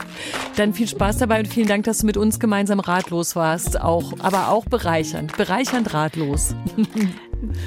Dann 0.56 0.74
viel 0.74 0.88
Spaß 0.88 1.18
dabei 1.18 1.40
und 1.40 1.48
vielen 1.48 1.68
Dank, 1.68 1.84
dass 1.84 1.98
du 1.98 2.06
mit 2.06 2.16
uns 2.16 2.40
gemeinsam 2.40 2.80
ratlos 2.80 3.36
warst, 3.36 3.80
auch, 3.80 4.12
aber 4.20 4.48
auch 4.48 4.64
bereichernd. 4.64 5.36
Bereichernd 5.36 5.92
ratlos. 5.94 6.54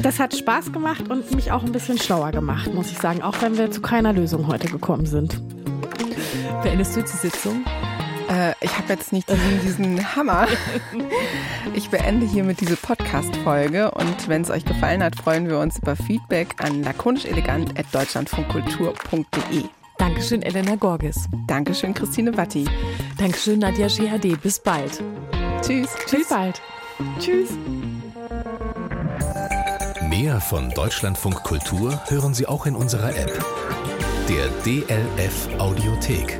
Das 0.01 0.19
hat 0.19 0.33
Spaß 0.33 0.71
gemacht 0.71 1.09
und 1.09 1.36
mich 1.36 1.51
auch 1.51 1.63
ein 1.63 1.73
bisschen 1.73 1.97
schlauer 1.97 2.31
gemacht, 2.31 2.73
muss 2.73 2.91
ich 2.91 2.97
sagen, 2.97 3.21
auch 3.21 3.41
wenn 3.41 3.57
wir 3.57 3.71
zu 3.71 3.81
keiner 3.81 4.13
Lösung 4.13 4.47
heute 4.47 4.69
gekommen 4.69 5.05
sind. 5.05 5.41
Beendest 6.63 6.95
du 6.95 7.01
jetzt 7.01 7.13
die 7.13 7.27
Sitzung? 7.27 7.65
Äh, 8.30 8.53
ich 8.61 8.78
habe 8.78 8.93
jetzt 8.93 9.11
nicht 9.13 9.30
diesen, 9.30 9.61
diesen 9.61 10.15
Hammer. 10.15 10.47
Ich 11.73 11.89
beende 11.89 12.26
hiermit 12.26 12.61
diese 12.61 12.76
Podcast-Folge 12.76 13.91
und 13.91 14.28
wenn 14.28 14.41
es 14.41 14.49
euch 14.49 14.65
gefallen 14.65 15.03
hat, 15.03 15.15
freuen 15.15 15.47
wir 15.47 15.59
uns 15.59 15.78
über 15.78 15.95
Feedback 15.95 16.55
an 16.63 16.82
lakonischelegant.deutschlandfunkkultur.de. 16.84 19.63
Dankeschön, 19.97 20.41
Elena 20.41 20.76
Gorges. 20.76 21.28
Dankeschön, 21.47 21.93
Christine 21.93 22.36
Watti. 22.38 22.65
Dankeschön, 23.17 23.59
Nadja 23.59 23.88
Shehade. 23.89 24.36
Bis 24.38 24.59
bald. 24.59 25.01
Tschüss. 25.61 25.89
Tschüss. 26.05 26.11
Bis 26.11 26.30
bald. 26.30 26.61
Tschüss. 27.19 27.49
Mehr 30.09 30.39
von 30.39 30.69
Deutschlandfunk 30.71 31.43
Kultur 31.43 32.01
hören 32.07 32.34
Sie 32.34 32.47
auch 32.47 32.65
in 32.65 32.76
unserer 32.76 33.09
App, 33.09 33.43
der 34.30 34.47
DLF 34.63 35.49
Audiothek. 35.59 36.39